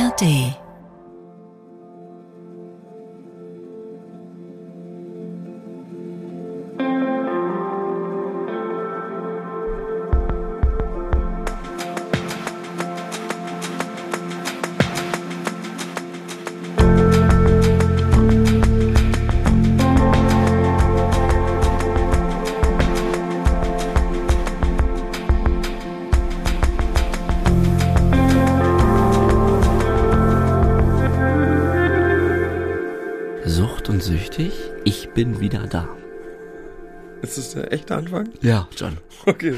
[0.00, 0.69] ARD
[35.24, 35.86] bin wieder da.
[37.20, 38.30] Ist das der echte Anfang?
[38.40, 38.96] Ja, John.
[39.26, 39.54] Okay.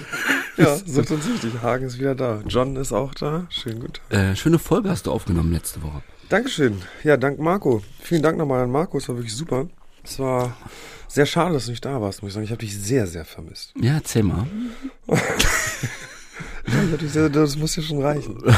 [0.56, 1.52] Ja, sucht uns süchtig.
[1.62, 2.42] Hagen ist wieder da.
[2.48, 3.46] John ist auch da.
[3.48, 4.12] Schönen guten Tag.
[4.12, 6.02] Äh, schöne Folge hast du aufgenommen letzte Woche.
[6.28, 6.82] Dankeschön.
[7.04, 7.80] Ja, dank Marco.
[8.00, 8.98] Vielen Dank nochmal an Marco.
[8.98, 9.68] Es war wirklich super.
[10.02, 10.56] Es war
[11.06, 12.44] sehr schade, dass du nicht da warst, muss ich sagen.
[12.44, 13.72] Ich habe dich sehr, sehr vermisst.
[13.80, 14.48] Ja, erzähl mal.
[17.02, 18.42] Sehr, das muss ja schon reichen.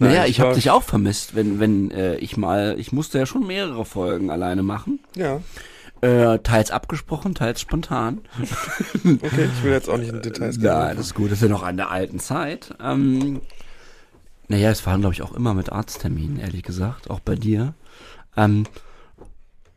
[0.00, 3.44] Naja, ich habe dich auch vermisst, wenn, wenn äh, ich mal, ich musste ja schon
[3.46, 5.00] mehrere Folgen alleine machen.
[5.16, 5.40] Ja,
[6.00, 8.20] Äh, teils abgesprochen, teils spontan.
[9.04, 9.48] okay.
[9.56, 10.64] Ich will jetzt auch nicht in Details gehen.
[10.66, 12.74] Ja, das ist gut, das ist ja noch an der alten Zeit.
[12.82, 13.40] Ähm,
[14.48, 17.74] naja, es waren, glaube ich, auch immer mit Arztterminen, ehrlich gesagt, auch bei dir.
[18.36, 18.64] Ähm,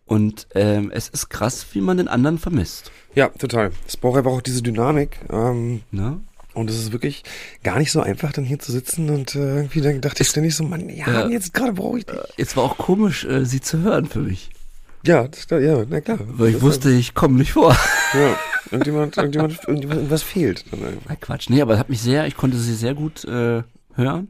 [0.06, 2.92] und ähm, es ist krass, wie man den anderen vermisst.
[3.16, 3.72] Ja, total.
[3.88, 5.20] Es braucht einfach auch diese Dynamik.
[5.32, 6.20] Ähm, Ne?
[6.54, 7.24] und es ist wirklich
[7.64, 10.54] gar nicht so einfach, dann hier zu sitzen und äh, irgendwie dann dachte ich ständig
[10.54, 11.28] so, Mann, ja, Ja.
[11.30, 12.20] jetzt gerade brauche ich dich.
[12.38, 14.50] Es war auch komisch, äh, sie zu hören für mich.
[15.06, 16.20] Ja, das, ja, na klar.
[16.26, 17.76] Weil ich Das- wusste, ich komme nicht vor.
[18.14, 18.36] Ja,
[18.72, 20.66] irgendjemand, irgendjemand, irgendjemand, irgendwas fehlt.
[21.08, 21.50] Na Quatsch.
[21.50, 23.64] Nee, aber es hat mich sehr, ich konnte sie sehr gut äh,
[23.96, 24.28] hören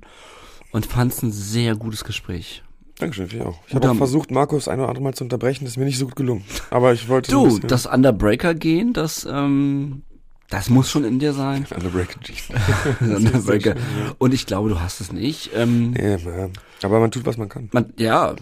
[0.71, 2.61] und fand es ein sehr gutes Gespräch.
[2.99, 3.57] Dankeschön, ich auch.
[3.67, 5.97] Ich habe auch versucht, Markus ein oder andere Mal zu unterbrechen, das ist mir nicht
[5.97, 6.43] so gut gelungen.
[6.69, 10.03] Aber ich wollte Du, das Underbreaker-Gehen, das, ähm,
[10.51, 11.65] das muss schon in dir sein.
[11.75, 12.19] Underbreaker.
[13.01, 13.73] Underbreaker.
[14.19, 15.49] Und ich glaube, du hast es nicht.
[15.55, 16.49] Ähm, Nee, ja.
[16.83, 17.69] Aber man tut, was man kann.
[17.71, 18.35] man, ja,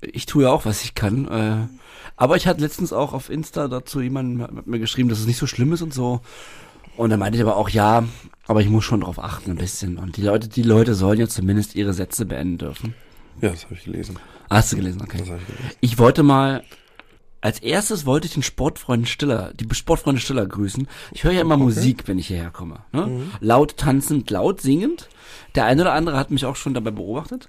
[0.00, 1.28] ich tue ja auch, was ich kann.
[1.28, 1.66] Äh,
[2.16, 5.38] aber ich hatte letztens auch auf Insta dazu jemanden hat mir geschrieben, dass es nicht
[5.38, 6.20] so schlimm ist und so.
[6.96, 8.04] Und dann meinte ich aber auch, ja,
[8.46, 9.96] aber ich muss schon drauf achten ein bisschen.
[9.96, 12.94] Und die Leute, die Leute sollen ja zumindest ihre Sätze beenden dürfen.
[13.40, 14.18] Ja, das habe ich gelesen.
[14.48, 15.18] Ah, Hast du gelesen, okay.
[15.18, 15.70] Das ich gelesen.
[15.80, 16.62] Ich wollte mal,
[17.40, 20.86] als erstes wollte ich den Sportfreund Stiller, die Sportfreunde Stiller grüßen.
[21.12, 22.80] Ich höre ja immer Musik, wenn ich hierher komme.
[22.92, 23.06] Ne?
[23.06, 23.30] Mhm.
[23.40, 25.08] Laut tanzend, laut singend.
[25.54, 27.48] Der eine oder andere hat mich auch schon dabei beobachtet.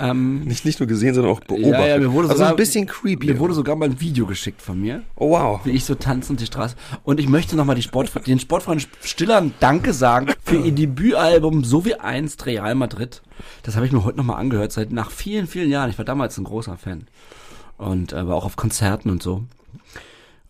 [0.00, 1.72] Ähm, Nicht, nicht nur gesehen, sondern auch beobachtet.
[1.72, 3.26] Ja, ja, mir wurde also sogar- ein bisschen creepy.
[3.26, 5.60] mir wurde sogar mal ein Video geschickt von mir, oh, wow.
[5.64, 6.76] wie ich so tanzend die Straße.
[7.02, 11.84] Und ich möchte nochmal Sport, den Sportfreund Stiller ein Danke sagen für ihr Debütalbum So
[11.84, 13.22] wie einst Real Madrid.
[13.64, 15.90] Das habe ich mir heute nochmal angehört, seit nach vielen, vielen Jahren.
[15.90, 17.06] Ich war damals ein großer Fan.
[17.76, 19.44] Und äh, war auch auf Konzerten und so.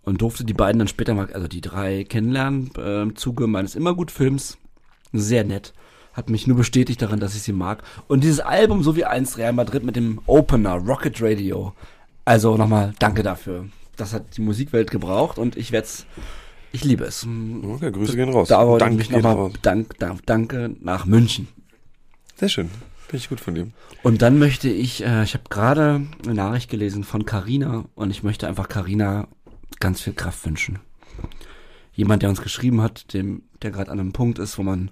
[0.05, 3.75] Und durfte die beiden dann später mal, also die drei kennenlernen, äh, im Zuge meines
[3.75, 4.59] Immergut-Films.
[5.13, 5.73] Sehr nett.
[6.13, 7.83] Hat mich nur bestätigt darin, dass ich sie mag.
[8.07, 11.73] Und dieses Album, so wie einst Real Madrid mit dem Opener, Rocket Radio.
[12.25, 13.67] Also nochmal danke dafür.
[13.97, 16.07] Das hat die Musikwelt gebraucht und ich werde es,
[16.73, 17.27] ich liebe es.
[17.27, 18.49] Okay, Grüße gehen raus.
[18.49, 21.49] Da wollte ich mich nochmal dank, dank, danke nach München.
[22.37, 22.71] Sehr schön.
[23.15, 23.69] Finde ich gut von dir.
[24.03, 28.25] Und dann möchte ich, äh, ich habe gerade eine Nachricht gelesen von Carina und ich
[28.25, 29.29] möchte einfach Carina
[29.79, 30.81] ganz viel Kraft wünschen.
[31.93, 34.91] Jemand, der uns geschrieben hat, dem, der gerade an einem Punkt ist, wo man,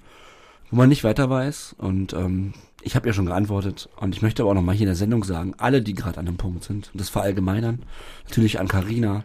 [0.71, 1.75] wo man nicht weiter weiß.
[1.79, 3.89] Und ähm, ich habe ja schon geantwortet.
[3.97, 6.29] Und ich möchte aber auch nochmal hier in der Sendung sagen, alle, die gerade an
[6.29, 7.83] einem Punkt sind, und das verallgemeinern,
[8.29, 9.25] natürlich an Carina,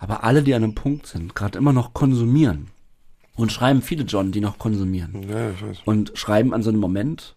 [0.00, 2.66] aber alle, die an einem Punkt sind, gerade immer noch konsumieren.
[3.36, 5.78] Und schreiben viele John, die noch konsumieren Ja, ich weiß.
[5.86, 7.36] und schreiben an so einem Moment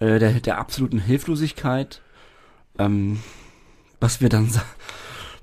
[0.00, 2.00] äh, der, der absoluten Hilflosigkeit.
[2.78, 3.20] Ähm,
[4.00, 4.50] was wir dann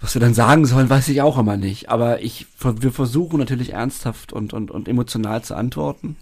[0.01, 1.89] was wir dann sagen sollen, weiß ich auch immer nicht.
[1.89, 6.17] Aber ich wir versuchen natürlich ernsthaft und, und, und emotional zu antworten.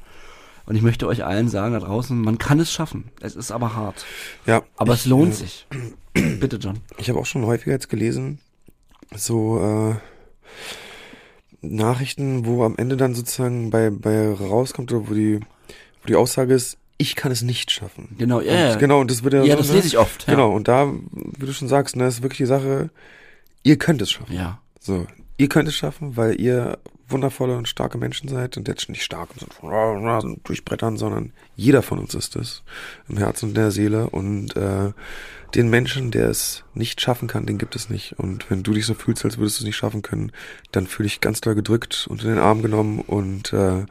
[0.65, 3.05] Und ich möchte euch allen sagen da draußen, man kann es schaffen.
[3.21, 4.05] Es ist aber hart.
[4.45, 5.67] Ja, Aber ich, es lohnt äh, sich.
[6.13, 6.81] Bitte, John.
[6.97, 8.39] Ich habe auch schon häufiger jetzt gelesen,
[9.15, 9.95] so äh,
[11.61, 16.53] Nachrichten, wo am Ende dann sozusagen bei, bei rauskommt oder wo die, wo die Aussage
[16.53, 18.15] ist, ich kann es nicht schaffen.
[18.17, 18.73] Genau, ja, ja.
[18.73, 19.75] Und Genau, und das wird ja, Ja, so, das ne?
[19.75, 20.27] lese ich oft.
[20.27, 20.33] Ja.
[20.33, 22.89] Genau, und da, wie du schon sagst, ne, ist wirklich die Sache,
[23.63, 24.35] ihr könnt es schaffen.
[24.35, 24.61] Ja.
[24.79, 25.07] So,
[25.37, 29.29] ihr könnt es schaffen, weil ihr wundervolle und starke Menschen seid und jetzt nicht stark
[29.33, 32.63] von oh, Rasen durchbrettern, sondern jeder von uns ist es
[33.07, 34.91] im Herzen und der Seele und äh,
[35.55, 38.85] den Menschen, der es nicht schaffen kann, den gibt es nicht und wenn du dich
[38.85, 40.31] so fühlst, als würdest du es nicht schaffen können,
[40.71, 43.85] dann fühl dich ganz doll gedrückt und in den Arm genommen und äh,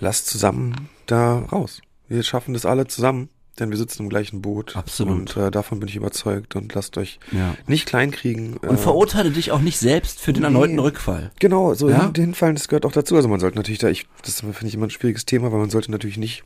[0.00, 1.82] lass zusammen da raus.
[2.08, 3.28] Wir schaffen das alle zusammen,
[3.58, 5.36] denn wir sitzen im gleichen Boot Absolut.
[5.36, 7.54] und äh, davon bin ich überzeugt und lasst euch ja.
[7.66, 8.56] nicht kleinkriegen.
[8.58, 10.46] Und äh, verurteile dich auch nicht selbst für den nee.
[10.46, 11.30] erneuten Rückfall.
[11.40, 12.02] Genau, so Ja?
[12.04, 13.16] hin- hinfallen, das gehört auch dazu.
[13.16, 15.70] Also man sollte natürlich da, ich, das finde ich immer ein schwieriges Thema, weil man
[15.70, 16.44] sollte natürlich nicht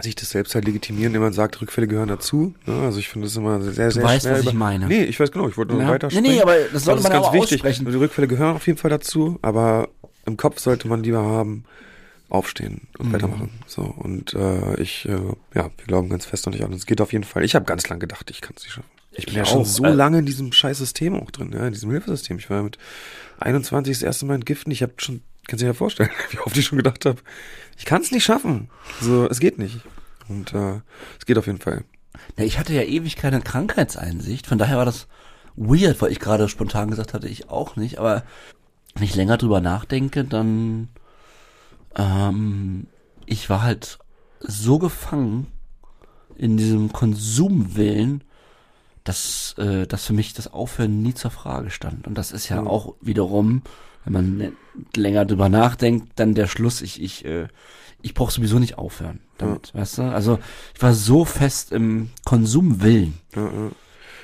[0.00, 2.54] sich das selbst halt legitimieren, indem man sagt, Rückfälle gehören dazu.
[2.66, 2.82] Ne?
[2.82, 4.86] Also ich finde das immer sehr, sehr du weißt, was ich meine.
[4.86, 5.88] Nee, ich weiß genau, ich wollte nur Ja.
[5.88, 7.54] weiter Nee, nee, aber das sollte man ist ganz aber wichtig.
[7.54, 7.84] aussprechen.
[7.90, 9.88] Die Rückfälle gehören auf jeden Fall dazu, aber
[10.24, 11.64] im Kopf sollte man lieber haben,
[12.28, 13.12] aufstehen und Mhm.
[13.12, 13.50] weitermachen.
[13.66, 15.12] So und äh, ich, äh,
[15.54, 16.72] ja, wir glauben ganz fest noch nicht an.
[16.72, 17.44] Es geht auf jeden Fall.
[17.44, 18.88] Ich habe ganz lange gedacht, ich kann es nicht schaffen.
[19.12, 19.66] Ich bin Ich ja schon auch.
[19.66, 22.38] so Äh, lange in diesem scheiß System auch drin, ja, in diesem Hilfesystem.
[22.38, 22.78] Ich war mit
[23.40, 24.70] 21 das erste Mal entgiften.
[24.72, 27.18] Ich habe schon, kannst du dir ja vorstellen, wie oft ich schon gedacht habe,
[27.78, 28.68] ich kann es nicht schaffen.
[29.00, 29.80] So, es geht nicht.
[30.28, 30.80] Und äh,
[31.18, 31.84] es geht auf jeden Fall.
[32.36, 35.06] Ja, ich hatte ja ewig keine Krankheitseinsicht, von daher war das
[35.56, 38.24] weird, weil ich gerade spontan gesagt hatte, ich auch nicht, aber
[38.94, 40.88] wenn ich länger drüber nachdenke, dann
[41.98, 42.86] ähm,
[43.26, 43.98] ich war halt
[44.40, 45.48] so gefangen
[46.36, 48.22] in diesem Konsumwillen,
[49.04, 52.06] dass, äh, dass für mich das Aufhören nie zur Frage stand.
[52.06, 52.68] Und das ist ja Mhm.
[52.68, 53.62] auch wiederum,
[54.04, 54.52] wenn man ne-
[54.94, 57.48] länger drüber nachdenkt, dann der Schluss, ich, ich, äh,
[58.00, 60.02] ich brauche sowieso nicht aufhören damit, weißt du?
[60.02, 60.38] Also
[60.74, 63.14] ich war so fest im Konsumwillen.
[63.34, 63.70] Ja, ja.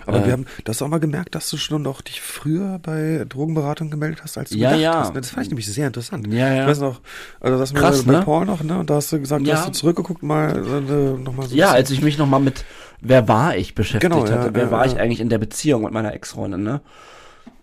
[0.07, 2.79] Aber Äh, wir haben, du hast auch mal gemerkt, dass du schon noch dich früher
[2.83, 4.95] bei Drogenberatung gemeldet hast, als du Ja, gedacht ja.
[5.01, 5.15] hast.
[5.15, 5.21] ne?
[5.21, 6.27] Das fand ich nämlich sehr interessant.
[6.33, 6.63] Ja, ja.
[6.63, 7.01] Ich weiß noch,
[7.41, 8.23] also das Krass, bei ne?
[8.23, 8.79] Paul noch, ne?
[8.79, 9.57] Und da hast du gesagt, Ja.
[9.57, 12.65] hast du zurückgeguckt mal, äh, noch mal so Ja, als ich mich nochmal mit
[13.01, 15.83] Wer war ich beschäftigt Genau, ja, hatte, wer ja, war ich eigentlich in der Beziehung
[15.83, 16.81] mit meiner Ex-Freundin, ne?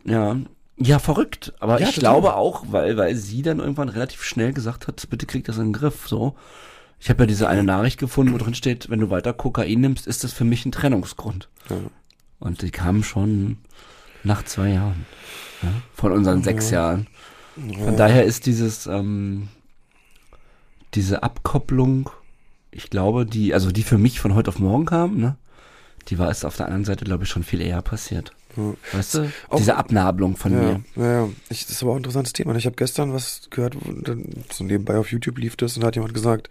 [0.04, 0.38] Ja.
[0.78, 1.54] Ja, verrückt.
[1.60, 2.00] Aber ich total.
[2.00, 5.66] glaube auch, weil, weil sie dann irgendwann relativ schnell gesagt hat, bitte krieg das in
[5.66, 6.36] den Griff, so.
[7.00, 10.06] Ich habe ja diese eine Nachricht gefunden, wo drin steht, wenn du weiter Kokain nimmst,
[10.08, 11.50] ist das für mich ein Trennungsgrund.
[11.70, 11.76] Ja.
[12.42, 13.60] Und die kam schon
[14.24, 15.06] nach zwei Jahren.
[15.62, 17.08] Ja, von unseren sechs Jahren.
[17.56, 19.48] Von daher ist dieses, ähm,
[20.96, 22.10] diese Abkopplung,
[22.72, 25.38] ich glaube, die, also die für mich von heute auf morgen kam, ne?
[26.08, 28.32] Die war es auf der anderen Seite, glaube ich, schon viel eher passiert.
[28.58, 28.74] Ja.
[28.98, 29.32] Weißt du?
[29.50, 30.82] Auch- Diese Abnabelung von Ja, mir.
[30.96, 31.30] ja, ja.
[31.50, 32.56] Ich, das ist aber auch ein interessantes Thema.
[32.56, 33.76] Ich habe gestern was gehört,
[34.52, 36.50] so nebenbei auf YouTube lief das und da hat jemand gesagt,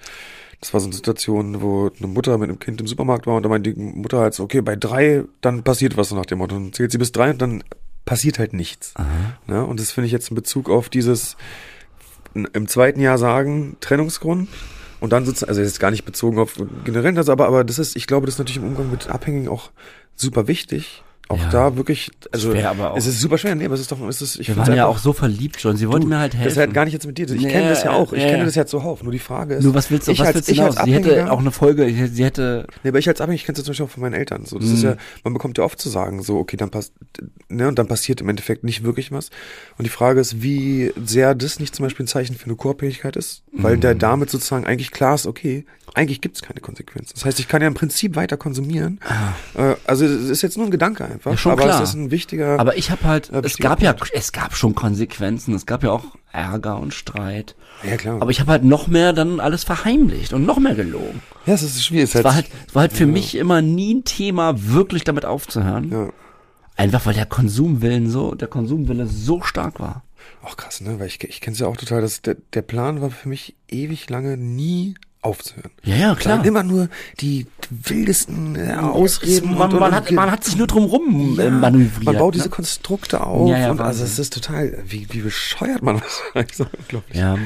[0.61, 3.43] das war so eine Situation, wo eine Mutter mit einem Kind im Supermarkt war und
[3.43, 6.55] da meinte die Mutter halt so, okay, bei drei, dann passiert was nach dem Motto.
[6.55, 7.65] Dann zählt sie bis drei und dann
[8.05, 8.93] passiert halt nichts.
[8.97, 9.07] Aha.
[9.47, 9.65] Ne?
[9.65, 11.37] Und das finde ich jetzt in Bezug auf dieses
[12.35, 14.49] im zweiten Jahr sagen, Trennungsgrund.
[15.01, 17.97] Und dann sozusagen, also jetzt gar nicht bezogen auf generell das, aber, aber das ist,
[17.97, 19.71] ich glaube, das ist natürlich im Umgang mit Abhängigen auch
[20.15, 21.03] super wichtig.
[21.31, 21.49] Auch Ja.
[21.51, 24.49] da wirklich, also es ist super schwer, nee, aber es ist doch, es ist, ich
[24.49, 25.77] Wir waren ja auch so verliebt schon.
[25.77, 26.43] Sie wollten mir halt helfen.
[26.45, 27.31] das ist halt gar nicht jetzt mit dir.
[27.31, 28.13] Ich Nee, kenne das ja auch.
[28.13, 29.05] Ich kenne das ja zuhauf.
[29.05, 29.63] Nur die Frage ist.
[29.63, 30.75] Nur was willst du, ich was als, willst du ich hinaus?
[30.85, 33.65] Sie hätte auch eine Folge, sie hätte, Nee, aber ich als Abhängig, ich kenne es
[33.65, 34.45] zum Beispiel auch von meinen Eltern.
[34.45, 34.75] So, das Mhm.
[34.75, 36.95] ist ja, man bekommt ja oft zu sagen, so, okay, dann passt,
[37.49, 39.31] ne, und dann passiert im Endeffekt nicht wirklich was.
[39.79, 43.15] Und die Frage ist, wie sehr das nicht zum Beispiel ein Zeichen für eine Co-Abhängigkeit
[43.15, 43.81] ist, weil Mhm.
[43.83, 47.13] der damit sozusagen eigentlich klar ist, okay, eigentlich gibt es keine Konsequenz.
[47.13, 49.01] Das heißt, ich kann ja im Prinzip weiter konsumieren.
[49.55, 51.35] Äh, also es ist jetzt nur ein Gedanke einfach, Ah.
[51.35, 51.83] Ja, schon aber klar.
[51.83, 52.59] es ist ein wichtiger.
[52.61, 55.91] aber ich habe halt, Ja, es gab ja, es gab schon Konsequenzen, es gab ja
[55.91, 57.57] auch Ärger und Streit.
[57.83, 58.21] ja klar.
[58.23, 61.23] Aber ich habe halt noch mehr dann alles verheimlicht und noch mehr gelogen.
[61.47, 62.15] ja, es ist schwierig.
[62.15, 65.91] Es war halt, es war halt für mich immer nie ein Thema, wirklich damit aufzuhören.
[65.91, 66.09] ja.
[66.77, 70.03] Einfach weil der Konsumwillen so, der Konsumwille so stark war.
[70.43, 70.99] Auch krass, ne?
[70.99, 73.55] Weil ich, ich kenne es ja auch total, dass der, der Plan war für mich
[73.69, 75.71] ewig lange nie aufzuhören.
[75.85, 76.39] Ja, ja, klar.
[76.39, 76.89] Dann immer nur
[77.21, 79.55] die wildesten äh, Ausreden.
[79.55, 82.05] man, und, man, und, hat, man hat sich nur drum rum ja, äh, manövriert.
[82.05, 82.39] Man baut ne?
[82.39, 86.01] diese Konstrukte auf Ja, ja, und also es ist total, wie, wie bescheuert man
[86.35, 87.17] das so unglaublich.
[87.19, 87.37] Ja,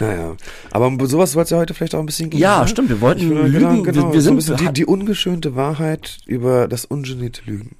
[0.00, 0.36] Naja,
[0.70, 2.40] aber um sowas soll es ja heute vielleicht auch ein bisschen gehen.
[2.40, 2.68] Ja, ne?
[2.68, 6.68] stimmt, wir wollten würde- lügen, Genau, wir- wir ein sind- die, die ungeschönte Wahrheit über
[6.68, 7.76] das ungenierte Lügen.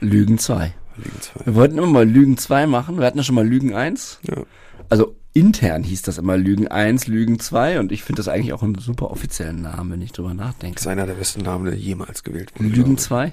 [0.00, 0.74] Lügen 2.
[0.96, 1.46] Lügen zwei.
[1.46, 2.98] Wir wollten immer mal Lügen 2 machen.
[2.98, 4.20] Wir hatten ja schon mal Lügen 1.
[4.28, 4.42] Ja.
[4.88, 8.62] Also intern hieß das immer Lügen 1, Lügen 2 und ich finde das eigentlich auch
[8.62, 10.76] einen super offiziellen Namen, wenn ich drüber nachdenke.
[10.76, 12.70] Das ist einer der besten Namen, der jemals gewählt wurde.
[12.70, 13.26] Lügen glaube 2.
[13.26, 13.32] ich.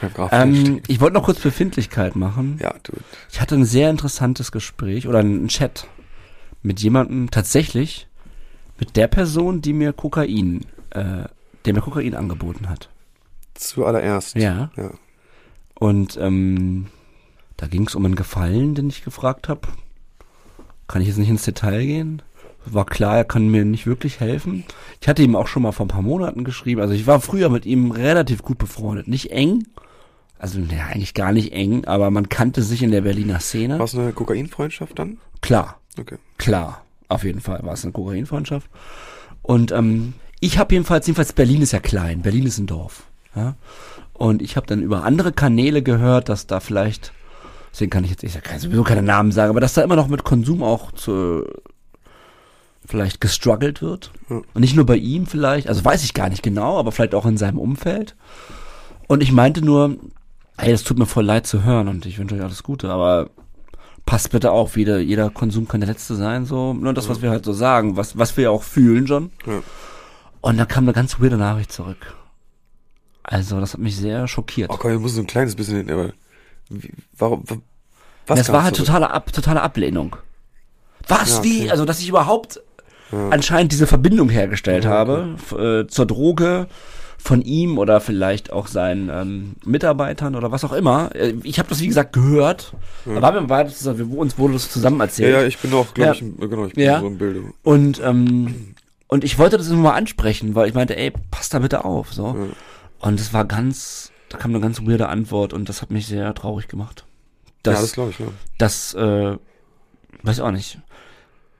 [0.00, 2.58] Beim Grafenstein Ähm, ich wollte noch kurz Befindlichkeit machen.
[2.62, 2.92] Ja, du.
[3.30, 5.86] Ich hatte ein sehr interessantes Gespräch oder einen Chat
[6.62, 8.08] mit jemandem tatsächlich,
[8.78, 11.24] mit der Person, die mir Kokain, äh,
[11.66, 12.88] der mir Kokain angeboten hat.
[13.52, 14.36] Zuallererst.
[14.36, 14.70] Ja.
[14.76, 14.90] Ja.
[15.74, 16.86] Und ähm,
[17.58, 19.68] da ging es um einen Gefallen, den ich gefragt habe.
[20.88, 22.22] Kann ich jetzt nicht ins Detail gehen?
[22.64, 24.64] War klar, er kann mir nicht wirklich helfen.
[25.00, 26.80] Ich hatte ihm auch schon mal vor ein paar Monaten geschrieben.
[26.80, 29.06] Also ich war früher mit ihm relativ gut befreundet.
[29.08, 29.64] Nicht eng.
[30.38, 33.78] Also ja, eigentlich gar nicht eng, aber man kannte sich in der Berliner Szene.
[33.78, 35.18] War es eine Kokainfreundschaft dann?
[35.40, 36.16] Klar, Okay.
[36.38, 36.82] klar.
[37.08, 38.68] Auf jeden Fall war es eine Kokainfreundschaft.
[39.42, 43.04] Und ähm, ich habe jedenfalls, jedenfalls Berlin ist ja klein, Berlin ist ein Dorf.
[43.36, 43.54] Ja?
[44.12, 47.12] Und ich habe dann über andere Kanäle gehört, dass da vielleicht,
[47.76, 50.08] deswegen kann ich jetzt, ich kann sowieso keine Namen sagen, aber dass da immer noch
[50.08, 51.44] mit Konsum auch zu
[52.86, 54.12] vielleicht gestruggelt wird.
[54.30, 54.36] Ja.
[54.54, 57.26] Und nicht nur bei ihm vielleicht, also weiß ich gar nicht genau, aber vielleicht auch
[57.26, 58.16] in seinem Umfeld.
[59.08, 59.96] Und ich meinte nur,
[60.56, 63.28] ey, das tut mir voll leid zu hören und ich wünsche euch alles Gute, aber
[64.06, 67.30] passt bitte auf, jeder, jeder Konsum kann der letzte sein, so, nur das, was wir
[67.30, 69.32] halt so sagen, was, was wir auch fühlen schon.
[69.46, 69.62] Ja.
[70.40, 72.14] Und dann kam eine ganz weirde Nachricht zurück.
[73.24, 74.70] Also, das hat mich sehr schockiert.
[74.70, 76.12] Oh komm, wir müssen so ein kleines bisschen hin, aber
[76.70, 77.56] wie, warum, wa-
[78.26, 80.16] was das war halt totale, Ab totale Ablehnung.
[81.08, 81.60] Was, Ja, wie?
[81.62, 81.70] okay.
[81.70, 82.60] Also, dass ich überhaupt
[83.12, 83.28] Ja.
[83.28, 86.66] anscheinend diese Verbindung hergestellt Ja, habe f- äh, zur Droge
[87.18, 91.14] von ihm oder vielleicht auch seinen ähm, Mitarbeitern oder was auch immer.
[91.14, 92.72] Äh, Ich habe das, wie gesagt, gehört.
[93.06, 95.32] Aber wir, zusammen, wir, uns wurde das zusammen Ja, erzählt.
[95.34, 96.12] ja, ich bin auch, glaube Ja.
[96.14, 97.00] ich, im- genau, ich bin Ja.
[97.00, 97.42] so im Bilde.
[97.62, 98.74] Und, ähm,
[99.08, 102.12] und ich wollte das immer mal ansprechen, weil ich meinte, ey, pass da bitte auf.
[102.12, 102.26] So.
[102.36, 102.46] Ja.
[103.08, 106.34] Und es war ganz, da kam eine ganz weirde Antwort und das hat mich sehr
[106.34, 107.06] traurig gemacht.
[107.64, 108.26] ja, Das, glaube ich, ja.
[108.58, 109.36] das, äh,
[110.22, 110.78] weiß ich auch nicht.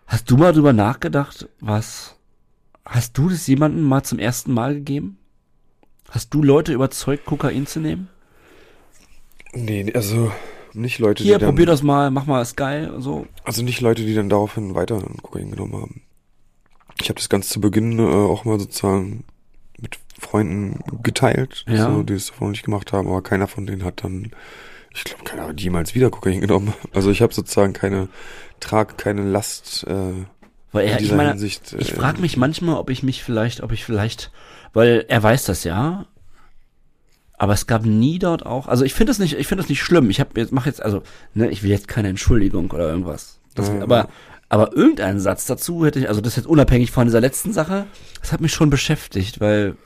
[0.06, 2.16] Hast du mal drüber nachgedacht, was,
[2.84, 5.18] hast du das jemandem mal zum ersten Mal gegeben?
[6.10, 8.08] Hast du Leute überzeugt, Kokain zu nehmen?
[9.52, 10.30] Nee, also
[10.72, 13.26] nicht Leute, Hier, die dann, probier das mal, mach mal, ist geil, so.
[13.44, 16.02] also nicht Leute, die dann daraufhin weiter Kokain genommen haben.
[17.00, 19.24] Ich habe das ganz zu Beginn äh, auch mal sozusagen
[20.18, 21.90] Freunden geteilt, Ja.
[21.92, 24.30] so, die es davon nicht gemacht haben, aber keiner von denen hat dann,
[24.94, 26.72] ich glaube, keiner hat jemals wieder Kokain genommen.
[26.94, 28.08] Also ich habe sozusagen keine,
[28.60, 29.92] trage keine Last äh,
[30.72, 31.74] Weil in er, ich dieser meine, Hinsicht.
[31.78, 34.30] ich äh, frage mich manchmal, ob ich mich vielleicht, ob ich vielleicht,
[34.72, 36.06] weil er weiß das ja,
[37.38, 39.82] aber es gab nie dort auch, also ich finde es nicht, ich finde es nicht
[39.82, 40.08] schlimm.
[40.08, 41.02] Ich habe jetzt mache jetzt also,
[41.34, 43.40] ne, ich will jetzt keine Entschuldigung oder irgendwas.
[43.54, 44.08] Das, Ja, aber ja.
[44.48, 47.84] aber irgendeinen Satz dazu hätte ich, also das jetzt unabhängig von dieser letzten Sache,
[48.22, 49.76] das hat mich schon beschäftigt, weil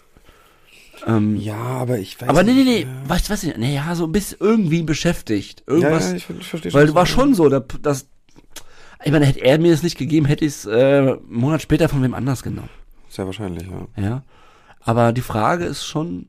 [1.07, 3.09] ähm, Ja, aber ich weiß aber nee, nee, nee, ja.
[3.09, 5.65] weißt du was, ja, so bis irgendwie beschäftigt.
[5.69, 7.13] Ja, Irgendwas, ja, ich, ich verstehe weil du war meinst.
[7.13, 8.07] schon so, dass, dass
[9.03, 11.89] ich meine, hätte er mir das nicht gegeben, hätte ich es äh, einen Monat später
[11.89, 12.69] von wem anders genommen.
[13.09, 13.67] Sehr wahrscheinlich,
[13.97, 14.03] ja.
[14.03, 14.23] Ja.
[14.81, 16.27] Aber die Frage ist schon,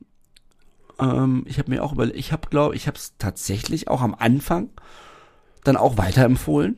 [0.98, 4.14] ähm, ich habe mir auch überlegt, ich habe glaube, ich habe es tatsächlich auch am
[4.14, 4.70] Anfang
[5.64, 6.76] dann auch weiterempfohlen.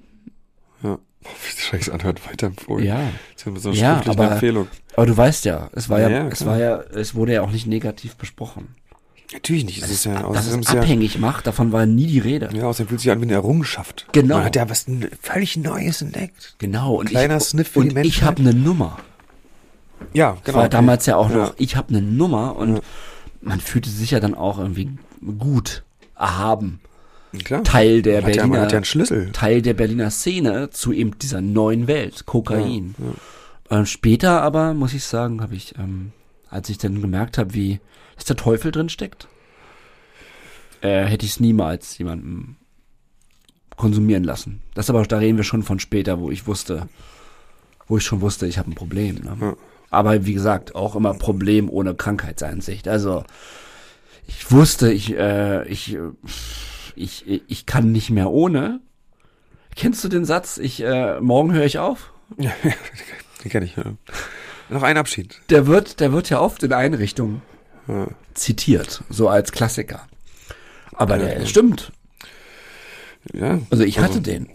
[0.82, 0.98] Ja.
[1.22, 2.84] Wie sich das anhört, weiterempfohlen.
[2.84, 3.00] Ja.
[3.34, 4.68] Das ist ja so eine Ja, schriftliche aber- Empfehlung.
[4.96, 7.42] Aber du weißt ja, es war ja, Ja, ja, es war ja, es wurde ja
[7.42, 8.68] auch nicht negativ besprochen.
[9.32, 9.82] Natürlich nicht.
[9.82, 12.50] Es ist ja, Dass es ist ja, abhängig macht, davon war nie die Rede.
[12.54, 14.06] ja, außerdem fühlt sich an wie eine Errungenschaft.
[14.12, 14.36] Genau.
[14.36, 14.86] Man hat ja was
[15.20, 16.54] völlig Neues entdeckt.
[16.58, 16.94] Genau.
[16.96, 18.24] Und Kleiner ich, Sniff für und die ich Menschheit.
[18.28, 18.98] habe eine Nummer.
[20.12, 21.54] Ja, Das war damals ja auch noch, Ja.
[21.56, 22.82] ich habe eine Nummer und Ja.
[23.40, 24.90] man fühlte sich ja dann auch irgendwie
[25.38, 25.82] gut,
[26.16, 26.80] erhaben.
[27.44, 27.64] Klar.
[27.64, 29.30] Teil der hat ja, Berliner, hat ja einen Schlüssel.
[29.32, 32.94] Teil der Berliner Szene zu eben dieser neuen Welt, Kokain.
[33.70, 36.12] Ähm, später aber, muss ich sagen, habe ich, ähm,
[36.50, 37.80] als ich dann gemerkt habe, wie,
[38.16, 39.28] dass der Teufel drin steckt,
[40.80, 42.56] äh, hätte ich es niemals jemandem
[43.76, 44.60] konsumieren lassen.
[44.74, 46.88] Das aber, da reden wir schon von später, wo ich wusste,
[47.86, 49.16] wo ich schon wusste, ich habe ein Problem.
[49.16, 49.36] Ne?
[49.40, 49.56] Ja.
[49.90, 52.88] Aber wie gesagt, auch immer Problem ohne Krankheitseinsicht.
[52.88, 53.24] Also
[54.26, 55.96] ich wusste, ich, äh, ich,
[56.96, 58.80] ich, ich kann nicht mehr ohne.
[59.76, 60.58] Kennst du den Satz?
[60.58, 62.12] Ich, äh, morgen höre ich auf?
[62.38, 62.52] Ja,
[63.44, 63.76] den kenne ich.
[63.76, 63.84] Ja.
[64.70, 65.40] Noch ein Abschied.
[65.50, 67.42] Der wird, der wird ja oft in Einrichtungen
[67.86, 68.08] Ja.
[68.34, 70.06] zitiert, so als Klassiker.
[70.94, 71.46] Aber Ja, der ja.
[71.46, 71.92] stimmt.
[73.32, 73.58] ja.
[73.70, 74.48] Also ich hatte den.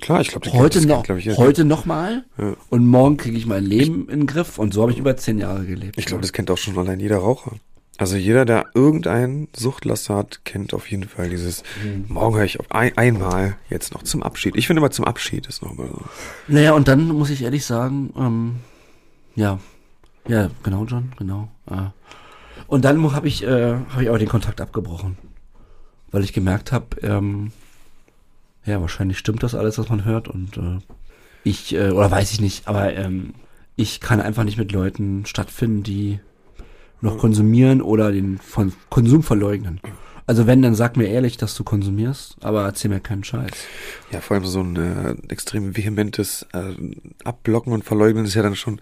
[0.00, 2.24] Klar, ich glaube, Heute noch, glaub ich, heute noch mal.
[2.68, 4.58] Und morgen kriege ich mein Leben in den Griff.
[4.58, 5.98] Und so habe ich über zehn Jahre gelebt.
[5.98, 7.52] Ich glaube, das kennt auch schon allein jeder Raucher.
[7.98, 12.04] Also jeder, der irgendeinen Suchtlaster hat, kennt auf jeden Fall dieses, Mhm.
[12.08, 14.54] morgen höre ich auf ein, einmal, jetzt noch zum Abschied.
[14.56, 16.00] Ich finde immer zum Abschied ist noch mal so.
[16.46, 18.56] Naja, und dann muss ich ehrlich sagen, ähm,
[19.34, 19.58] ja,
[20.28, 21.48] ja, genau, John, genau.
[21.68, 21.86] Äh.
[22.68, 25.18] Und dann habe ich, äh, habe ich aber den Kontakt abgebrochen,
[26.12, 27.50] weil ich gemerkt habe, ähm,
[28.64, 30.78] ja, wahrscheinlich stimmt das alles, was man hört und äh,
[31.42, 33.34] ich, äh, oder weiß ich nicht, aber ähm,
[33.74, 36.20] ich kann einfach nicht mit Leuten stattfinden, die
[37.00, 39.80] noch konsumieren oder den von Konsum verleugnen.
[40.28, 43.50] Also wenn, dann sag mir ehrlich, dass du konsumierst, aber erzähl mir keinen Scheiß.
[44.12, 46.74] Ja, vor allem so ein äh, extrem vehementes äh,
[47.24, 48.78] Abblocken und Verleugnen ist ja dann schon,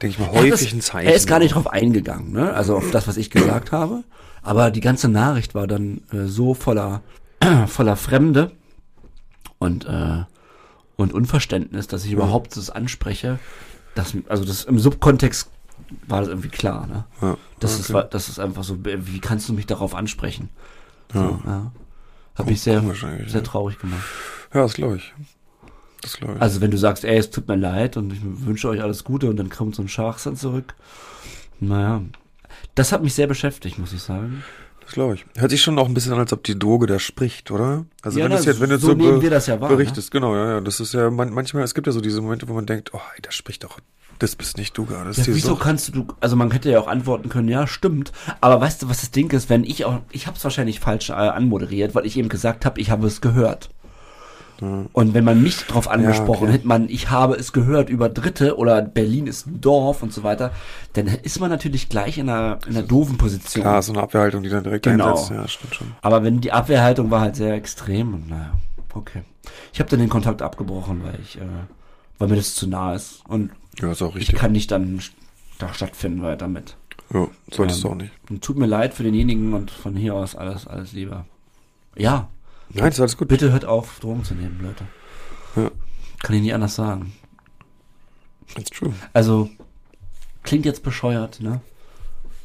[0.00, 1.08] denke ich mal, häufig ein Zeichen.
[1.08, 2.52] Er ist gar nicht drauf eingegangen, ne?
[2.52, 4.04] Also auf das, was ich gesagt habe.
[4.40, 7.02] Aber die ganze Nachricht war dann äh, so voller,
[7.66, 8.52] voller Fremde
[9.58, 10.22] und, äh,
[10.94, 13.40] und Unverständnis, dass ich überhaupt das anspreche.
[13.96, 15.50] Dass, also das im Subkontext
[16.06, 17.04] war das irgendwie klar, ne?
[17.20, 17.98] Ja, Das, okay.
[18.04, 20.48] ist, das ist einfach so, wie kannst du mich darauf ansprechen?
[21.12, 21.20] Ja.
[21.20, 21.72] So, ja.
[22.36, 23.46] Hab ich sehr, Komisch eigentlich, sehr ja.
[23.46, 24.02] traurig gemacht.
[24.52, 25.14] Ja, das glaube ich.
[26.02, 26.42] Das glaube ich.
[26.42, 29.28] Also wenn du sagst, ey, es tut mir leid und ich wünsche euch alles Gute
[29.30, 30.74] und dann kommt so ein Schachsand zurück.
[31.60, 32.02] Naja,
[32.74, 34.42] das hat mich sehr beschäftigt, muss ich sagen.
[34.84, 35.24] Das glaube ich.
[35.36, 37.84] Hört sich schon auch ein bisschen an, als ob die Droge da spricht, oder?
[38.02, 39.68] Also Ja, wenn du jetzt, wenn du so so nehmen be- wir das ja wahr,
[39.68, 40.60] berichtest, genau, ja, ja.
[40.60, 43.00] Das ist ja man, manchmal, es gibt ja so diese Momente, wo man denkt, oh,
[43.16, 43.78] ey, das spricht doch,
[44.18, 45.08] das bist nicht du gerade.
[45.08, 45.62] Das Ja, wieso Sucht.
[45.62, 48.12] kannst du, also man hätte ja auch antworten können, ja, stimmt.
[48.40, 51.10] Aber weißt du, was das Ding ist, wenn ich auch, ich habe es wahrscheinlich falsch
[51.10, 53.70] äh, anmoderiert, weil ich eben gesagt habe, ich habe es gehört.
[54.92, 56.52] Und wenn man mich drauf angesprochen okay.
[56.52, 60.22] hätte, man, ich habe es gehört über Dritte oder Berlin ist ein Dorf und so
[60.22, 60.52] weiter,
[60.94, 63.62] dann ist man natürlich gleich in einer, in einer doofen Position.
[63.62, 65.10] Klar, so eine Abwehrhaltung, die dann direkt Genau.
[65.12, 65.30] einsetzt.
[65.30, 65.92] Ja, stimmt schon.
[66.02, 68.52] Aber wenn die Abwehrhaltung war halt sehr extrem und naja,
[68.94, 69.22] okay.
[69.72, 71.44] Ich habe dann den Kontakt abgebrochen, weil ich, äh,
[72.18, 74.38] weil mir das zu nah ist und Ja, ist auch ich richtig.
[74.38, 75.00] kann nicht dann
[75.58, 76.76] da stattfinden weiter mit.
[77.12, 78.12] ja, solltest Ähm, du auch nicht.
[78.30, 81.26] Und tut mir leid für denjenigen und von hier aus alles, alles lieber.
[81.96, 82.28] Ja,
[82.74, 83.28] Nein, ist alles gut.
[83.28, 84.84] bitte hört auf, Drogen zu nehmen, Leute.
[85.56, 85.70] Ja,
[86.22, 87.12] Kann ich nie anders sagen.
[88.54, 88.92] that's true.
[89.12, 89.48] Also,
[90.42, 91.60] klingt jetzt bescheuert, ne?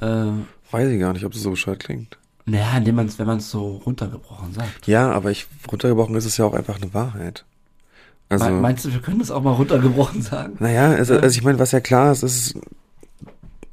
[0.02, 0.32] Äh,
[0.72, 2.18] Weiß ich gar nicht, ob es so bescheuert klingt.
[2.46, 4.88] naja, indem man's, wenn man es so runtergebrochen sagt.
[4.88, 7.46] Ja, aber ich, runtergebrochen ist es ja auch einfach eine Wahrheit.
[8.30, 10.56] Also, Me- Meinst du, wir können das auch mal runtergebrochen sagen?
[10.60, 12.56] naja, also, also ich meine, was ja klar ist, ist,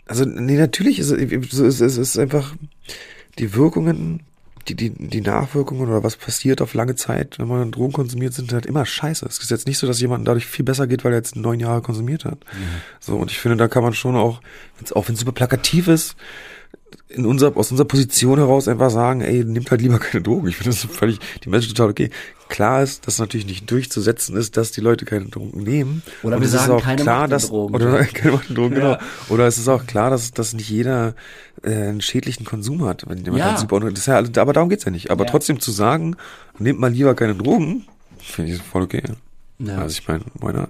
[0.07, 2.55] also, nee, natürlich ist es, ist, es ist einfach
[3.39, 4.23] die Wirkungen,
[4.69, 8.53] die, die, die Nachwirkungen oder was passiert auf lange Zeit, wenn man Drogen konsumiert, sind
[8.53, 9.27] halt immer scheiße.
[9.27, 11.61] Es ist jetzt nicht so, dass jemand dadurch viel besser geht, weil er jetzt neun
[11.61, 12.39] Jahre konsumiert hat.
[13.01, 14.41] So, und ich finde, da kann man schon auch,
[14.79, 16.17] wenn's, auch wenn es super plakativ ist,
[17.09, 20.49] in unserer, aus unserer Position heraus einfach sagen, ey, nehmt halt lieber keine Drogen.
[20.49, 22.11] Ich finde das völlig, die Message total okay.
[22.49, 26.03] Klar ist, dass natürlich nicht durchzusetzen ist, dass die Leute keine Drogen nehmen.
[26.23, 27.75] Oder Und wir es ist sagen, auch keine klar, dass, Drogen.
[27.75, 28.91] Oder keine Macht Drogen, genau.
[28.93, 28.99] Ja.
[29.29, 31.15] Oder es ist auch klar, dass, dass nicht jeder
[31.63, 33.47] äh, einen schädlichen Konsum hat, wenn jemand Ja.
[33.51, 35.11] halt super, das ist ja, aber darum geht's ja nicht.
[35.11, 35.31] Aber Ja.
[35.31, 36.17] trotzdem zu sagen,
[36.59, 37.85] nehmt mal lieber keine Drogen,
[38.19, 39.03] finde ich voll okay.
[39.59, 39.79] Ja.
[39.79, 40.69] Also ich meine, meiner,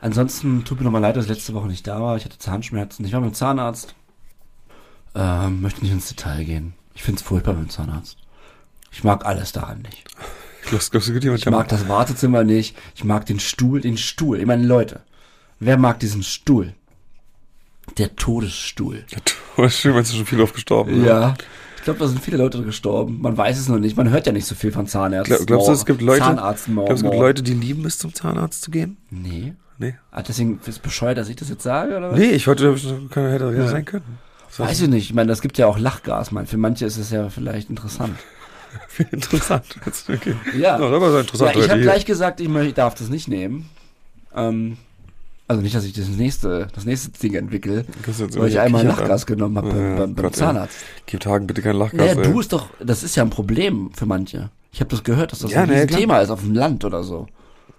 [0.00, 2.16] Ansonsten tut mir nochmal leid, dass ich letzte Woche nicht da war.
[2.16, 3.04] Ich hatte Zahnschmerzen.
[3.04, 3.94] Ich war beim Zahnarzt.
[5.14, 6.74] Ähm, möchte nicht ins Detail gehen.
[6.94, 8.18] Ich finde es furchtbar beim Zahnarzt.
[8.92, 10.04] Ich mag alles daran nicht.
[10.66, 12.76] glaubst, glaubst du, jemand, Ich mag das Wartezimmer nicht.
[12.94, 14.40] Ich mag den Stuhl, den Stuhl.
[14.40, 15.00] Ich meine, Leute,
[15.60, 16.74] wer mag diesen Stuhl?
[17.96, 19.04] Der Todesstuhl.
[19.56, 21.00] Hast schön, meinst du schon viel drauf gestorben?
[21.00, 21.06] ne?
[21.06, 21.34] Ja.
[21.76, 23.20] Ich glaube, da sind viele Leute gestorben.
[23.22, 23.96] Man weiß es noch nicht.
[23.96, 25.36] Man hört ja nicht so viel von Zahnärzten.
[25.36, 28.62] Glaub, glaubst du, es gibt Leute, glaubst es gibt Leute, die lieben es, zum Zahnarzt
[28.62, 28.98] zu gehen?
[29.10, 29.54] Nee.
[29.78, 29.94] Nee.
[30.10, 32.18] Ah, deswegen ist es bescheuert, dass ich das jetzt sage, oder was?
[32.18, 32.74] Nee, ich wollte,
[33.10, 33.68] keine hätte ja.
[33.68, 34.18] sein können.
[34.58, 35.04] Weiß ich nicht.
[35.10, 36.46] Ich meine, das gibt ja auch Lachgas, man.
[36.46, 38.18] Für manche ist es ja vielleicht interessant.
[39.10, 39.64] interessant.
[40.08, 40.34] Okay.
[40.58, 40.78] Ja.
[40.78, 41.54] No, das war so interessant.
[41.56, 43.68] ja, ich habe gleich gesagt, ich, möchte, ich darf das nicht nehmen.
[44.34, 44.76] Ähm,
[45.46, 47.86] also nicht, dass ich das nächste, das nächste Ding entwickle,
[48.36, 49.26] weil ich einmal gekichert Lachgas an.
[49.26, 50.36] genommen habe Ja, beim, beim, beim Gott.
[50.36, 50.76] Zahnarzt.
[51.06, 52.14] Gib Tagen bitte kein Lachgas.
[52.14, 54.50] Naja, du ist doch, das ist ja ein Problem für manche.
[54.72, 56.00] Ich habe das gehört, dass das Ja, ein na ja, riesen klar.
[56.00, 57.26] Thema ist auf dem Land oder so.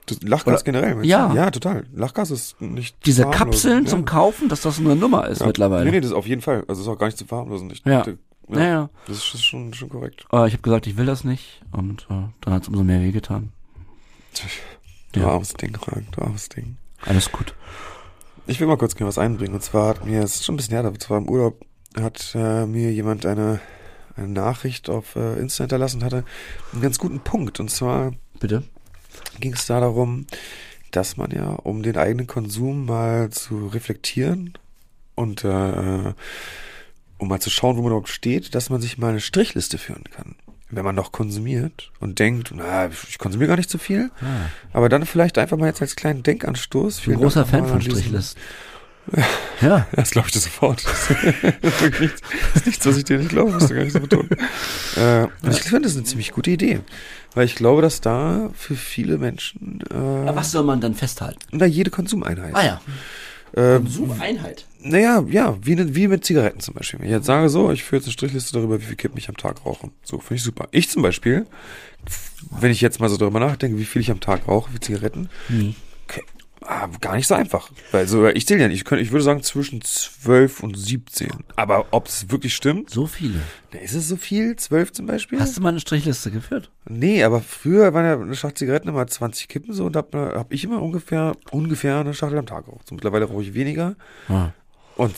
[0.10, 0.96] Das Lachgas Oder- generell.
[0.96, 1.34] meinst Ja.
[1.34, 1.86] Ja, total.
[1.94, 3.26] Lachgas ist nicht Diese.
[3.30, 3.90] Kapseln ja.
[3.90, 5.48] zum Kaufen, dass das eine Nummer ist ja.
[5.48, 5.86] mittlerweile.
[5.86, 6.64] Nee, nee, das ist auf jeden Fall.
[6.68, 7.70] Also ist auch gar nicht zu verharmlosen.
[7.72, 8.06] Ich, Ja.
[8.06, 8.14] ja.
[8.52, 8.90] Naja.
[9.06, 10.26] Das ist, schon, schon korrekt.
[10.32, 13.00] Äh, ich habe gesagt, ich will das nicht und äh, dann hat es umso mehr
[13.02, 13.52] wehgetan.
[15.12, 15.28] Du Ja.
[15.30, 16.78] armes Ding, Frank, du armes Ding.
[17.06, 17.54] Alles gut.
[18.48, 19.54] Ich will mal kurz gerne was einbringen.
[19.54, 21.64] Und zwar hat mir, es ist schon ein bisschen her, zwar im Urlaub,
[22.00, 23.60] hat äh, mir jemand eine,
[24.16, 26.24] eine Nachricht auf äh, Insta hinterlassen und hatte
[26.74, 27.60] einen ganz guten Punkt.
[27.60, 28.64] Und zwar Bitte?
[29.40, 30.26] Ging es da darum,
[30.92, 34.54] dass man ja, um den eigenen Konsum mal zu reflektieren
[35.16, 36.14] und äh,
[37.18, 40.06] um mal zu schauen, wo man überhaupt steht, dass man sich mal eine Strichliste führen
[40.16, 40.36] kann.
[40.72, 44.88] Wenn man noch konsumiert und denkt, na, ich konsumiere gar nicht so viel, Ah, aber
[44.88, 47.00] dann vielleicht einfach mal jetzt als kleinen Denkanstoß.
[47.00, 48.42] ich bin großer Dank Fan von an diesen- Strichlisten.
[49.62, 49.88] Ja.
[49.92, 50.84] Das glaube ich dir sofort.
[51.62, 53.94] Das ist nichts, das ist nichts, was ich dir nicht glaube, musst du gar nicht
[53.94, 54.30] so betonen.
[54.98, 56.80] Äh, und ich finde, das ist eine ziemlich gute Idee.
[57.36, 61.40] Weil ich glaube, dass da für viele Menschen Aber äh, was soll man dann festhalten?
[61.52, 62.56] na, jede Konsumeinheit.
[62.56, 62.82] Ah ja.
[63.54, 64.66] äh, Konsumeinheit.
[64.82, 67.00] naja, ja, wie, ne, wie mit Zigaretten zum Beispiel.
[67.00, 69.30] Wenn ich jetzt sage so, ich führe jetzt eine Strichliste darüber, wie viel Kippen ich
[69.30, 69.90] am Tag rauche.
[70.04, 70.68] So, finde ich super.
[70.72, 71.46] Ich zum Beispiel,
[72.60, 75.30] wenn ich jetzt mal so darüber nachdenke, wie viel ich am Tag rauche, wie Zigaretten,
[75.48, 75.76] Hm.
[76.62, 77.72] Ah, gar nicht so einfach.
[77.92, 81.30] Weil so, ich zähle ja nicht, ich, könnte, ich würde sagen zwischen 12 und 17.
[81.56, 83.40] Aber ob es wirklich stimmt, So viele.
[83.74, 84.56] na, ist es so viel?
[84.56, 85.40] 12 zum Beispiel?
[85.40, 86.72] Hast du mal eine Strichliste geführt?
[86.88, 90.34] Nee, aber früher waren ja eine Schachtel Zigaretten immer 20 Kippen so und da habe
[90.36, 92.88] hab ich immer ungefähr, ungefähr eine Schachtel am Tag geraucht.
[92.88, 93.96] So, mittlerweile rauche ich weniger.
[94.28, 94.50] Ah.
[94.96, 95.16] Und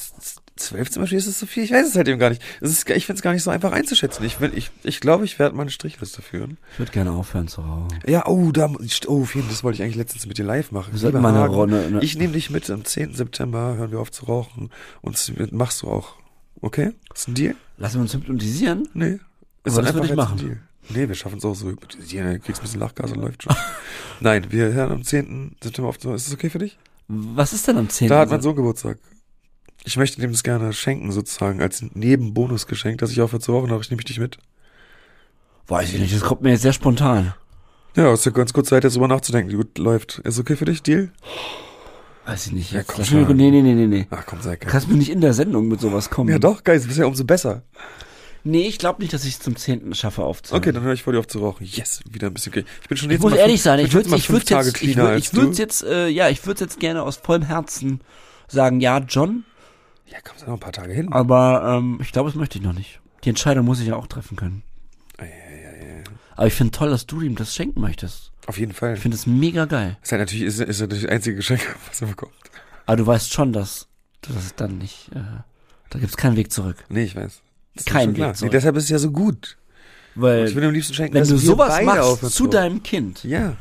[0.65, 2.41] zwölf zum Beispiel ist es so viel, ich weiß es halt eben gar nicht.
[2.61, 4.23] Ist, ich finde es gar nicht so einfach einzuschätzen.
[4.25, 6.57] Ich glaube, ich, ich, glaub, ich werde mal eine Strichliste führen.
[6.73, 7.99] Ich würde gerne aufhören zu rauchen.
[8.07, 8.69] Ja, oh, da,
[9.07, 10.93] oh, das wollte ich eigentlich letztens mit dir live machen.
[10.95, 13.13] Lieber mal eine Hagen, Runde- eine- Ich nehme dich mit, am 10.
[13.13, 14.69] September hören wir auf zu rauchen
[15.01, 16.15] und machst du auch.
[16.61, 16.91] Okay?
[17.13, 17.55] Ist ein Deal?
[17.77, 18.87] Lassen wir uns hypnotisieren?
[18.93, 19.19] Nee.
[19.63, 20.37] Ist Aber das würde ich machen.
[20.39, 20.61] ein Deal.
[20.89, 23.55] Nee, wir schaffen es auch so hypnotisieren, du kriegst ein bisschen Lachgas und läuft schon.
[24.19, 25.55] Nein, wir hören am 10.
[25.63, 26.77] September auf zu Ist das okay für dich?
[27.07, 28.07] Was ist denn am 10.?
[28.09, 28.97] Da hat mein Sohn Geburtstag.
[29.83, 33.81] Ich möchte dem das gerne schenken, sozusagen, als Nebenbonusgeschenk, dass ich aufhöre zu rauchen, aber
[33.81, 34.37] ich nehme ich dich mit.
[35.67, 37.33] Weiß ich nicht, das kommt mir jetzt sehr spontan.
[37.95, 40.19] Ja, hast du ganz kurz Zeit, jetzt drüber nachzudenken, wie gut läuft.
[40.19, 41.11] Ist okay für dich, Deal?
[42.25, 42.71] Weiß ich nicht.
[42.71, 43.35] Ja, komm schon.
[43.35, 44.07] nee, nee, nee, nee, nee.
[44.11, 44.69] Ach komm, sei Du geil.
[44.71, 46.29] kannst mir nicht in der Sendung mit sowas kommen.
[46.29, 47.63] Ja doch, geil, das ist ja umso besser.
[48.43, 50.61] Nee, ich glaube nicht, dass ich es zum zehnten schaffe aufzuhören.
[50.63, 51.65] Okay, dann höre ich vor dir auf zu rauchen.
[51.65, 52.53] Yes, wieder ein bisschen.
[52.81, 54.81] Ich bin schon Ich jetzt muss mal ehrlich fünf- sein, ich würde ich würde jetzt,
[54.81, 55.51] ich würde ich du.
[55.51, 58.01] jetzt, äh, ja, ich würde jetzt gerne aus vollem Herzen
[58.47, 59.43] sagen, ja, John,
[60.11, 61.11] Ja, komm, sag noch ein paar Tage hin.
[61.11, 62.99] aber ähm, ich glaube, das möchte ich noch nicht.
[63.23, 64.63] Die Entscheidung muss ich ja auch treffen können.
[65.19, 66.03] Ja, ja, ja, ja.
[66.35, 68.31] Aber ich finde toll, dass du ihm das schenken möchtest.
[68.47, 68.95] Auf jeden Fall.
[68.95, 69.97] Ich finde es mega geil.
[70.01, 72.33] ist ja natürlich, ist, ist natürlich das einzige Geschenk, was er bekommt.
[72.87, 73.87] Aber du weißt schon, dass
[74.21, 75.19] du das dann nicht, äh,
[75.91, 76.77] da gibt's keinen Weg zurück.
[76.89, 77.41] Nee, ich weiß.
[77.85, 78.17] Kein.
[78.17, 78.51] Weg Nee, zurück.
[78.51, 79.57] deshalb ist es ja so gut.
[80.15, 83.55] Weil, Ich würde am liebsten schenken, wenn dass du sowas machst zu deinem Kind, Ja.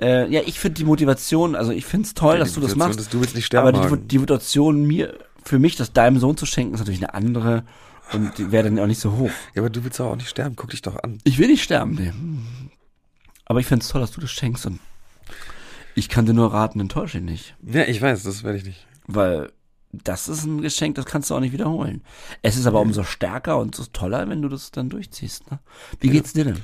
[0.00, 2.76] äh, ja, ich finde die Motivation, also ich finde es toll, dass Die du das
[2.76, 3.00] machst.
[3.00, 3.74] ist, Du willst nicht sterben.
[3.76, 7.14] Aber die, die Motivation mir, für mich, das deinem Sohn zu schenken, ist natürlich eine
[7.14, 7.64] andere
[8.12, 9.30] und die wäre dann auch nicht so hoch.
[9.54, 10.56] ja, aber du willst auch nicht sterben.
[10.56, 11.18] Guck dich doch an.
[11.24, 12.12] Ich will nicht sterben, nee.
[13.44, 14.80] Aber ich finde es toll, dass du das schenkst und
[15.94, 17.54] ich kann dir nur raten, enttäusche ihn nicht.
[17.62, 18.86] Ja, ich weiß, das werde ich nicht.
[19.06, 19.50] Weil
[19.92, 22.02] das ist ein Geschenk, das kannst du auch nicht wiederholen.
[22.42, 25.50] Es ist aber umso stärker und so toller, wenn du das dann durchziehst.
[25.50, 25.60] Ne?
[26.00, 26.62] Wie geht's dir denn?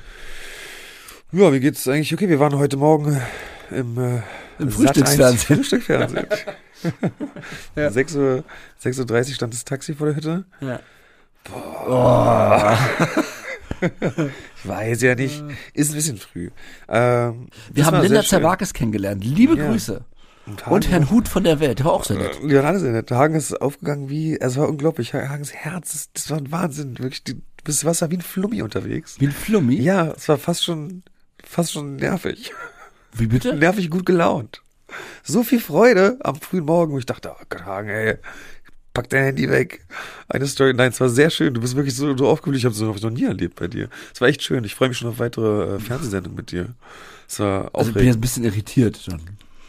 [1.31, 2.13] Ja, wie geht's eigentlich?
[2.13, 3.15] Okay, wir waren heute Morgen
[3.71, 4.23] äh, im, äh,
[4.59, 5.39] Im Sat.1 Frühstücksfernsehen.
[5.59, 6.27] Frühstücksfernsehen.
[7.77, 7.91] Ja.
[7.93, 8.45] 6 Uhr,
[8.83, 10.45] 6.30 Uhr stand das Taxi vor der Hütte.
[10.61, 10.81] Ja.
[13.81, 15.43] Ich weiß ja nicht.
[15.75, 16.51] Ist ein bisschen früh.
[16.89, 18.23] Ähm, Wir haben Linda.
[18.23, 19.25] Zerwakis kennengelernt.
[19.25, 19.69] Liebe Ja.
[19.71, 20.05] Grüße.
[20.47, 22.41] Und, Und Herrn Huth von der Welt, der war auch sehr nett.
[22.43, 23.11] Äh, waren alle sehr nett.
[23.13, 25.15] Hagen ist aufgegangen wie, es war unglaublich.
[25.15, 26.99] Hagens Herz, das, das war ein Wahnsinn.
[26.99, 29.21] Wirklich, du bist was wie ein Flummi unterwegs.
[29.21, 29.77] Wie ein Flummi?
[29.77, 31.05] Ja, es war fast schon,
[31.45, 32.51] fast schon nervig.
[33.13, 33.55] Wie bitte?
[33.55, 34.63] Nervig gut gelaunt.
[35.23, 38.17] So viel Freude am frühen Morgen, wo ich dachte, oh Gott, Hagen, ey,
[38.93, 39.87] pack dein Handy weg.
[40.29, 41.55] Eine Story, nein, es war sehr schön.
[41.55, 42.59] Du bist wirklich so, so aufgeblüht.
[42.59, 43.89] Ich habe ich noch nie erlebt bei dir.
[44.15, 44.65] Es war echt schön.
[44.65, 46.75] Ich freue mich schon auf weitere äh, Fernsehsendungen mit dir.
[47.29, 48.17] Es war Also ich bin jetzt aufregend.
[48.17, 49.21] ein bisschen irritiert schon.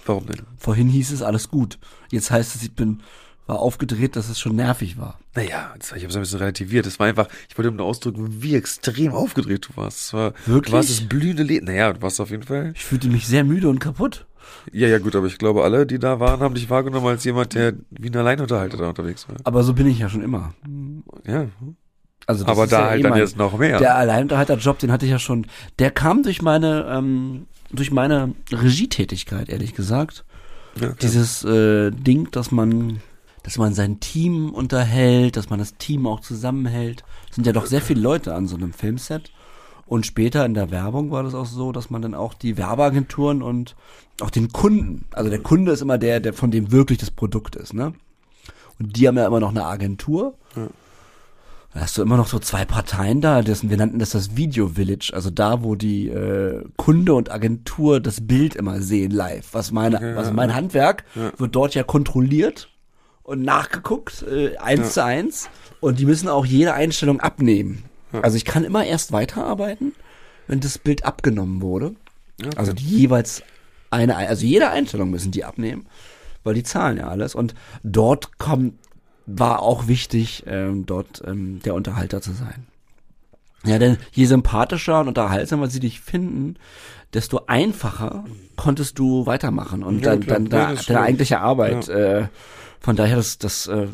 [0.05, 0.41] Warum denn?
[0.57, 1.77] Vorhin hieß es alles gut.
[2.11, 3.01] Jetzt heißt es, ich bin
[3.45, 5.19] war aufgedreht, dass es schon nervig war.
[5.35, 6.85] Naja, ich habe es ein bisschen relativiert.
[6.85, 9.99] Es war einfach, ich wollte nur ausdrücken, wie extrem aufgedreht du warst.
[9.99, 10.71] Es war, Wirklich?
[10.71, 11.65] Du warst das blühende Leben.
[11.65, 12.71] Naja, du warst auf jeden Fall.
[12.75, 14.25] Ich fühlte mich sehr müde und kaputt.
[14.71, 17.53] Ja, ja, gut, aber ich glaube, alle, die da waren, haben dich wahrgenommen als jemand,
[17.53, 19.35] der wie ein Alleinunterhalter da unterwegs war.
[19.43, 20.53] Aber so bin ich ja schon immer.
[21.25, 21.47] Ja,
[22.27, 23.79] Also das aber ist da ja halt eh dann jetzt noch mehr.
[23.79, 25.47] Der Alleinunterhalter-Job, den hatte ich ja schon.
[25.79, 30.23] Der kam durch meine, ähm, durch meine Regietätigkeit, ehrlich gesagt.
[30.79, 30.89] ja.
[31.01, 32.99] Dieses äh, Ding, dass man,
[33.43, 37.03] dass man sein Team unterhält, dass man das Team auch zusammenhält.
[37.29, 39.31] Es sind ja doch sehr viele Leute an so einem Filmset.
[39.85, 43.41] Und später in der Werbung war das auch so, dass man dann auch die Werbeagenturen
[43.41, 43.75] und
[44.21, 47.55] auch den Kunden, also der Kunde ist immer der, der von dem wirklich das Produkt
[47.57, 47.93] ist, ne?
[48.79, 50.35] Und die haben ja immer noch eine Agentur.
[51.73, 54.69] Da hast du immer noch so zwei Parteien da, das, wir nannten das das Video
[54.69, 59.49] Village, also da, wo die äh, Kunde und Agentur das Bild immer sehen live.
[59.53, 60.33] Was meine, Okay, was ja.
[60.33, 61.31] mein Handwerk Ja.
[61.37, 62.69] wird dort ja kontrolliert
[63.23, 65.49] und nachgeguckt, äh, eins zu eins.
[65.79, 67.83] Und die müssen auch jede Einstellung abnehmen.
[68.21, 69.93] Also ich kann immer erst weiterarbeiten,
[70.47, 71.95] wenn das Bild abgenommen wurde.
[72.39, 72.57] Ja, okay.
[72.57, 73.41] Also die jeweils
[73.89, 75.87] eine, also jede Einstellung müssen die abnehmen,
[76.43, 77.33] weil die zahlen ja alles.
[77.33, 78.75] Und dort kommt,
[79.25, 82.67] war auch wichtig, ähm, dort ähm, der Unterhalter zu sein.
[83.65, 86.57] Ja, denn je sympathischer und unterhaltsamer sie dich finden,
[87.13, 88.25] desto einfacher
[88.57, 91.87] konntest du weitermachen und Ja, dann, dann Ja, da, das deine eigentliche Arbeit.
[91.87, 92.27] Äh,
[92.83, 93.87] von daher, das, das äh,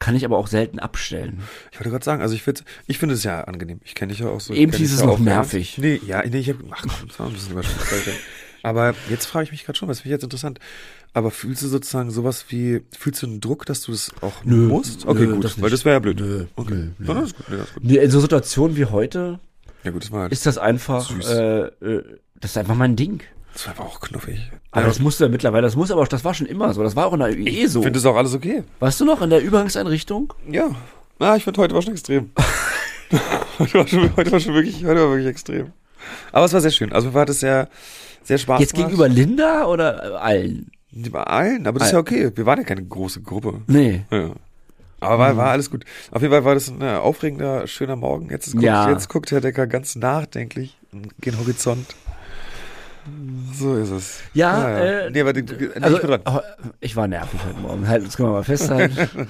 [0.00, 1.42] kann ich aber auch selten abstellen.
[1.72, 3.80] Ich wollte gerade sagen, also ich finde, ich finde es ja angenehm.
[3.84, 4.52] Ich kenne dich ja auch so.
[4.52, 5.24] Eben hieß es noch auch ernst.
[5.24, 5.78] nervig.
[5.78, 7.92] Nee, ja, nee, ich hab, ach komm, das war ein bisschen überspitzt.
[7.92, 8.10] Alter.
[8.64, 10.58] Aber jetzt frage ich mich gerade schon, was finde ich jetzt interessant.
[11.12, 14.56] Aber fühlst du sozusagen sowas wie, fühlst du einen Druck, dass du das auch Nö,
[14.66, 15.06] musst?
[15.06, 16.18] Okay, nö, gut, das weil das wäre ja blöd.
[16.18, 16.74] Nö, okay.
[16.74, 17.06] nö, nö.
[17.08, 17.84] Ja, das ist gut, nee, das ist gut.
[17.84, 19.38] Nee, In so Situationen wie heute
[19.84, 21.28] Ja gut, das war halt, ist das einfach, Süß.
[21.28, 22.04] äh, äh,
[22.40, 23.22] das ist einfach mein Ding.
[23.54, 24.50] Das war einfach auch knuffig.
[24.72, 26.82] Aber das musste ja mittlerweile, das muss aber, das war schon immer so.
[26.82, 27.78] Das war auch in der UE so.
[27.80, 28.64] Ich finde das auch alles okay.
[28.80, 30.34] Weißt du noch, in der Übergangseinrichtung?
[30.50, 30.70] Ja.
[31.20, 32.30] Ah, ich finde heute war schon extrem.
[33.58, 35.72] heute, war schon, heute war schon wirklich, heute war wirklich extrem.
[36.32, 36.92] Aber es war sehr schön.
[36.92, 37.68] Also hat es sehr,
[38.24, 38.90] sehr Spaß Jetzt gemacht.
[38.90, 40.70] gegenüber Linda oder allen?
[41.10, 42.30] Bei allen, aber das ist ja okay.
[42.34, 43.62] Wir waren ja keine große Gruppe.
[43.66, 44.04] Nee.
[44.10, 44.30] Ja.
[45.00, 45.84] Aber war, war alles gut.
[46.10, 48.30] Auf jeden Fall war das ein äh, aufregender, schöner Morgen.
[48.30, 48.90] Jetzt guckt, Ja.
[48.90, 50.78] jetzt guckt Herr Decker ganz nachdenklich
[51.20, 51.86] gen Horizont.
[53.54, 54.20] So ist es.
[54.32, 54.78] Ja, ja.
[55.06, 55.44] äh, nee, aber die,
[55.80, 56.20] Also, ich bin dran.
[56.26, 56.40] oh,
[56.80, 57.86] ich war nervig heute Morgen.
[57.86, 59.28] Halt, das können wir mal festhalten.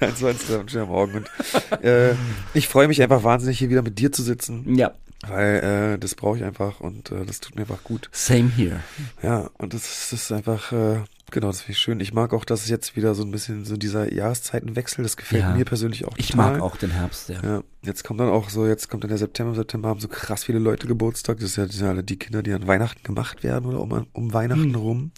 [0.00, 1.16] Ein, zwei, drei, ein schöner Morgen.
[1.18, 2.14] Und, äh,
[2.52, 4.92] ich freue mich einfach wahnsinnig, hier wieder mit dir zu sitzen, ja,
[5.26, 8.08] weil äh, das brauche ich einfach und äh, das tut mir einfach gut.
[8.12, 8.80] same here.
[9.22, 10.96] Ja, und das, ist- das ist einfach, äh,
[11.30, 12.00] Genau, das finde ich schön.
[12.00, 15.42] Ich mag auch, dass es jetzt wieder so ein bisschen so dieser Jahreszeitenwechsel, das gefällt
[15.42, 15.54] Ja.
[15.54, 16.52] mir persönlich auch Ich total.
[16.52, 17.40] mag auch den Herbst, ja.
[17.42, 20.06] Ja, jetzt kommt dann auch so, jetzt kommt dann der September, im September haben so
[20.06, 21.38] krass viele Leute Geburtstag.
[21.38, 23.80] Das ist ja, das sind ja alle die Kinder, die an Weihnachten gemacht werden oder
[23.80, 25.10] um, um Weihnachten rum,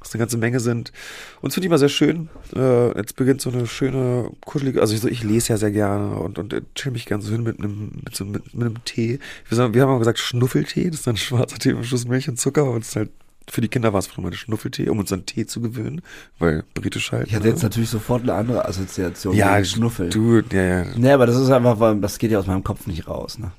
[0.00, 0.92] was eine ganze Menge sind.
[1.40, 2.28] Und das finde ich immer sehr schön.
[2.54, 6.16] Äh, jetzt beginnt so eine schöne, kuschelige, also ich, so, ich lese ja sehr gerne
[6.16, 8.84] und, und äh, chill mich gerne so hin mit einem, mit so mit, mit einem
[8.84, 9.20] Tee.
[9.48, 12.28] Wir, sagen, wir haben auch gesagt Schnuffeltee, das ist dann schwarzer Tee mit Schuss Milch
[12.28, 13.10] und Zucker und es ist halt
[13.50, 16.02] für die Kinder war es früher mal der Schnuffeltee, um uns an Tee zu gewöhnen,
[16.38, 17.28] weil britisch halt.
[17.28, 17.50] Ich hatte ne?
[17.52, 19.34] jetzt natürlich sofort eine andere Assoziation.
[19.34, 20.10] ja, Schnuffel.
[20.10, 23.08] du, ja, ja, Nee, aber das ist einfach, das geht ja aus meinem Kopf nicht
[23.08, 23.52] raus, ne?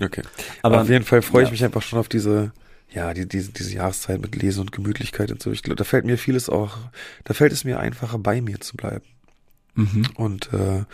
[0.00, 0.22] Okay.
[0.62, 1.52] Aber- Aber auf jeden Fall freue ich ja.
[1.52, 2.52] mich einfach schon auf diese,
[2.92, 5.50] ja, die, diese, diese Jahreszeit mit Lesen und Gemütlichkeit und so.
[5.52, 6.78] Ich glaube, da fällt mir vieles auch,
[7.24, 9.04] da fällt es mir einfacher, bei mir zu bleiben.
[9.74, 10.04] Mhm.
[10.16, 10.84] Und äh,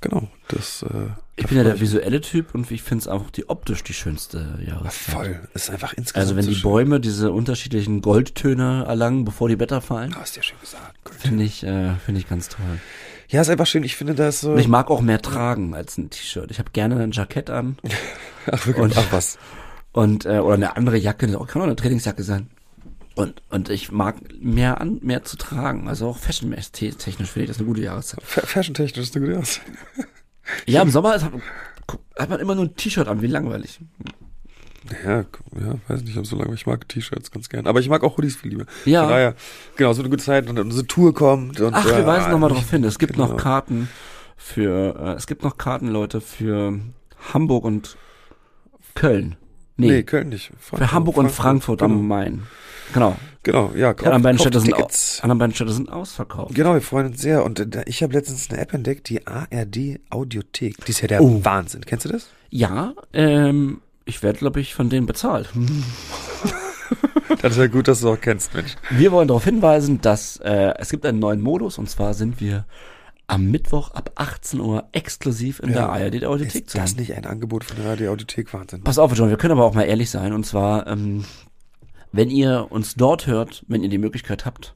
[0.00, 0.82] genau, das.
[0.84, 3.92] Äh, Ich bin ja der visuelle Typ und ich finde es auch die optisch die
[3.92, 4.68] schönste mich.
[4.68, 5.14] Jahreszeit.
[5.14, 5.40] Voll.
[5.52, 6.22] Ist einfach insgesamt.
[6.22, 6.62] Also wenn so die schön.
[6.70, 11.10] Bäume diese unterschiedlichen Goldtöne erlangen, bevor die Blätter fallen, Ah, hast du ja schön gesagt.
[11.18, 12.64] Finde ich, äh, finde ich ganz toll.
[13.28, 13.82] Ja, ist einfach schön.
[13.84, 14.52] Ich finde das so.
[14.52, 16.50] Und ich mag auch mehr tragen als ein T-Shirt.
[16.50, 17.76] Ich habe gerne ein Jackett an
[18.50, 19.38] ach, wirklich, und- ach was.
[19.92, 22.48] und äh, oder eine andere Jacke, das kann auch eine Trainingsjacke sein.
[23.14, 27.48] Und und ich mag mehr an mehr zu tragen, also auch fashionmäßig technisch finde ich
[27.50, 28.22] das eine gute Jahreszeit.
[28.22, 29.60] Fa- Fashion-technisch ist eine gute aus.
[30.66, 31.24] Ja, im Sommer ist,
[32.18, 33.80] hat, man immer nur ein T-Shirt an, wie langweilig.
[35.04, 36.54] Ja, ja, weiß nicht, ob so lange.
[36.54, 37.66] Ich mag T-Shirts ganz gern.
[37.66, 38.66] Aber ich mag auch Hoodies viel lieber.
[38.84, 39.02] Ja.
[39.02, 39.34] Von daher,
[39.76, 41.60] genau, so eine gute Zeit und unsere Tour kommt.
[41.60, 42.82] Und, Ach, wir äh, weisen nochmal darauf hin.
[42.82, 43.28] Es gibt genau.
[43.28, 43.88] noch Karten
[44.36, 46.80] für, äh, es gibt noch Karten, Leute, für
[47.32, 47.96] Hamburg und
[48.94, 49.36] Köln.
[49.76, 50.46] Nee, Nee, Köln nicht.
[50.48, 52.42] für Frankfurt, Hamburg und Frankfurt am Genau, Main.
[52.92, 53.16] Genau.
[53.42, 55.20] genau ja, Die anderen beiden Städte sind, Tickets.
[55.22, 56.54] anderen beiden Städte sind ausverkauft.
[56.54, 57.44] Genau, wir freuen uns sehr.
[57.44, 60.84] Und äh, ich habe letztens eine App entdeckt, die ARD Audiothek.
[60.84, 61.40] Die ist ja der Oh.
[61.44, 61.82] Wahnsinn.
[61.86, 62.28] Kennst du das?
[62.50, 65.50] Ja, ähm, ich werde, glaube ich, von denen bezahlt.
[67.40, 68.76] Das ist ja gut, dass du auch kennst, Mensch.
[68.90, 72.66] Wir wollen darauf hinweisen, dass äh, es gibt einen neuen Modus und zwar sind wir
[73.26, 77.00] am Mittwoch ab 18 Uhr exklusiv in der ARD Audiothek Ist zu das hören.
[77.00, 78.52] nicht ein Angebot von der ARD Audiothek?
[78.52, 78.82] Wahnsinn.
[78.84, 80.32] Pass auf, John, wir können aber auch mal ehrlich sein.
[80.32, 81.24] Und zwar, ähm,
[82.12, 84.74] wenn ihr uns dort hört, wenn ihr die Möglichkeit habt,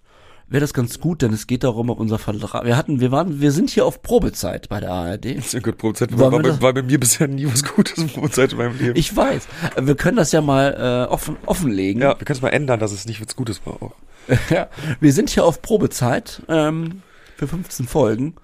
[0.48, 2.64] wäre das ganz gut, denn es geht darum, ob unser Vertrag.
[2.64, 5.24] Wir hatten, wir waren, wir sind hier auf Probezeit bei der ARD.
[5.42, 8.58] Sehr gut, Probezeit war, war, bei, war bei mir bisher nie was Gutes Probezeit in
[8.58, 8.96] meinem Leben.
[8.96, 9.46] Ich weiß.
[9.80, 12.02] Wir können das ja mal äh, offen, offenlegen.
[12.02, 13.94] ja, wir können es mal ändern, dass es nicht was Gutes war auch.
[14.50, 14.68] ja.
[15.00, 17.02] Wir sind hier auf Probezeit ähm,
[17.36, 18.34] für 15 Folgen.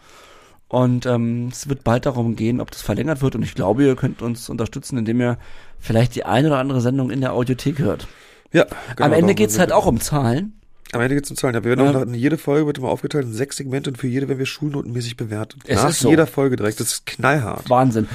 [0.68, 3.34] Und ähm, es wird bald darum gehen, ob das verlängert wird.
[3.34, 5.36] Und ich glaube, ihr könnt uns unterstützen, indem ihr
[5.78, 8.08] vielleicht die eine oder andere Sendung in der Audiothek hört.
[8.52, 10.58] Ja, Am genau, Ende darum geht's sind halt auch um Zahlen.
[10.92, 11.54] Am Ende geht's um Zahlen.
[11.54, 12.02] Ja, wir werden Ja.
[12.02, 15.16] auch jede Folge wird immer aufgeteilt in sechs Segmente und für jede werden wir schulnotenmäßig
[15.16, 15.62] bewertet.
[15.66, 16.10] Es Nach ist so.
[16.10, 16.80] jeder Folge direkt.
[16.80, 17.68] Das ist knallhart.
[17.70, 18.08] Wahnsinn.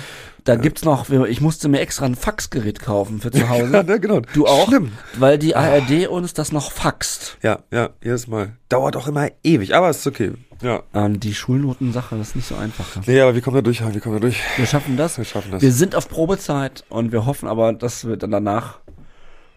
[0.43, 3.84] Da gibt's noch, ich musste mir extra ein Faxgerät kaufen für zu Ja, Hause.
[3.84, 4.21] ne, genau.
[4.34, 4.67] Du auch?
[4.67, 4.93] Schlimm.
[5.17, 7.38] Weil die ARD uns das noch faxt.
[7.43, 8.54] Ja, ja, jedes Mal.
[8.69, 10.32] Dauert auch immer ewig, aber ist okay.
[10.62, 10.84] Ja.
[10.93, 12.86] Ähm, die Schulnotensache ist nicht so einfach.
[13.06, 14.39] Nee, aber wir kommen da durch, wir kommen da durch.
[14.56, 15.17] Wir schaffen das.
[15.17, 15.62] Wir schaffen das.
[15.62, 18.80] Wir sind auf Probezeit und wir hoffen aber, dass wir dann danach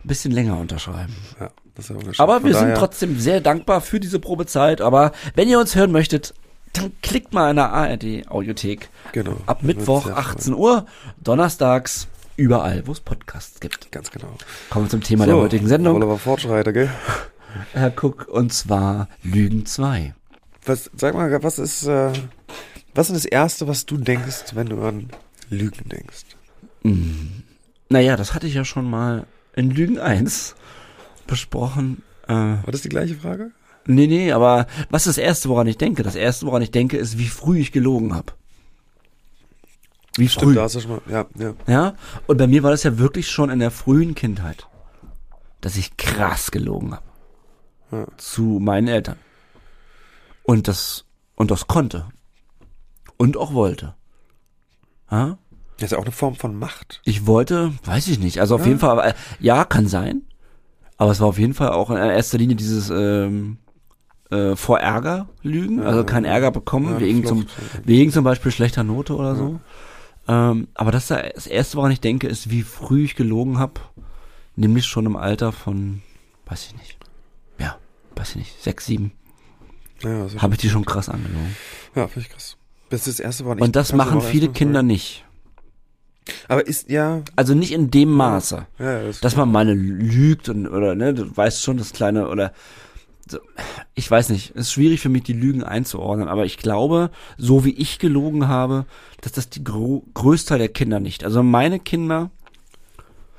[0.05, 1.15] ein bisschen länger unterschreiben.
[1.39, 2.25] Ja, das ist ja.
[2.25, 4.81] Aber Von wir sind trotzdem sehr dankbar für diese Probezeit.
[4.81, 6.35] Aber wenn ihr uns hören möchtet,
[6.73, 8.89] dann klickt mal in der ARD Audiothek.
[9.13, 9.37] Genau.
[9.47, 10.87] Ab Mittwoch sehr 18 Uhr,
[11.23, 13.93] donnerstags, überall, wo es Podcasts gibt.
[13.93, 14.35] Ganz genau.
[14.71, 15.97] Kommen wir zum Thema der heutigen Sendung.
[15.97, 16.91] Oliver Fortschreiter, gell?
[17.73, 20.15] Herr Cook, und zwar Lügen 2.
[20.65, 22.13] Was, sag mal, was ist, äh,
[22.95, 25.11] was ist das Erste, was du denkst, wenn du an
[25.49, 26.25] Lügen denkst?
[27.89, 30.55] Naja, das hatte ich ja schon mal in Lügen 1
[31.27, 32.03] besprochen.
[32.27, 33.51] Äh, War das die gleiche Frage?
[33.87, 36.03] nee, nee, aber was ist das Erste, woran ich denke?
[36.03, 38.33] Das Erste, woran ich denke, ist, wie früh ich gelogen habe.
[40.17, 40.41] Wie früh.
[40.41, 41.55] Stimmt, da hast du schon mal, ja, ja.
[41.67, 41.95] Ja,
[42.27, 44.69] und bei mir war das ja wirklich schon in der frühen Kindheit,
[45.61, 47.05] dass ich krass gelogen habe.
[47.93, 48.07] Ja.
[48.17, 49.17] Zu meinen Eltern.
[50.43, 51.05] Und das,
[51.37, 52.09] und das konnte.
[53.17, 53.95] Und auch wollte.
[55.11, 55.39] Ja?
[55.81, 57.01] Das ist ja auch eine Form von Macht.
[57.05, 58.41] Ich wollte, weiß ich nicht.
[58.41, 58.69] Also auf Ja.
[58.69, 60.23] jeden Fall, aber, ja, kann sein.
[60.99, 63.57] Aber es war auf jeden Fall auch in erster Linie dieses ähm,
[64.31, 67.47] äh, vor Ärger lügen, also keinen Ärger bekommen, Ja, wegen, zum,
[67.85, 69.59] wegen zum Beispiel schlechter Note oder so.
[70.29, 73.81] Ähm, aber das, ist das Erste, woran ich denke, ist, wie früh ich gelogen habe.
[74.57, 76.03] Nämlich schon im Alter von,
[76.47, 76.99] weiß ich nicht.
[77.59, 77.79] Ja,
[78.17, 79.13] weiß ich nicht, sechs, sieben,
[80.03, 81.57] Ja, habe ich die schon krass angelogen.
[81.95, 82.57] ja finde ich krass.
[82.91, 83.59] Das ist das erste Wort.
[83.59, 85.25] Ich Und das machen viele Kinder nicht.
[86.49, 88.67] Aber ist, ja, Also nicht in dem Maße.
[88.79, 92.29] ja, ja, das, dass man mal lügt und oder ne, du weißt schon das kleine
[92.29, 92.53] oder
[93.95, 97.65] ich weiß nicht, es ist schwierig für mich die Lügen einzuordnen, aber ich glaube, so
[97.65, 98.87] wie ich gelogen habe,
[99.21, 101.23] dass das die gro Größteil der Kinder nicht.
[101.23, 102.31] Also meine Kinder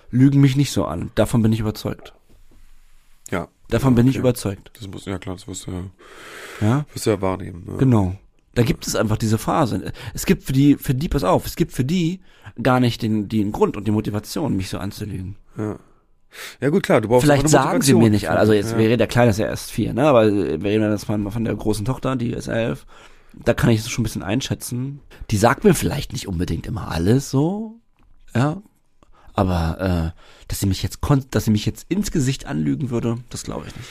[0.10, 2.14] lügen mich nicht so an, davon bin ich überzeugt.
[3.30, 4.20] ja, Davon bin ich Okay.
[4.20, 4.72] überzeugt.
[4.80, 5.84] Das muss, ja klar, das wirst du ja,
[6.62, 7.64] Ja, wirst du ja wahrnehmen.
[7.68, 7.78] Ne?
[7.78, 8.16] genau.
[8.54, 9.94] Da gibt es einfach diese Phase.
[10.14, 12.20] Es gibt für die, für die, pass auf, es gibt für die
[12.62, 15.38] gar nicht den, den Grund und die Motivation, mich so anzulügen.
[15.58, 15.80] Ja.
[16.60, 18.40] ja gut, klar, du brauchst Vielleicht sagen sie mir nicht alle.
[18.40, 18.78] Also jetzt ja.
[18.78, 20.04] wäre der Kleine ist ja erst vier, ne?
[20.04, 22.86] Aber wir reden jetzt mal von der großen Tochter, die ist elf.
[23.34, 25.00] Da kann ich es schon ein bisschen einschätzen.
[25.30, 27.80] Die sagt mir vielleicht nicht unbedingt immer alles so,
[28.36, 28.62] ja.
[29.34, 31.00] Aber äh, dass sie mich jetzt
[31.32, 33.88] dass sie mich jetzt ins Gesicht anlügen würde, das glaube ich nicht.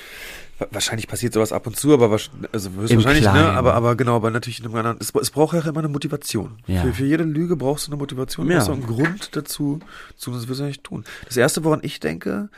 [0.60, 2.10] Wa- Wahrscheinlich passiert sowas ab und zu, aber
[2.52, 3.50] also Im höchstwahrscheinlich, ne?
[3.50, 4.98] Aber, aber genau, aber natürlich in einem anderen.
[5.00, 6.58] Es, es braucht ja auch immer eine Motivation.
[6.68, 6.82] Ja.
[6.82, 8.58] Für, für jede Lüge brauchst du eine Motivation, du Ja.
[8.58, 9.80] brauchst auch einen Grund dazu,
[10.16, 11.04] zu, das wirst du nicht tun.
[11.26, 12.48] Das erste, woran ich denke,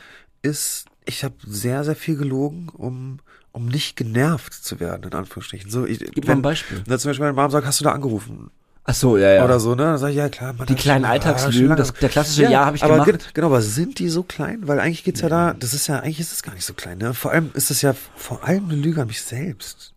[0.43, 3.19] ist, ich habe sehr, sehr viel gelogen, um,
[3.51, 5.69] um nicht genervt zu werden, in Anführungsstrichen.
[5.71, 6.83] So, ich, Gib mal ein Beispiel.
[6.87, 8.51] Na, zum Beispiel meine Mom sagt, hast du da angerufen?
[8.85, 9.45] Ach so, ja, ja.
[9.45, 9.83] Oder so, ne?
[9.83, 10.53] Dann sag ich, ja klar.
[10.53, 13.11] Man Die kleinen Alltagslügen, das- der klassische Ja, hab ich aber gemacht.
[13.11, 14.67] ge- Genau, aber sind die so klein?
[14.67, 16.97] Weil eigentlich geht's ja da, das ist ja, eigentlich ist es gar nicht so klein,
[16.97, 17.13] ne?
[17.13, 19.93] Vor allem ist es ja vor allem eine Lüge an mich selbst.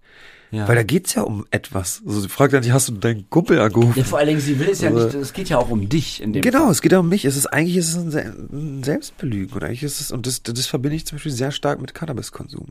[0.53, 0.68] ja.
[0.68, 2.01] Weil da geht's ja um etwas.
[2.07, 3.94] Also sie fragt ja nicht, hast du deinen Kumpel angerufen?
[3.99, 5.88] ja, vor allen Dingen, sie will es ja Aber- nicht, es geht ja auch um
[5.88, 7.25] dich in dem Genau, es geht ja um mich.
[7.25, 10.44] Es ist eigentlich ist es ein, Se- ein Selbstbelügen und eigentlich ist es und das,
[10.44, 12.68] das verbinde ich zum Beispiel sehr stark mit Cannabiskonsum.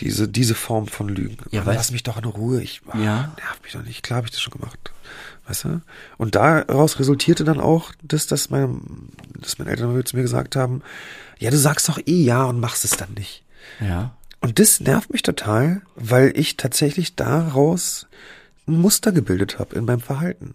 [0.00, 1.38] Diese diese Form von Lügen.
[1.50, 2.62] Ja, Mann, lass mich doch in Ruhe.
[2.62, 3.34] Ich ah, Ja.
[3.36, 4.04] nerv mich doch nicht.
[4.04, 4.78] Klar habe ich das schon gemacht,
[5.48, 5.80] weißt du?
[6.16, 8.80] Und daraus resultierte dann auch, dass dass meine,
[9.40, 10.82] dass meine Eltern zu mir gesagt haben,
[11.38, 13.44] ja, du sagst doch eh ja und machst es dann nicht.
[13.80, 14.14] Ja.
[14.40, 18.06] Und das nervt mich total, weil ich tatsächlich daraus
[18.66, 20.54] ein Muster gebildet habe in meinem Verhalten.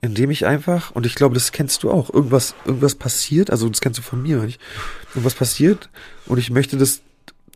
[0.00, 3.80] Indem ich einfach, und ich glaube, das kennst du auch, irgendwas, irgendwas passiert, also das
[3.80, 4.60] kennst du von mir, nicht?
[5.10, 5.90] irgendwas passiert
[6.26, 7.02] und ich möchte das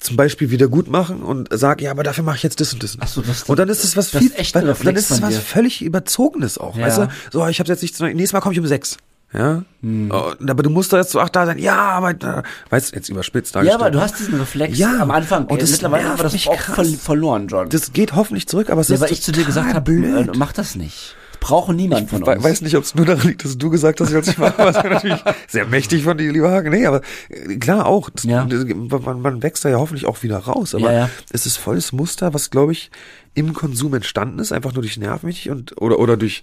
[0.00, 2.82] zum Beispiel wieder gut machen und sage, ja, aber dafür mache ich jetzt das und
[2.82, 2.96] das.
[3.00, 5.22] Ach so, das- und dann ist es was das viel, echt ein dann, ist es
[5.22, 6.86] was völlig überzogenes auch, Ja.
[6.86, 7.08] weißt du?
[7.32, 8.96] So, ich habe jetzt nicht, nächstes Mal komme ich um sechs.
[9.32, 10.10] Ja, Hm.
[10.12, 11.58] Aber du musst doch jetzt zu acht da sein.
[11.58, 13.80] Ja, aber äh, weißt du, jetzt überspitzt Ja, dargestellt.
[13.82, 15.46] aber du hast diesen Reflex Ja, am Anfang.
[15.46, 17.68] und das mittlerweile haben wir das auch ver verloren, John.
[17.68, 20.52] Das geht hoffentlich zurück, aber es ja, ist weil ich zu dir gesagt habe, mach
[20.52, 21.16] das nicht.
[21.40, 22.44] Das braucht niemand von Ich uns.
[22.44, 24.58] weiß nicht, ob es nur daran liegt, dass du gesagt hast, ich soll es machen.
[24.58, 26.70] Wäre natürlich sehr mächtig von dir, lieber Hagen.
[26.70, 28.10] Nee, aber äh, klar auch.
[28.22, 28.46] Ja.
[28.46, 30.74] man, man wächst da ja hoffentlich auch wieder raus.
[30.74, 31.10] Aber Ja, ja.
[31.30, 32.90] es ist volles Muster, was, glaube ich,
[33.36, 36.42] im Konsum entstanden ist, einfach nur durch Nervmilch und oder oder durch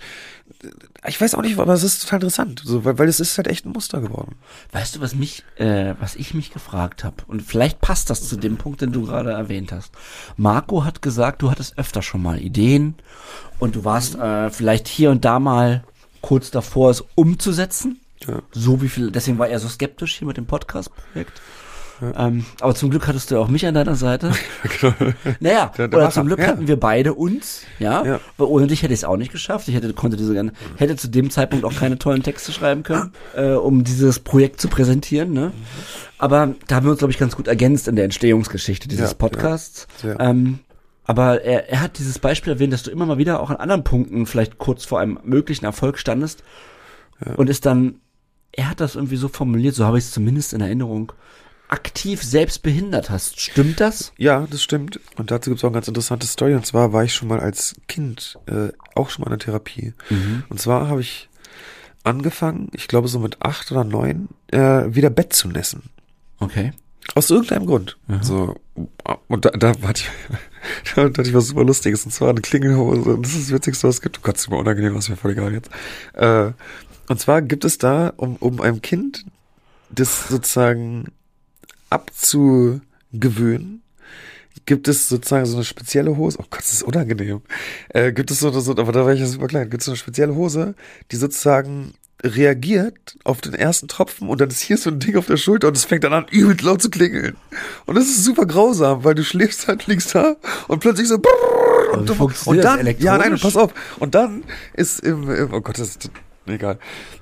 [1.08, 3.48] ich weiß auch nicht, aber es ist total interessant, so, weil, weil es ist halt
[3.48, 4.36] echt ein Muster geworden.
[4.72, 7.18] Weißt du, was mich, äh, was ich mich gefragt habe?
[7.28, 9.92] Und vielleicht passt das zu dem Punkt, den du gerade erwähnt hast.
[10.38, 12.96] Marco hat gesagt, du hattest öfter schon mal Ideen
[13.60, 15.84] und du warst äh, vielleicht hier und da mal
[16.22, 18.00] kurz davor, es umzusetzen.
[18.28, 18.42] Ja.
[18.52, 21.42] So wie viel, deswegen war er so skeptisch hier mit dem Podcast-Projekt.
[22.18, 24.32] Ähm, aber zum Glück hattest du ja auch mich an deiner Seite.
[25.39, 26.48] Naja, Der- der oder zum Glück ja.
[26.48, 28.04] hatten wir beide uns, ja.
[28.06, 28.20] Ja.
[28.38, 29.68] Weil ohne dich hätte ich es auch nicht geschafft.
[29.68, 33.52] Ich hätte, konnte diese hätte zu dem Zeitpunkt auch keine tollen Texte schreiben können, äh,
[33.52, 35.52] um dieses Projekt zu präsentieren, ne.
[36.18, 39.18] Aber da haben wir uns, glaube ich, ganz gut ergänzt in der Entstehungsgeschichte dieses Ja,
[39.18, 39.88] Podcasts.
[40.04, 40.20] ja.
[40.20, 40.60] Ähm,
[41.06, 43.84] aber er, er hat dieses Beispiel erwähnt, dass du immer mal wieder auch an anderen
[43.84, 46.44] Punkten vielleicht kurz vor einem möglichen Erfolg standest
[47.36, 47.96] und ist dann,
[48.54, 51.12] er hat das irgendwie so formuliert, so habe ich es zumindest in Erinnerung,
[51.74, 53.40] aktiv selbst behindert hast.
[53.40, 54.14] Stimmt das?
[54.18, 55.00] Ja, das stimmt.
[55.18, 56.54] Und dazu gibt es auch eine ganz interessante Story.
[56.54, 59.94] Und zwar war ich schon mal als Kind äh, auch schon mal in der Therapie.
[60.50, 61.30] Und zwar habe ich
[62.04, 65.90] angefangen, ich glaube so mit acht oder neun, äh, wieder Bett zu nässen.
[66.40, 66.74] Okay.
[67.16, 67.98] Aus irgendeinem Grund.
[68.22, 68.56] So,
[69.28, 70.10] und da, da hatte ich,
[70.96, 72.06] da hatte ich was super Lustiges.
[72.06, 73.16] Und zwar eine Klingelhose.
[73.16, 74.18] Und das ist das Witzigste, was es gibt.
[74.18, 75.72] Du kannst mir unangenehm, was mir voll egal jetzt.
[76.14, 76.52] Äh,
[77.10, 79.26] und zwar gibt es da, um, um einem Kind
[79.90, 81.12] das sozusagen
[81.94, 83.84] abzugewöhnen,
[84.66, 86.38] gibt es sozusagen so eine spezielle Hose.
[86.40, 87.42] Oh Gott, das ist unangenehm.
[87.90, 89.70] Äh, gibt es so, so, aber da war ich ja super klein.
[89.70, 90.76] Gibt es so eine spezielle Hose,
[91.12, 95.26] die sozusagen reagiert auf den ersten Tropfen und dann ist hier so ein Ding auf
[95.26, 97.36] der Schulter und es fängt dann an, übel laut zu klingeln.
[97.86, 100.38] Und das ist super grausam, weil du schläfst halt, liegst da
[100.70, 103.74] und plötzlich so und, und das dann, ja, nein, pass auf.
[104.00, 106.10] Und dann ist im, im oh Gott, das ist
[106.46, 106.78] egal.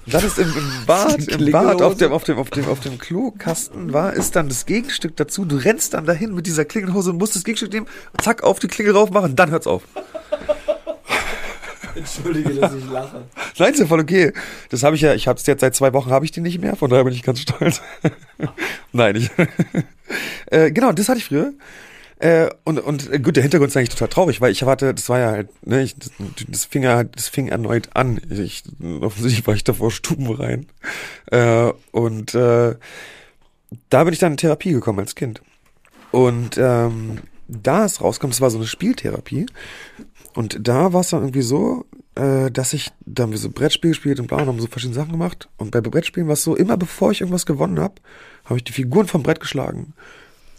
[0.06, 2.98] Dann ist im, im Bad, im Bad auf dem, auf dem, auf dem, auf dem
[2.98, 5.46] Klokasten war, ist dann das Gegenstück dazu.
[5.46, 7.88] Du rennst dann dahin mit dieser Klingelhose und musst das Gegenstück nehmen,
[8.22, 9.84] zack, auf die Klingel rauf machen, dann hört's auf.
[11.96, 13.26] Entschuldige, dass ich lache.
[13.58, 14.34] Nein, ist ja voll okay.
[14.70, 16.60] Das habe ich ja, ich habe es jetzt seit zwei Wochen habe ich die nicht
[16.60, 17.82] mehr, von daher bin ich ganz stolz.
[18.92, 19.30] Nein, ich.
[20.48, 21.54] äh, genau, das hatte ich früher.
[22.22, 25.10] Äh, und, und äh, gut, der Hintergrund ist eigentlich total traurig, weil ich erwarte, das
[25.10, 26.12] war ja halt, ne, ich, das,
[26.48, 28.22] das fing ja, das fing erneut an.
[28.30, 28.64] Ich,
[29.02, 30.68] offensichtlich war ich davor stubenrein.
[31.32, 32.76] Äh, und äh,
[33.90, 35.42] da bin ich dann in Therapie gekommen als Kind.
[36.12, 37.18] Und ähm,
[37.48, 39.48] da es rauskommt, es war so eine Spieltherapie.
[40.36, 43.92] Und da war es dann irgendwie so, äh, dass ich, da haben wir so Brettspiel
[43.92, 45.50] gespielt und bla, und haben so verschiedene Sachen gemacht.
[45.58, 47.96] Und bei Brettspielen war es so, immer bevor ich irgendwas gewonnen habe,
[48.46, 49.96] habe ich die Figuren vom Brett geschlagen.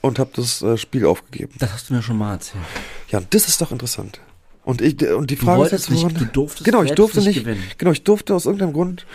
[0.03, 1.55] Und habe das äh, Spiel aufgegeben.
[1.59, 2.63] Das hast du mir schon mal erzählt.
[3.09, 4.21] Ja, das ist doch interessant.
[4.65, 7.41] Und ich und die Frage ist jetzt, nicht, woran- du durftest genau, ich durfte nicht
[7.41, 7.63] gewinnen.
[7.79, 9.07] genau, ich durfte aus irgendeinem Grund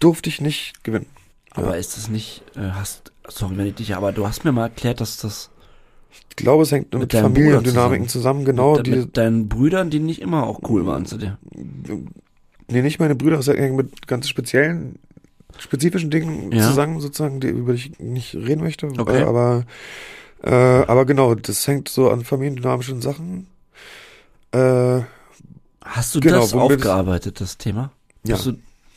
[0.00, 1.06] durfte ich nicht gewinnen.
[1.52, 4.64] Aber ist es nicht, äh, hast, sorry, wenn ich dich, aber du hast mir mal
[4.64, 5.50] erklärt, dass das
[6.30, 9.90] Ich glaube, es hängt mit, deinem Familiendynamiken Bruder zusammen, genau, mit, die mit deinen Brüdern,
[9.90, 11.38] die nicht immer auch cool waren zu dir.
[12.68, 14.98] nee, nicht meine Brüder, es hängt mit ganz speziellen
[15.58, 16.66] spezifischen Dingen Ja.
[16.68, 19.20] zusammen sozusagen, die, über die ich nicht reden möchte, Okay.
[19.20, 19.64] äh, aber
[20.42, 23.46] äh, aber genau, das hängt so an familiendynamischen Sachen.
[24.52, 25.00] Äh,
[25.84, 27.90] Hast du Genau, das aufgearbeitet, das Thema?
[28.24, 28.36] ja.
[28.36, 28.52] Bist du,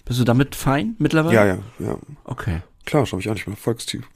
[0.05, 1.35] bist du damit fein mittlerweile?
[1.35, 1.97] ja, ja, ja.
[2.25, 2.61] Okay.
[2.85, 4.03] Klar, schau mich an, ich bin Volkstyp.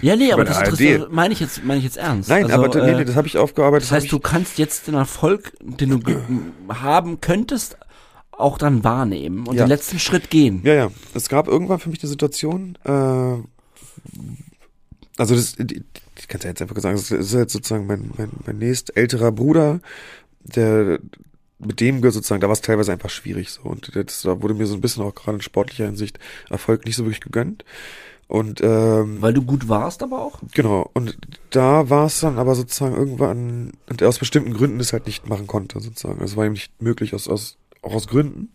[0.00, 2.30] Ja, nee, aber das interessiert, meine ich jetzt, meine ich jetzt ernst.
[2.30, 3.84] Nein, Also, aber d- nee, äh, nee, das habe ich aufgearbeitet.
[3.90, 6.00] Das heißt, du kannst jetzt den Erfolg, den du
[6.72, 7.76] haben könntest,
[8.38, 9.64] auch dann wahrnehmen und Ja.
[9.64, 10.60] den letzten Schritt gehen.
[10.64, 10.90] Ja, ja.
[11.14, 12.90] Es gab irgendwann für mich eine Situation, äh,
[15.16, 15.82] also das, die-
[16.18, 18.96] ich kann es ja jetzt einfach sagen, es ist halt sozusagen mein, mein, mein nächst
[18.96, 19.80] älterer Bruder,
[20.40, 20.98] der
[21.58, 24.54] mit dem gehört sozusagen, da war es teilweise einfach schwierig so und das, da wurde
[24.54, 26.18] mir so ein bisschen auch gerade in sportlicher Hinsicht
[26.50, 27.64] Erfolg nicht so wirklich gegönnt.
[28.28, 30.40] Und ähm, Weil du gut warst aber auch?
[30.52, 31.16] genau, und
[31.50, 35.26] da war es dann aber sozusagen irgendwann, und er aus bestimmten Gründen es halt nicht
[35.26, 36.22] machen konnte, sozusagen.
[36.22, 38.50] Es war ihm nicht möglich, aus, aus auch aus Gründen.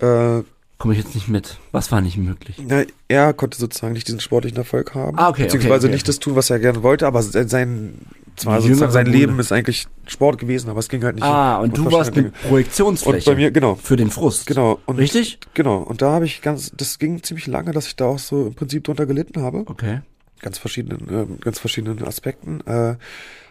[0.00, 0.42] Äh,
[0.78, 1.58] Komme ich jetzt nicht mit.
[1.70, 2.56] Was war nicht möglich?
[2.66, 5.16] Na, er konnte sozusagen nicht diesen sportlichen Erfolg haben.
[5.16, 5.92] Ah, okay, Beziehungsweise okay, okay.
[5.94, 7.94] nicht das tun, was er gerne wollte, aber se- sein,
[8.34, 9.06] zwar Die sozusagen sein.
[9.06, 11.24] Leben ist eigentlich Sport gewesen, aber es ging halt nicht.
[11.24, 12.32] Ah, um- und du warst eine.
[12.48, 13.30] Projektionsfläche.
[13.30, 14.44] Und bei mir, genau, Für den Frust.
[14.46, 14.80] genau.
[14.86, 15.38] Und, Richtig?
[15.54, 15.76] Genau.
[15.78, 18.54] Und da habe ich ganz, das ging ziemlich lange, dass ich da auch so im
[18.54, 19.58] Prinzip drunter gelitten habe.
[19.66, 20.00] Okay.
[20.40, 22.60] Ganz verschiedenen, äh, ganz verschiedenen Aspekten.
[22.66, 22.96] Äh,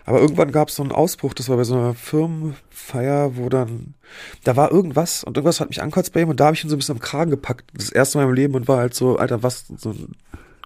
[0.05, 3.93] aber irgendwann gab es so einen Ausbruch, das war bei so einer Firmenfeier, wo dann,
[4.43, 6.69] da war irgendwas und irgendwas hat mich ankotzt bei ihm und da habe ich ihn
[6.69, 7.69] so ein bisschen am Kragen gepackt.
[7.73, 9.95] Das erste Mal meinem Leben und war halt so, Alter, was, so,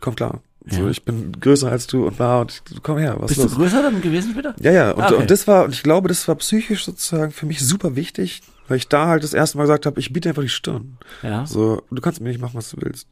[0.01, 0.41] komm klar.
[0.67, 0.89] So, Ja.
[0.89, 3.51] ich bin größer als du und war und ich, komm her, was Bist los?
[3.51, 4.55] du größer dann gewesen später?
[4.59, 5.15] Ja, ja, und, Ah, okay.
[5.21, 8.77] und das war, und ich glaube, das war psychisch sozusagen für mich super wichtig, weil
[8.77, 10.97] ich da halt das erste Mal gesagt habe, ich biete einfach die Stirn.
[11.21, 11.45] Ja.
[11.45, 13.07] So, du kannst mir nicht machen, was du willst.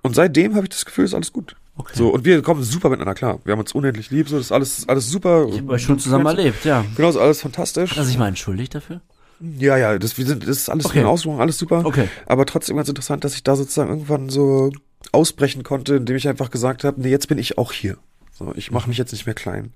[0.00, 1.54] Und seitdem habe ich das Gefühl, ist alles gut.
[1.76, 1.92] Okay.
[1.96, 3.40] So, und wir kommen super miteinander klar.
[3.44, 5.46] Wir haben uns unendlich lieb, so, das ist alles, alles super.
[5.48, 6.84] Ich habe euch schon zusammen erlebt, ja.
[6.96, 7.90] Genau, ist alles fantastisch.
[7.90, 9.00] Hat er sich mal entschuldigt dafür?
[9.40, 11.00] Ja, ja, das, wir sind, das ist alles Okay.
[11.00, 11.84] in Ausführung, alles super.
[11.84, 12.08] Okay.
[12.26, 14.70] Aber trotzdem ganz interessant, dass ich da sozusagen irgendwann so
[15.10, 17.98] ausbrechen konnte, indem ich einfach gesagt habe, nee, jetzt bin ich auch hier.
[18.32, 19.72] So, ich mache mich jetzt nicht mehr klein.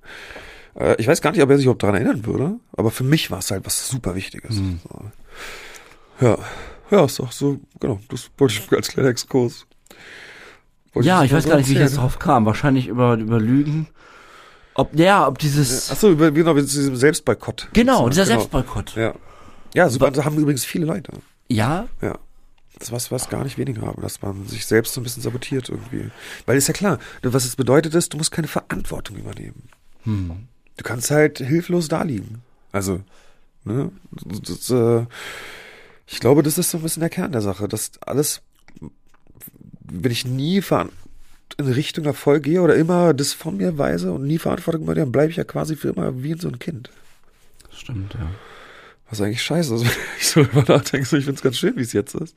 [0.79, 3.31] Äh, ich weiß gar nicht, ob er sich überhaupt daran erinnern würde, aber für mich
[3.33, 4.57] war es halt was super Wichtiges.
[4.57, 4.81] Mhm.
[4.89, 6.27] So.
[6.27, 6.39] Ja,
[6.91, 9.67] ja, ist doch so, genau, das wollte ich als kleiner Exkurs.
[10.99, 12.45] Wollte Ja, ich weiß gar nicht, wie ich jetzt drauf kam.
[12.47, 13.89] Wahrscheinlich über, über Lügen.
[14.75, 17.69] Ob, ja, ob dieses, Achso, über, genau, mit diesem Selbstboykott.
[17.73, 18.37] genau, dieser Genau.
[18.39, 18.95] Selbstboykott.
[18.97, 19.15] Ja.
[19.75, 21.13] Ja, super, das haben übrigens viele Leute.
[21.49, 22.19] Ja, Ja.
[22.79, 25.21] Das ist was, was gar nicht weniger haben, dass man sich selbst so ein bisschen
[25.23, 26.11] sabotiert irgendwie.
[26.47, 29.65] Weil ist ja klar, was es bedeutet ist, du musst keine Verantwortung übernehmen.
[30.05, 30.47] hm.
[30.77, 32.41] Du kannst halt hilflos da liegen.
[32.71, 33.01] Also,
[33.65, 33.91] ne?
[34.13, 35.07] Das, das, äh,
[36.07, 38.43] ich glaube, das ist so ein bisschen der Kern der Sache, dass alles,
[39.91, 40.63] wenn ich nie
[41.57, 45.13] in Richtung Erfolg gehe oder immer das von mir weise und nie Verantwortung übernehme, dann
[45.13, 46.91] bleibe ich ja quasi für immer wie so ein Kind.
[47.73, 48.31] stimmt, ja.
[49.11, 51.07] Was eigentlich scheiße ist, wenn ich so drüber nachdenke.
[51.07, 52.37] So, ich finde es ganz schön, wie es jetzt ist.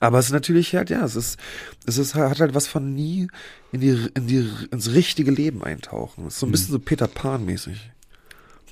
[0.00, 1.38] Aber es ist natürlich halt, ja, es ist,
[1.86, 3.28] es ist, hat halt was von nie
[3.72, 6.26] in die, in die, ins richtige Leben eintauchen.
[6.26, 7.90] Es ist so ein bisschen so Peter Pan-mäßig.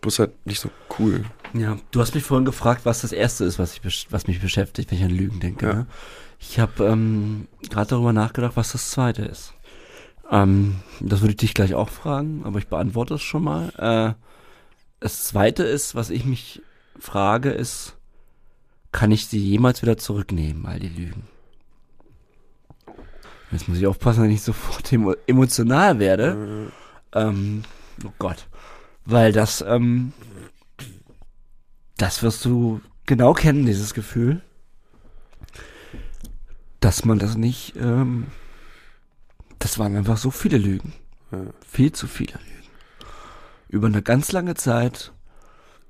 [0.02, 1.24] Bloß halt nicht so cool.
[1.54, 4.90] Ja, du hast mich vorhin gefragt, was das Erste ist, was, ich, was mich beschäftigt,
[4.90, 5.66] wenn ich an Lügen denke.
[5.66, 5.74] Ja.
[5.74, 5.86] Ne?
[6.38, 9.54] Ich habe ähm, gerade darüber nachgedacht, was das Zweite ist.
[10.30, 13.70] Ähm, das würde ich dich gleich auch fragen, aber ich beantworte es schon mal.
[13.76, 14.14] Äh,
[15.00, 16.62] das Zweite ist, was ich mich
[16.98, 17.96] frage, ist,
[18.92, 21.24] kann ich sie jemals wieder zurücknehmen, all die Lügen?
[23.50, 26.70] Jetzt muss ich aufpassen, dass ich nicht sofort emo emotional werde.
[27.12, 27.62] Ähm,
[28.04, 28.46] oh Gott.
[29.04, 30.12] Weil das, ähm,
[31.96, 34.42] das wirst du genau kennen, dieses Gefühl.
[36.80, 38.28] Dass man das nicht, ähm,
[39.58, 40.92] das waren einfach so viele Lügen.
[41.32, 41.38] Ja.
[41.66, 42.68] Viel zu viele Lügen.
[43.68, 45.12] Über eine ganz lange Zeit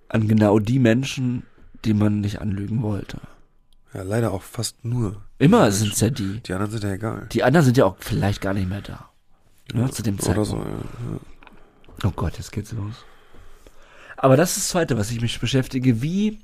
[0.09, 1.45] an genau die Menschen,
[1.85, 3.21] die man nicht anlügen wollte.
[3.95, 5.23] Ja, leider auch fast nur.
[5.39, 6.41] Immer sind es ja die.
[6.41, 7.27] Die anderen sind ja egal.
[7.33, 9.11] Die anderen sind ja auch vielleicht gar nicht mehr da.
[9.73, 10.51] Ne, zu dem Oder Zeitpunkt.
[10.51, 10.65] so, ja.
[10.65, 11.21] ja.
[12.05, 13.05] Oh Gott, jetzt geht's los.
[14.17, 16.03] Aber das ist das Zweite, was ich mich beschäftige.
[16.03, 16.41] Wie,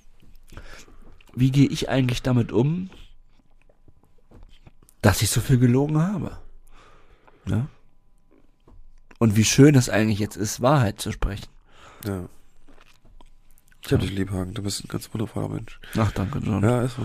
[1.34, 2.90] wie gehe ich eigentlich damit um,
[5.04, 6.38] dass ich so viel gelogen habe?
[7.44, 7.66] Ne?
[9.18, 11.46] Und wie schön es eigentlich jetzt ist, Wahrheit zu sprechen.
[12.04, 12.24] ja.
[13.86, 14.54] Ich hab dich lieb, Hagen.
[14.54, 15.78] Du bist ein ganz wundervoller Mensch.
[15.98, 16.62] Ach, danke, John.
[16.62, 17.02] Ja, ist so.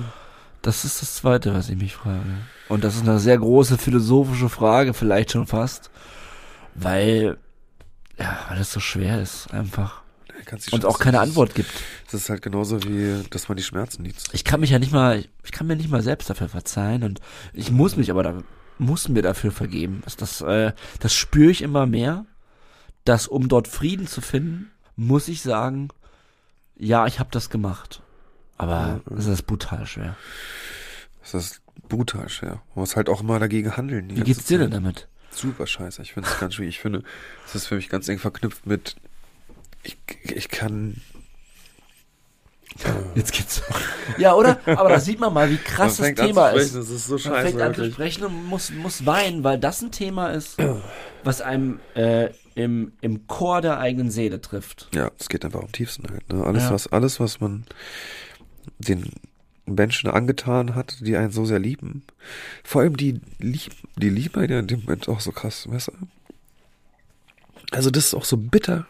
[0.61, 2.23] Das ist das Zweite, was ich mich frage.
[2.69, 5.91] Und das ist eine sehr große philosophische Frage, vielleicht schon fast.
[6.75, 7.37] Weil
[8.17, 9.98] ja, weil es so schwer ist, einfach.
[10.71, 11.69] Und auch keine Antwort gibt.
[12.05, 14.29] Das ist halt genauso wie, dass man die Schmerzen nicht.
[14.33, 17.19] Ich kann mich ja nicht mal, ich kann mir nicht mal selbst dafür verzeihen und
[17.53, 18.43] ich muss mich aber da,
[18.77, 20.01] muss mir dafür vergeben.
[20.05, 22.25] Das, das, äh, das spüre ich immer mehr,
[23.05, 25.89] dass um dort Frieden zu finden, muss ich sagen,
[26.75, 28.01] ja, ich habe das gemacht.
[28.57, 30.17] Aber es ist brutal schwer.
[31.21, 32.61] Das ist brutal schwer.
[32.75, 34.15] Man muss halt auch immer dagegen handeln.
[34.15, 35.07] Wie geht's dir denn damit?
[35.31, 36.01] Super scheiße.
[36.01, 36.75] Ich finde es ganz schwierig.
[36.75, 37.03] Ich finde,
[37.45, 38.95] es ist für mich ganz eng verknüpft mit,
[39.83, 41.01] ich, ich kann,
[43.15, 43.61] Jetzt geht's.
[44.17, 44.59] Ja, oder?
[44.65, 46.75] Aber da sieht man mal, wie krass das Thema ist.
[46.75, 47.47] Das ist so Man scheiße.
[47.49, 50.57] fängt an zu sprechen und muss, muss weinen, weil das ein Thema ist,
[51.23, 54.87] was einem äh, im, im Chor der eigenen Seele trifft.
[54.93, 56.31] Ja, es geht einfach am tiefsten halt.
[56.31, 56.43] Ne?
[56.43, 56.71] Alles, Ja.
[56.71, 57.65] was, alles, was man
[58.77, 59.11] den
[59.65, 62.03] Menschen angetan hat, die einen so sehr lieben.
[62.63, 65.89] Vor allem die lieben, die lieben einen ja in dem Moment auch so krass, weißt
[65.89, 65.93] du?
[67.71, 68.87] Also das ist auch so bitter,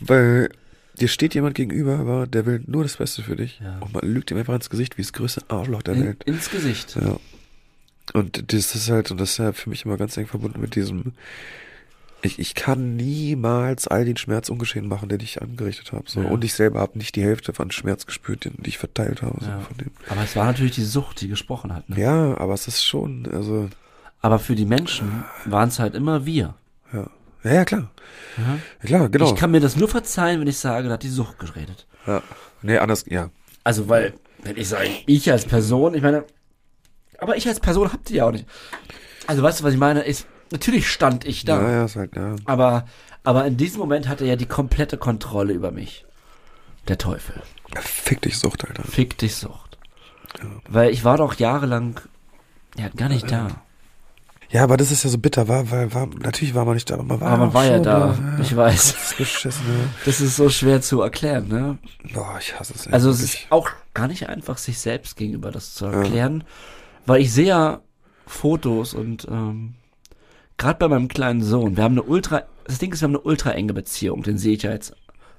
[0.00, 0.50] weil
[0.98, 3.60] dir steht jemand gegenüber, aber der will nur das Beste für dich.
[3.62, 3.78] Ja.
[3.80, 6.24] Und man lügt ihm einfach ins Gesicht wie das größte Arschloch der In, Welt.
[6.24, 6.96] ins Gesicht.
[6.96, 7.16] Ja.
[8.12, 10.74] Und das ist halt, und das ist ja für mich immer ganz eng verbunden mit
[10.74, 11.12] diesem,
[12.22, 16.04] ich, ich kann niemals all den Schmerz ungeschehen machen, den ich angerichtet habe.
[16.06, 16.22] So.
[16.22, 16.28] Ja.
[16.28, 19.38] Und ich selber habe nicht die Hälfte von Schmerz gespürt, den, die ich verteilt habe.
[19.40, 19.58] Ja.
[19.58, 19.90] So, von dem.
[20.08, 21.88] Aber es war natürlich die Sucht, die gesprochen hat.
[21.88, 21.98] Ne?
[21.98, 23.70] ja, aber es ist schon, also,
[24.20, 26.54] Aber für die Menschen waren es halt immer wir.
[27.42, 27.50] Ja.
[27.50, 27.90] Ja, ja, klar.
[28.36, 29.32] Ja, klar, genau.
[29.32, 31.86] Ich kann mir das nur verzeihen, wenn ich sage, da hat die Sucht geredet.
[32.06, 32.22] ja.
[32.62, 33.30] Nee, anders, ja.
[33.64, 34.12] Also, weil,
[34.42, 36.24] wenn ich sage, ich als Person, ich meine,
[37.18, 38.46] aber ich als Person hab die ja auch nicht.
[39.26, 40.02] Also, weißt du, was ich meine?
[40.02, 41.60] Ist, natürlich stand ich da.
[41.62, 42.36] Ja, ja, ist halt, ja.
[42.44, 42.86] Aber,
[43.24, 46.04] aber in diesem Moment hatte er ja die komplette Kontrolle über mich.
[46.88, 47.42] Der Teufel.
[47.80, 48.82] Fick dich Sucht, Alter.
[48.84, 49.78] Fick dich Sucht.
[50.68, 52.00] Weil ich war doch jahrelang,
[52.76, 53.62] ja, gar nicht da.
[54.50, 56.94] Ja, aber das ist ja so bitter, war, weil, war, natürlich war man nicht da,
[56.94, 58.08] aber man war, Aber man war ja da.
[58.08, 58.38] Ja.
[58.40, 58.92] Ich weiß.
[58.92, 59.88] Das ist beschissen, ne?
[60.04, 61.78] Das ist so schwer zu erklären, ne?
[62.12, 62.88] Boah, ich hasse es.
[62.88, 66.42] Also es ist auch gar nicht einfach, sich selbst gegenüber das zu erklären,
[67.06, 67.80] weil ich sehe ja
[68.26, 69.74] Fotos und ähm,
[70.58, 73.20] gerade bei meinem kleinen Sohn, wir haben eine ultra, das Ding ist, wir haben eine
[73.20, 74.94] ultra enge Beziehung, den sehe ich ja jetzt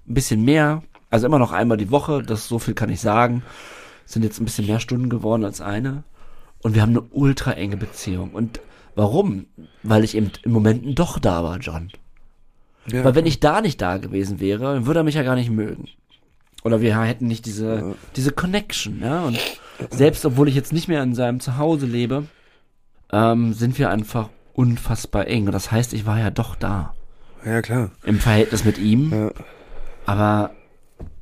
[0.08, 3.44] ein bisschen mehr, also immer noch einmal die Woche, das so viel kann ich sagen,
[4.06, 6.04] sind jetzt ein bisschen mehr Stunden geworden als eine
[6.64, 8.60] und wir haben eine ultra enge Beziehung und
[8.96, 9.46] warum?
[9.84, 11.92] Weil ich eben im Moment doch da war, John.
[12.88, 13.04] ja.
[13.04, 15.50] Weil wenn ich da nicht da gewesen wäre, dann würde er mich ja gar nicht
[15.50, 15.88] mögen.
[16.64, 19.24] Oder wir hätten nicht diese, diese Connection, ja.
[19.24, 19.40] Und
[19.90, 22.26] selbst obwohl ich jetzt nicht mehr in seinem Zuhause lebe,
[23.12, 25.48] ähm, sind wir einfach unfassbar eng.
[25.48, 26.94] Und das heißt, ich war ja doch da.
[27.46, 27.92] ja, klar.
[28.04, 29.12] Im Verhältnis mit ihm.
[29.12, 29.32] Ja.
[30.06, 30.52] Aber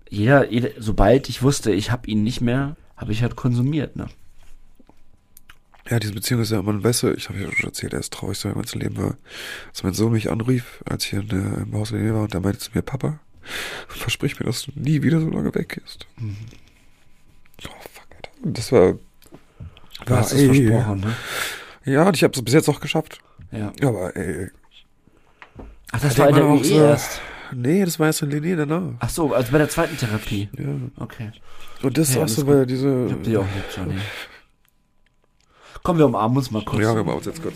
[0.10, 4.08] jeder, jeder, sobald ich wusste, ich habe ihn nicht mehr, habe ich halt konsumiert, ne?
[5.90, 8.14] Ja, diese Beziehung ist ja, man weiß ja, ich habe ja schon erzählt, er ist
[8.14, 9.18] traurig sein ganzes Leben war,
[9.70, 12.22] als mein Sohn mich anrief, als ich in der, im Haus in der Nähe war
[12.24, 13.20] und der meinte zu mir, Papa,
[13.88, 16.06] versprich mir, dass du nie wieder so lange weg bist.
[16.22, 18.30] Oh, fuck, Alter.
[18.44, 18.94] Das war,
[20.06, 21.16] Du hast es versprochen, ne?
[21.86, 23.20] Ja, und ich habe es bis jetzt auch geschafft.
[23.52, 23.72] Ja.
[23.82, 24.50] Aber ey,
[25.92, 27.22] Ach, das Da war in der man UE auch so- erst.
[27.54, 28.94] nee, das war erst in Lené danach.
[29.00, 30.50] Ach so, also bei der zweiten Therapie.
[30.58, 30.66] Ja.
[31.04, 31.32] Okay.
[31.82, 33.96] Und das ist Ja, auch so, weil diese, Ich hab die auch lieb, Johnny.
[35.90, 36.84] Komm, wir umarmen uns mal kurz.
[36.84, 37.56] ja, wir machen uns jetzt kurz.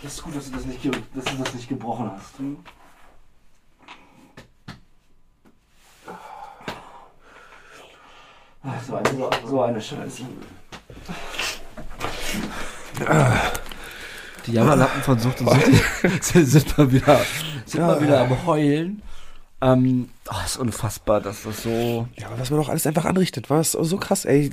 [0.00, 2.38] Das ist gut, dass du das nicht, dass du das nicht gebrochen hast.
[2.38, 2.56] Hm?
[8.62, 10.22] Ach, so, eine, so, so eine Scheiße.
[14.46, 17.20] Die Jammerlappen von Sucht und Sucht sind, sind mal wieder,
[17.66, 19.02] sind mal wieder am Heulen.
[19.62, 22.08] Ähm, oh, ist unfassbar, dass das so.
[22.16, 24.50] Ja, aber was man doch alles einfach anrichtet, war es so krass, ey,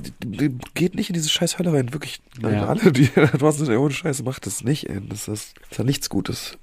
[0.74, 2.20] geht nicht in diese scheiß Hölle rein, wirklich.
[2.42, 2.66] Ja.
[2.66, 5.00] Alle, die was sind, ohne Scheiße, macht das nicht, ey.
[5.08, 6.58] Das ist, das hat nichts Gutes.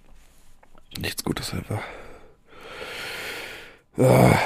[0.99, 1.81] Nichts Gutes einfach.
[3.97, 4.37] Ah,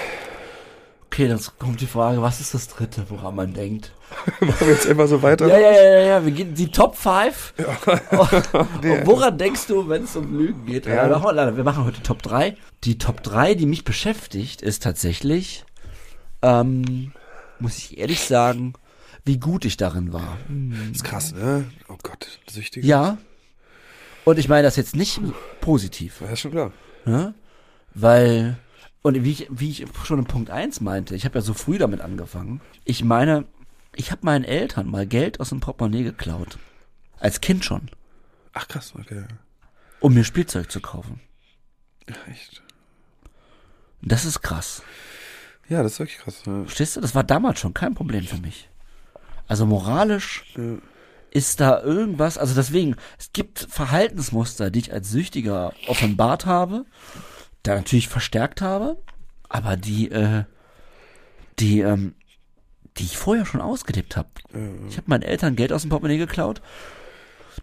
[1.20, 3.92] Okay, dann kommt die Frage, was ist das dritte, woran man denkt?
[4.40, 5.48] machen wir jetzt immer so weiter?
[5.48, 7.56] Ja, ja, ja, ja, ja, wir gehen die Top 5.
[8.82, 9.02] Nee.
[9.04, 10.86] Woran denkst du, wenn es um Lügen geht?
[10.86, 10.96] Ja.
[10.96, 11.10] Ja.
[11.10, 12.56] Wir, machen, wir- machen heute Top 3.
[12.86, 15.66] Die Top 3, die mich beschäftigt, ist tatsächlich,
[16.42, 17.12] ähm,
[17.60, 18.72] muss ich ehrlich sagen,
[19.26, 20.38] wie gut ich darin war.
[20.94, 21.70] ist krass, ne?
[21.90, 22.86] Oh Gott, süchtig.
[22.86, 23.18] Ja.
[24.24, 25.20] Und ich meine das jetzt nicht
[25.60, 26.72] positiv, Ja, ist schon klar.
[27.04, 27.34] ne?
[27.94, 28.58] Weil,
[29.02, 31.78] und wie ich, wie ich schon in Punkt 1 meinte, ich habe ja so früh
[31.78, 32.62] damit angefangen.
[32.86, 33.46] Ich meine,
[33.96, 36.58] ich habe meinen Eltern mal Geld aus dem Portemonnaie geklaut.
[37.20, 37.90] Als Kind schon.
[38.54, 39.26] Ach krass, okay.
[40.00, 41.20] Um mir Spielzeug zu kaufen.
[42.10, 42.62] Ja, echt.
[44.02, 44.82] Das ist krass.
[45.68, 46.42] Ja, das ist wirklich krass.
[46.46, 46.64] Ja.
[46.64, 47.02] Verstehst du?
[47.02, 48.70] Das war damals schon kein Problem für mich.
[49.48, 50.78] Also moralisch Ja.
[51.32, 56.86] ist da irgendwas, also deswegen, es gibt Verhaltensmuster, die ich als Süchtiger offenbart habe,
[57.70, 58.98] da natürlich verstärkt habe,
[59.48, 60.44] aber die, äh,
[61.60, 62.16] die, ähm,
[62.98, 64.30] die ich vorher schon ausgelebt habe.
[64.90, 66.62] Ich habe meinen Eltern Geld aus dem Portemonnaie geklaut.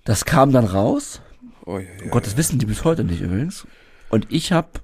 [0.04, 1.20] Das kam dann raus.
[1.64, 2.10] Oh, ja, ja.
[2.10, 3.66] Gott, das wissen die bis heute nicht übrigens.
[4.08, 4.80] Und ich habe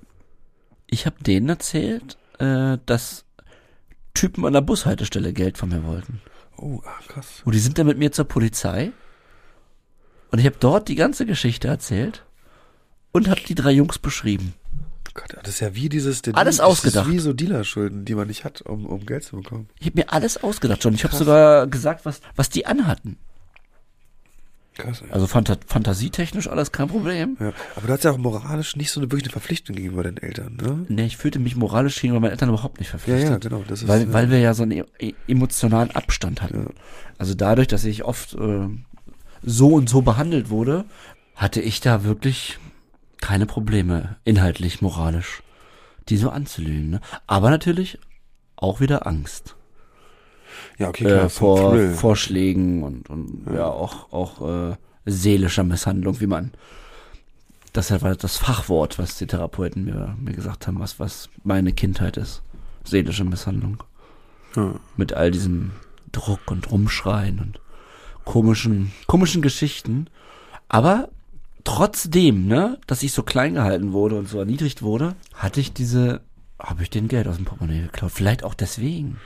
[0.86, 3.24] ich hab denen erzählt, äh, dass
[4.14, 6.20] Typen an der Bushaltestelle Geld von mir wollten.
[6.56, 7.42] Oh, ah, krass.
[7.44, 8.92] Und die sind dann mit mir zur Polizei.
[10.30, 12.24] Und ich habe dort die ganze Geschichte erzählt
[13.12, 14.54] und habe die drei Jungs beschrieben.
[15.14, 16.22] Gott, das ist ja wie dieses...
[16.22, 17.06] der Alles ausgedacht.
[17.06, 19.68] ist wie so Dealerschulden, die man nicht hat, um, um Geld zu bekommen.
[19.78, 20.94] Ich habe mir alles ausgedacht schon.
[20.94, 23.18] Ich habe sogar gesagt, was, was die anhatten.
[24.74, 25.12] Krass, ja.
[25.12, 27.36] Also Phanta fantasietechnisch alles kein Problem.
[27.40, 27.52] ja.
[27.76, 30.86] Aber du hast ja auch moralisch nicht so eine wirkliche Verpflichtung gegenüber deinen Eltern, ne?
[30.88, 33.30] Nee, ich fühlte mich moralisch gegenüber meinen Eltern überhaupt nicht Ja, verpflichtet.
[33.30, 33.64] ja, genau.
[33.68, 34.12] Das ist, weil, ja.
[34.14, 36.62] weil wir ja so einen e emotionalen Abstand hatten.
[36.62, 36.70] Ja.
[37.18, 38.66] Also dadurch, dass ich oft äh,
[39.42, 40.86] so und so behandelt wurde,
[41.36, 42.58] hatte ich da wirklich
[43.22, 45.42] keine Probleme, inhaltlich, moralisch,
[46.10, 46.90] die so anzulügen.
[46.90, 47.00] Ne?
[47.26, 47.98] Aber natürlich
[48.56, 49.56] auch wieder Angst
[50.78, 51.24] ja, okay, klar.
[51.24, 51.90] äh, vor.
[51.94, 53.66] Vorschlägen und, und ja.
[53.66, 56.52] auch, auch äh, seelischer Misshandlung, wie man.
[57.72, 62.18] Das war das Fachwort, was die Therapeuten mir, mir gesagt haben, was, was meine Kindheit
[62.18, 62.42] ist.
[62.84, 63.82] Seelische Misshandlung.
[64.56, 64.74] Ja.
[64.96, 65.70] Mit all diesem
[66.10, 67.60] Druck und Rumschreien und
[68.24, 70.08] komischen, komischen Geschichten.
[70.68, 71.08] Aber
[71.64, 76.20] trotzdem, ne, dass ich so klein gehalten wurde und so erniedrigt wurde, hatte ich diese,
[76.58, 78.12] habe ich den Geld aus dem Portemonnaie geklaut.
[78.14, 79.18] Vielleicht auch deswegen.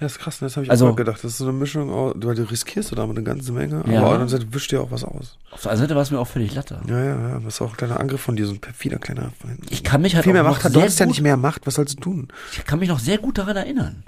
[0.00, 0.46] Ja, ist krass, ne?
[0.46, 1.18] das habe ich Also- auch mal gedacht.
[1.24, 4.00] Das ist so eine Mischung, weil du riskierst du damit eine ganze Menge, aber Ja.
[4.00, 5.38] auf der anderen Seite wischt dir auch was aus.
[5.50, 6.80] Auf der anderen Seite war es mir auch völlig latte.
[6.88, 7.38] Ja, ja, ja.
[7.40, 9.32] Das ist auch ein kleiner Angriff von dir, so ein perfider kleiner.
[9.70, 11.66] Ich kann mich halt Viel mehr noch Macht hat, du hast ja nicht mehr Macht,
[11.66, 12.28] was sollst du tun?
[12.52, 14.04] Ich kann mich noch sehr gut daran erinnern,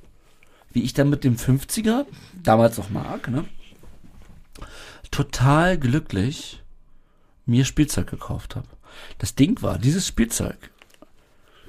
[0.73, 2.05] wie ich dann mit dem 50er,
[2.43, 3.45] damals noch Mark, ne,
[5.11, 6.63] total glücklich
[7.47, 8.67] mir Spielzeug gekauft habe.
[9.19, 10.57] Das Ding war, dieses Spielzeug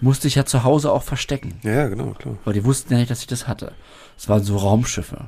[0.01, 2.37] musste ich ja zu Hause auch verstecken, Ja, ja, genau, klar.
[2.45, 3.73] weil die wussten ja nicht, dass ich das hatte.
[4.17, 5.27] Es waren so Raumschiffe,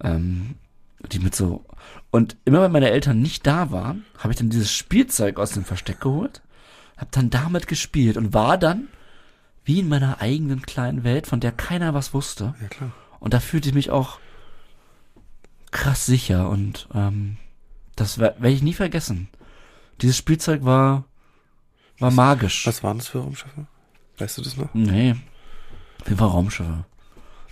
[0.00, 0.54] ähm,
[1.12, 1.64] die mit so
[2.10, 5.64] und immer wenn meine Eltern nicht da waren, habe ich dann dieses Spielzeug aus dem
[5.64, 6.40] Versteck geholt,
[6.96, 8.88] habe dann damit gespielt und war dann
[9.64, 12.54] wie in meiner eigenen kleinen Welt, von der keiner was wusste.
[12.62, 12.92] Ja, klar.
[13.18, 14.18] Und da fühlte ich mich auch
[15.72, 17.36] krass sicher und ähm,
[17.96, 19.28] das werde ich nie vergessen.
[20.00, 21.04] Dieses Spielzeug war
[21.98, 22.66] war magisch.
[22.66, 23.66] Was waren das für Raumschiffe?
[24.18, 24.68] Weißt du das noch?
[24.74, 25.14] Nee.
[26.00, 26.84] Auf jeden Fall Raumschiffe.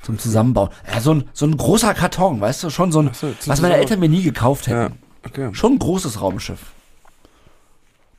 [0.03, 0.69] Zum Zusammenbauen.
[0.87, 3.77] Ja, so ein, so ein großer Karton, weißt du, schon so ein, so, was meine
[3.77, 4.99] Eltern mir nie gekauft Ja, hätten.
[5.27, 5.49] okay.
[5.55, 6.61] Schon ein großes Raumschiff.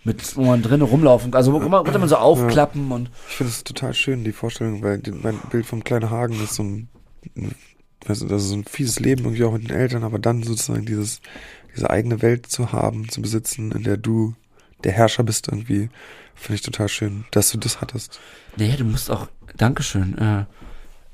[0.04, 3.52] Mit, wo man drinnen rumlaufen, also wo man, konnte man so aufklappen und, Ich finde
[3.52, 6.90] es total schön, die Vorstellung, weil die, mein Bild vom kleinen Hagen ist so ein,
[7.36, 7.56] ein
[8.06, 10.44] weißt du, das ist so ein fieses Leben irgendwie auch mit den Eltern, aber dann
[10.44, 11.22] sozusagen dieses,
[11.76, 14.36] diese eigene Welt zu haben, zu besitzen, in der du
[14.84, 15.90] der Herrscher bist irgendwie,
[16.36, 18.20] finde ich total schön, dass du das hattest.
[18.58, 20.46] nee, du musst auch, Dankeschön, äh,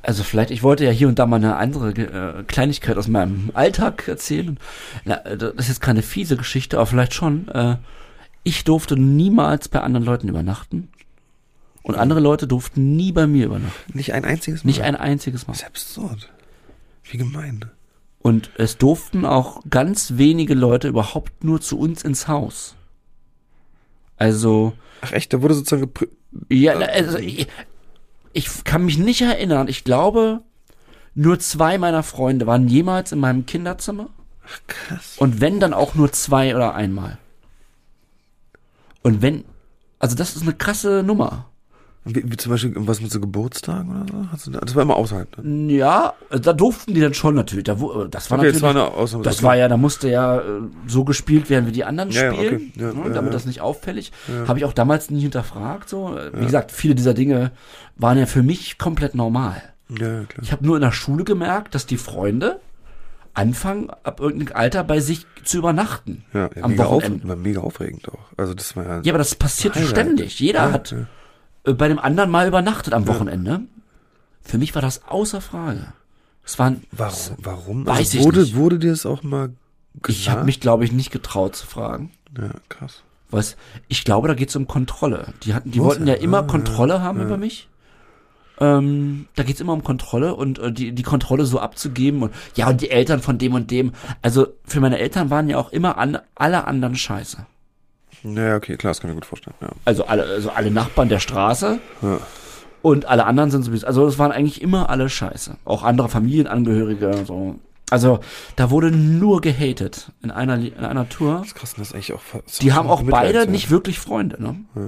[0.03, 3.51] also vielleicht, ich wollte ja hier und da mal eine andere äh, Kleinigkeit aus meinem
[3.53, 4.57] Alltag erzählen.
[5.05, 7.47] Na, äh, das ist jetzt keine fiese Geschichte, aber vielleicht schon.
[7.49, 7.78] Äh,
[8.43, 10.89] ich durfte niemals bei anderen Leuten übernachten.
[11.84, 13.93] Und andere Leute durften nie bei mir übernachten.
[13.95, 14.70] Nicht ein einziges Mal.
[14.70, 15.53] Nicht ein einziges Mal.
[15.53, 16.32] Das ist absurd.
[17.03, 17.66] Wie gemein.
[18.22, 22.76] Und es durften auch ganz wenige Leute überhaupt nur zu uns ins Haus.
[24.18, 26.08] Also, Ach echt, da wurde sozusagen geprü
[26.50, 27.48] ja, na, also ich,
[28.34, 29.68] ich kann mich nicht erinnern.
[29.68, 30.42] Ich glaube,
[31.14, 34.10] nur zwei meiner Freunde waren jemals in meinem Kinderzimmer.
[34.68, 35.16] krass.
[35.18, 37.18] Und wenn, dann auch nur zwei oder einmal.
[39.02, 39.44] Und wenn,
[40.00, 41.51] also das ist eine krasse Nummer.
[42.04, 44.26] Wie, wie zum Beispiel was mit so Geburtstagen oder so?
[44.32, 45.38] Hast du da, das war immer außerhalb.
[45.43, 45.74] Ne?
[45.74, 47.66] Ja, da durften die dann schon natürlich.
[47.66, 48.08] Da, das war Okay,
[48.47, 48.54] natürlich.
[48.54, 49.24] das war eine Ausnahme.
[49.24, 50.43] Das war ja, da musste ja äh,
[50.88, 52.72] so gespielt werden, wie die anderen Ja, ja, spielen, okay.
[52.82, 53.34] Ja, ne, ja, damit ja.
[53.34, 54.12] das nicht auffällig.
[54.47, 55.89] Habe ich auch damals nie hinterfragt.
[55.89, 57.52] So, Äh, wie gesagt, viele dieser Dinge
[57.97, 59.62] waren ja für mich komplett normal.
[59.89, 60.43] Ja, ja, klar.
[60.43, 62.60] Ich habe nur in der Schule gemerkt, dass die Freunde
[63.34, 66.24] anfangen, ab irgendeinem Alter bei sich zu übernachten.
[66.34, 67.28] Ja, ja am mega, auf, Wochenende.
[67.28, 68.20] war mega aufregend auch.
[68.38, 69.02] Also das war ja.
[69.04, 69.89] Ja, aber das passiert Highlight.
[69.89, 70.39] ständig.
[70.39, 71.06] Jeder Ja, hat ja.
[71.64, 73.62] Äh, bei dem anderen mal übernachtet am Wochenende.
[74.41, 75.93] Für mich war das außer Frage.
[76.43, 77.38] Es waren, Warum?
[77.39, 77.86] Warum?
[77.86, 78.55] Weiß also ich wurde, nicht.
[78.55, 79.53] wurde dir das auch mal
[80.01, 80.20] gesagt?
[80.20, 82.12] ich habe mich, glaube ich, nicht getraut zu fragen.
[82.38, 83.03] Ja, krass.
[83.30, 83.55] Was,
[83.88, 85.34] ich glaube, da geht es um Kontrolle.
[85.43, 86.20] Die hatten, die Muss wollten ja ja.
[86.22, 87.26] immer Ah, Kontrolle haben ja.
[87.26, 87.70] über mich.
[88.59, 92.34] Ähm, da geht es immer um Kontrolle und äh, die, die Kontrolle so abzugeben und
[92.55, 93.93] ja, und die Eltern von dem und dem.
[94.22, 97.45] Also für meine Eltern waren ja auch immer an, alle anderen scheiße.
[98.24, 99.56] Ja, okay, klar, das kann ich mir gut vorstellen.
[99.62, 99.70] Ja.
[99.86, 102.20] Also alle, also alle Nachbarn der Straße Ja.
[102.82, 103.88] und alle anderen sind sowieso.
[103.88, 105.58] Also es waren eigentlich immer alle scheiße.
[105.66, 107.24] Auch andere Familienangehörige.
[107.26, 107.56] So.
[107.90, 108.20] Also,
[108.56, 111.40] da wurde nur gehatet in einer, in einer Tour.
[111.40, 112.22] Das ist krass, das ist eigentlich auch.
[112.62, 114.56] Die haben auch beide nicht wirklich Freunde, ne?
[114.76, 114.88] Ja.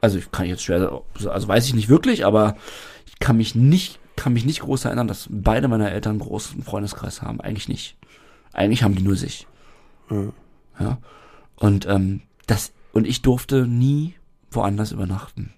[0.00, 2.56] Also, ich kann jetzt schwer, also weiß ich nicht wirklich, aber
[3.06, 6.62] ich kann mich nicht, kann mich nicht groß erinnern, dass beide meiner Eltern einen großen
[6.62, 7.40] Freundeskreis haben.
[7.40, 7.96] Eigentlich nicht.
[8.52, 9.48] Eigentlich haben die nur sich.
[10.10, 10.22] Ja.
[10.78, 10.98] Ja.
[11.56, 14.14] Und ähm, das und ich durfte nie
[14.50, 15.52] woanders übernachten.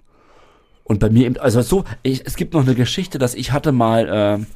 [0.85, 3.73] Und bei mir eben, also so, ich, es gibt noch eine Geschichte, dass ich hatte
[3.73, 4.47] mal ähm,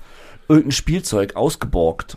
[0.49, 2.16] irgendein Spielzeug ausgeborgt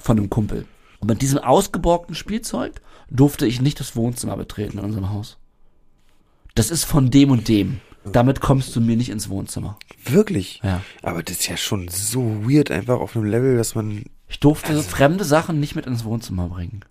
[0.00, 0.66] von einem Kumpel.
[1.00, 5.38] Und mit diesem ausgeborgten Spielzeug durfte ich nicht das Wohnzimmer betreten in unserem Haus.
[6.54, 7.80] Das ist von dem und dem.
[8.04, 9.78] Damit kommst du mir nicht ins Wohnzimmer.
[10.04, 10.60] Wirklich?
[10.64, 10.82] Ja.
[11.02, 14.04] Aber das ist ja schon so weird, einfach auf einem Level, dass man.
[14.28, 16.84] Ich durfte fremde Sachen nicht mit ins Wohnzimmer bringen.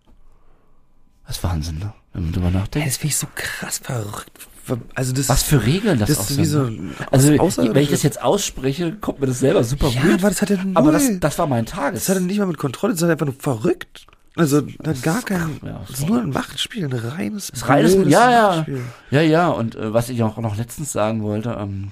[1.27, 1.93] Das ist Wahnsinn, ne?
[2.13, 2.87] Wenn man drüber nachdenkt.
[2.87, 4.47] das finde ich so krass verrückt.
[4.95, 5.27] Also das.
[5.27, 6.65] Was für Regeln das, das auch ist wie so.
[6.65, 6.91] sind.
[7.09, 10.19] Also, außer- wenn ich das jetzt ausspreche, kommt mir das selber super Ja, blöd.
[10.19, 10.71] aber das hat ja null.
[10.75, 12.05] Aber das, das war mein Tages.
[12.05, 14.05] Das hat nicht mal mit Kontrolle, das ist einfach nur verrückt.
[14.37, 15.59] Also, das hat gar kein.
[15.65, 17.47] ja, das ist nur ein Machtspiel, ein reines.
[17.51, 18.81] Das reines, ja, ja, Machtspiel.
[19.09, 19.47] ja, ja.
[19.49, 21.91] Und äh, was ich auch noch letztens sagen wollte, ähm,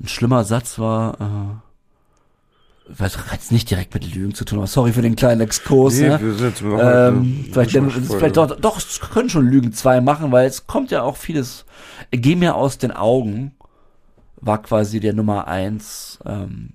[0.00, 1.65] ein schlimmer Satz war, äh,
[2.88, 5.98] was hat jetzt nicht direkt mit Lügen zu tun, aber sorry für den kleinen Exkurs.
[5.98, 6.20] Nee, ne?
[6.20, 10.00] wir sind jetzt Ähm, eine vielleicht, denn, vielleicht doch, doch, es können schon Lügen zwei
[10.00, 11.64] machen, weil es kommt ja auch vieles.
[12.10, 13.52] Geh mir aus den Augen
[14.40, 16.74] war quasi der Nummer eins, ähm,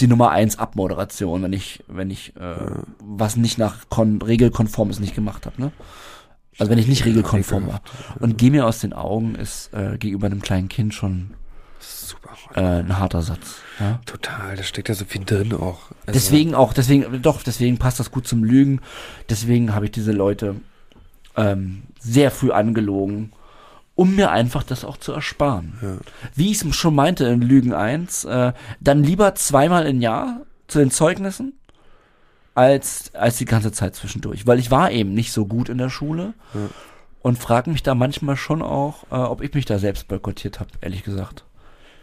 [0.00, 5.00] die Nummer eins Abmoderation, wenn ich, wenn ich äh, was nicht nach kon regelkonform ist,
[5.00, 5.72] nicht gemacht habe, ne?
[6.58, 7.82] Also wenn ich nicht regelkonform war.
[8.18, 11.34] Und geh mir aus den Augen ist äh, gegenüber einem kleinen Kind schon
[12.08, 12.30] Super.
[12.54, 13.56] äh, ein harter Satz.
[13.80, 14.00] Ja?
[14.06, 15.90] Total, da steckt ja so viel drin auch.
[16.06, 18.80] Also, Deswegen auch, deswegen, doch, deswegen passt das gut zum Lügen.
[19.28, 20.56] Deswegen habe ich diese Leute
[21.36, 23.32] ähm, sehr früh angelogen,
[23.94, 25.78] um mir einfach das auch zu ersparen.
[25.82, 25.96] Ja.
[26.34, 30.78] Wie ich es schon meinte in Lügen 1, äh, dann lieber zweimal im Jahr zu
[30.78, 31.54] den Zeugnissen,
[32.54, 34.46] als, als die ganze Zeit zwischendurch.
[34.46, 36.60] Weil ich war eben nicht so gut in der Schule Ja.
[37.22, 40.70] und frage mich da manchmal schon auch, äh, ob ich mich da selbst boykottiert habe,
[40.80, 41.44] ehrlich gesagt.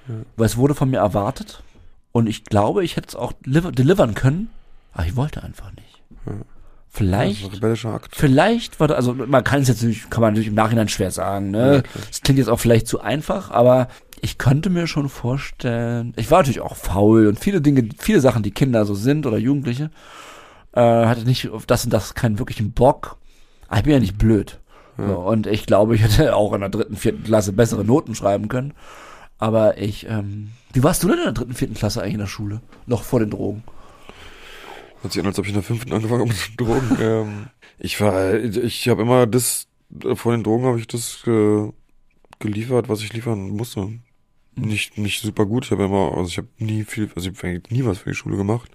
[0.08, 0.16] Ja.
[0.36, 1.64] Weil es wurde von mir erwartet
[2.12, 4.50] und ich glaube, ich hätte es auch deliver delivern können,
[4.94, 6.02] aber ich wollte einfach nicht.
[6.26, 6.34] Ja.
[6.96, 7.60] Vielleicht,
[8.12, 11.10] vielleicht war da, also man kann es jetzt natürlich, kann man natürlich im Nachhinein schwer
[11.10, 11.82] sagen, ne?
[11.96, 13.88] Das klingt jetzt auch vielleicht zu einfach, aber
[14.22, 18.44] ich könnte mir schon vorstellen, ich war natürlich auch faul und viele Dinge, viele Sachen,
[18.44, 19.90] die Kinder so sind oder Jugendliche,
[20.74, 23.18] äh, hatte nicht auf das und das keinen wirklichen Bock.
[23.68, 24.60] Aber ich bin ja nicht blöd.
[25.00, 25.08] Ja.
[25.08, 28.50] So, und ich glaube, ich hätte auch in der dritten, vierten Klasse bessere Noten schreiben
[28.50, 28.74] können.
[29.38, 32.28] Aber ich, ähm, wie warst du denn in der dritten, vierten Klasse eigentlich in der
[32.28, 32.62] Schule?
[32.86, 33.64] Noch vor den Drogen?
[35.02, 36.98] Hört sich an, als ob ich in der fünften angefangen habe mit Drogen.
[37.02, 39.68] ähm, ich war, ich, habe immer das,
[40.04, 41.72] äh, vor den Drogen habe ich das äh,
[42.40, 44.00] geliefert, was ich liefern musste.
[44.56, 45.66] Nicht, nicht super gut.
[45.66, 48.12] Ich habe immer, also ich habe nie viel, also ich habe eigentlich nie was für
[48.12, 48.72] die Schule gemacht.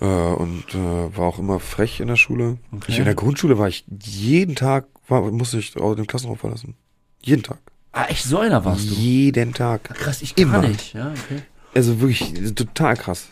[0.00, 2.58] Äh, und äh, war auch immer frech in der Schule.
[2.72, 2.86] Okay.
[2.88, 6.74] Ich, in der Grundschule war ich jeden Tag, war, musste ich den Klassenraum verlassen.
[7.22, 7.58] Jeden Tag.
[7.94, 8.94] Ah, echt so einer warst du?
[8.94, 9.84] Jeden Tag.
[9.94, 10.60] Krass, ich Immer.
[10.60, 10.94] kann nicht.
[10.94, 11.42] Ja, okay.
[11.74, 13.28] Also wirklich total krass.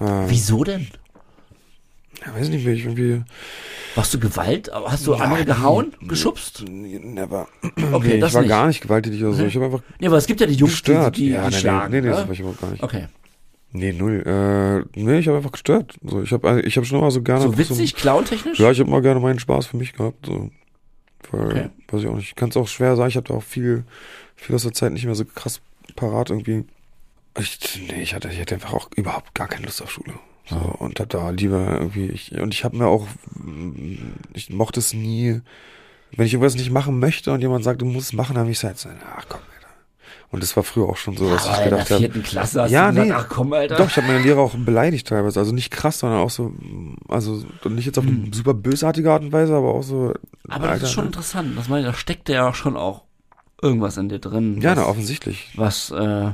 [0.00, 0.86] Äh, Wieso denn?
[2.24, 3.22] Ja, weiß nicht, ich irgendwie.
[3.94, 4.70] Warst du Gewalt?
[4.72, 5.92] Hast du Ja, andere gehauen?
[6.06, 6.64] Geschubst?
[6.68, 7.48] Never.
[7.92, 8.48] Okay, nee, das ich war nicht.
[8.48, 9.44] gar nicht gewalttätig oder so.
[9.46, 11.16] Ich habe einfach Nee, aber es gibt ja die Jungs, die, gestört.
[11.16, 11.90] die, die, ja, nee, schlagen.
[11.92, 12.16] nee, nee, nee, ja?
[12.18, 12.82] das war ich überhaupt gar nicht.
[12.82, 13.06] Okay.
[13.72, 14.22] Nee, null.
[14.94, 15.94] Äh, nee, ich habe einfach gestört.
[16.04, 17.42] So, ich habe ich hab schon immer so gerne.
[17.42, 18.58] So witzig, clowntechnisch?
[18.58, 20.26] ja, ich habe mal gerne meinen Spaß für mich gehabt.
[20.26, 20.50] So.
[21.30, 21.68] Weil, Okay.
[21.88, 22.28] weiß ich auch nicht.
[22.28, 23.08] Ich kann es auch schwer sagen.
[23.08, 23.84] Ich habe da auch viel,
[24.36, 25.60] viel aus der Zeit nicht mehr so krass
[25.96, 26.64] parat irgendwie.
[27.38, 27.58] Ich,
[27.88, 30.14] nee, ich hatte, ich hatte einfach auch überhaupt gar keine Lust auf Schule.
[30.48, 30.62] So, Ja.
[30.62, 33.06] und hab da lieber irgendwie, ich, und ich habe mir auch,
[34.34, 35.40] ich mochte es nie,
[36.16, 38.50] wenn ich irgendwas nicht machen möchte und jemand sagt, du musst es machen, dann habe
[38.50, 39.57] ich gesagt, ach komm, Alter.
[40.30, 42.22] Und das war früher auch schon so, dass aber ich in der gedacht habe, vierten
[42.22, 43.14] Klasse hast Ja, du gesagt, nee.
[43.14, 43.76] ach komm, Alter.
[43.76, 45.40] doch, ich habe meine Lehrer auch beleidigt teilweise.
[45.40, 46.52] Also nicht krass, sondern auch so,
[47.08, 50.08] also nicht jetzt auf eine super bösartige Art und Weise, aber auch so.
[50.08, 50.14] Hm.
[50.50, 51.08] aber das Alter, ist schon ne?
[51.08, 51.52] interessant.
[51.56, 53.04] Das meine ich, da steckt ja auch schon auch
[53.62, 54.60] irgendwas in dir drin.
[54.60, 55.48] Ja, was, na, offensichtlich.
[55.56, 56.32] was, äh,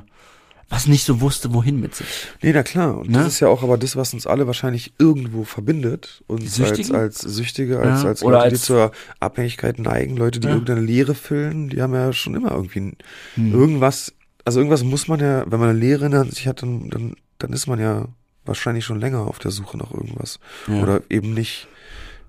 [0.68, 2.06] was nicht so wusste, wohin mit sich.
[2.42, 2.96] Nee, na klar.
[2.98, 3.18] Und Ne?
[3.18, 6.22] das ist ja auch aber das, was uns alle wahrscheinlich irgendwo verbindet.
[6.26, 10.48] Uns als, als Süchtige, als, Ja, als Leute, die als- zur Abhängigkeit neigen, Leute, die
[10.48, 10.54] Ja.
[10.54, 12.96] irgendeine Leere füllen, die haben ja schon immer irgendwie
[13.34, 13.52] Hm.
[13.52, 17.14] irgendwas, also irgendwas muss man ja, wenn man eine Leere in sich hat, dann, dann,
[17.38, 18.06] dann ist man ja
[18.44, 20.38] wahrscheinlich schon länger auf der Suche nach irgendwas.
[20.66, 20.82] Ja.
[20.82, 21.66] Oder eben nicht,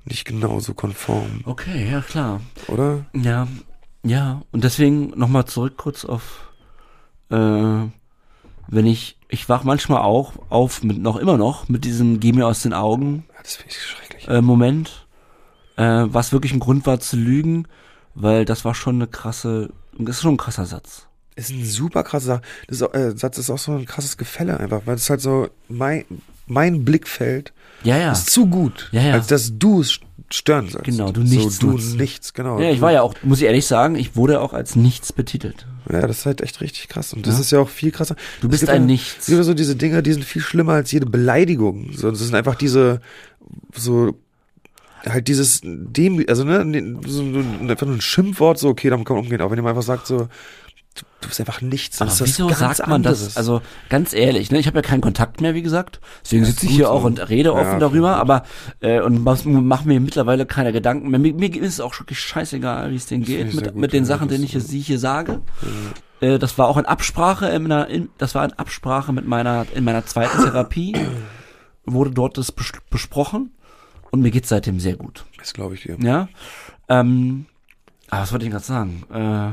[0.06, 2.42] nicht genauso konform, Okay, ja klar.
[2.68, 3.06] oder?
[3.14, 3.48] Ja,
[4.04, 4.42] ja.
[4.52, 6.52] Und deswegen nochmal zurück kurz auf,
[7.32, 7.88] äh,
[8.68, 12.48] wenn ich, ich wach manchmal auch auf mit noch immer noch mit diesem Geh mir
[12.48, 14.28] aus den Augen das finde ich schrecklich.
[14.28, 15.06] äh, Moment,
[15.78, 17.68] äh, was wirklich ein Grund war zu lügen,
[18.16, 21.08] weil das war schon eine krasse, das ist schon ein krasser Satz.
[21.36, 22.44] ist ein super krasser Satz.
[22.68, 25.50] Das ist, äh, Satz ist auch so ein krasses Gefälle einfach, weil es halt so
[25.68, 26.06] mein
[26.48, 27.54] mein Blickfeld
[27.84, 28.12] Ja, ja.
[28.12, 29.14] ist zu gut, Ja, ja.
[29.14, 30.00] als dass du es
[30.32, 30.86] stören sollst.
[30.86, 31.96] Genau, du nichts so, du nutzt.
[31.96, 32.60] nichts, genau.
[32.60, 35.68] Ja, ich war ja auch, muss ich ehrlich sagen, ich wurde auch als nichts betitelt.
[35.92, 37.14] Ja, das ist halt echt richtig krass.
[37.14, 37.42] Und das Ja.
[37.42, 38.16] ist ja auch viel krasser.
[38.42, 39.18] Du bist ein ja, Nichts.
[39.20, 41.92] Es gibt ja so diese Dinge, die sind viel schlimmer als jede Beleidigung.
[41.96, 43.02] So, das sind einfach diese,
[43.76, 44.16] so,
[45.06, 49.06] halt dieses, dem, also, ne, ne, so, so, einfach nur ein Schimpfwort, so, okay, damit
[49.06, 49.42] kann man umgehen.
[49.42, 50.28] Aber wenn jemand einfach sagt, so,
[50.96, 53.24] du, du bist einfach nichts, Aber das wieso sagt man anderes.
[53.26, 53.38] das?
[53.38, 56.00] Also ganz ehrlich, ne, ich habe ja keinen Kontakt mehr, wie gesagt.
[56.24, 56.92] Deswegen Ja, sitze ich hier so.
[56.92, 58.44] auch und rede Ja, offen darüber, aber
[58.80, 61.20] äh, und mache mir mittlerweile keine Gedanken mehr.
[61.20, 64.04] Mir, mir ist es auch wirklich scheißegal, wie es denen geht mit, gut, mit den
[64.04, 65.42] ja, Sachen, denen ich die ich hier sage.
[66.22, 69.66] Äh, das war auch in Absprache in meiner, in, das war in Absprache mit meiner
[69.74, 70.96] in meiner zweiten Therapie
[71.86, 73.52] wurde dort das bes besprochen
[74.12, 75.26] und mir geht's seitdem sehr gut.
[75.38, 75.98] Das glaube ich dir.
[76.00, 76.28] Ja.
[76.90, 77.46] Ähm,
[78.10, 79.04] aber was wollte ich gerade sagen?
[79.14, 79.52] Äh,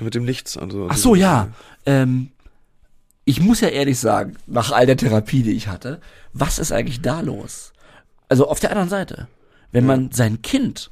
[0.00, 0.56] Mit dem Nichts.
[0.56, 1.48] Also, Ach so, ja.
[1.86, 2.30] Ähm,
[3.24, 6.00] ich muss ja ehrlich sagen, nach all der Therapie, die ich hatte,
[6.32, 7.72] was ist eigentlich da los?
[8.28, 9.28] Also auf der anderen Seite,
[9.72, 10.90] wenn man sein Kind,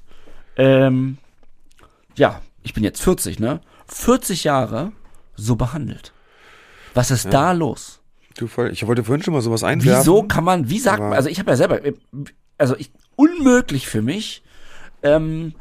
[0.57, 1.19] ähm,
[2.17, 3.61] ja, ich bin jetzt 40, ne?
[3.87, 4.93] 40 Jahre
[5.35, 6.13] so behandelt.
[6.95, 8.01] Was ist da los?
[8.37, 10.01] Du voll, ich wollte vorhin schon mal sowas einwerfen.
[10.01, 11.81] Wieso kann man, wie sagt man, also ich habe ja selber,
[12.59, 14.43] also ich, unmöglich für mich,
[15.03, 15.55] ähm,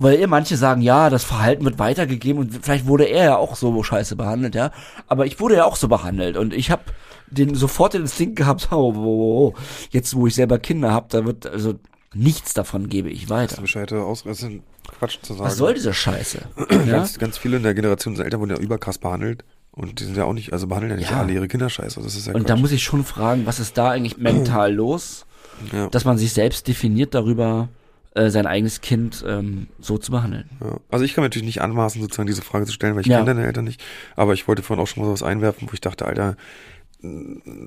[0.00, 3.54] weil ihr manche sagen, ja, das Verhalten wird weitergegeben und vielleicht wurde er ja auch
[3.54, 4.72] so scheiße behandelt, ja,
[5.06, 6.82] aber ich wurde ja auch so behandelt und ich habe
[7.28, 9.54] den sofort den Instinkt gehabt, oh, oh, oh, oh,
[9.90, 11.74] jetzt wo ich selber Kinder habe, da wird also
[12.12, 13.60] nichts davon gebe ich weiter.
[13.60, 14.62] Bescheide aus, das sind
[14.98, 15.44] Quatsch zu sagen.
[15.44, 16.40] Was soll diese Scheiße?
[16.70, 16.76] ja?
[16.78, 19.44] Ganz, ganz viele in der Generation unserer Eltern wurden ja überkrass behandelt.
[19.70, 21.20] Und die sind ja auch nicht, also behandeln ja nicht Ja.
[21.20, 22.00] alle ihre Kinder scheiße.
[22.02, 22.60] Das ist ja Und da Quatsch.
[22.62, 25.26] muss ich schon fragen, was ist da eigentlich mental los?
[25.72, 25.88] ja.
[25.88, 27.68] dass man sich selbst definiert darüber,
[28.14, 30.48] äh, sein eigenes Kind ähm, so zu behandeln.
[30.60, 30.78] Ja.
[30.90, 33.18] Also ich kann mir natürlich nicht anmaßen, sozusagen diese Frage zu stellen, weil ich Ja.
[33.18, 33.82] kenne deine Eltern nicht.
[34.16, 36.36] Aber ich wollte vorhin auch schon mal sowas einwerfen, wo ich dachte, Alter,
[37.02, 37.66] mh,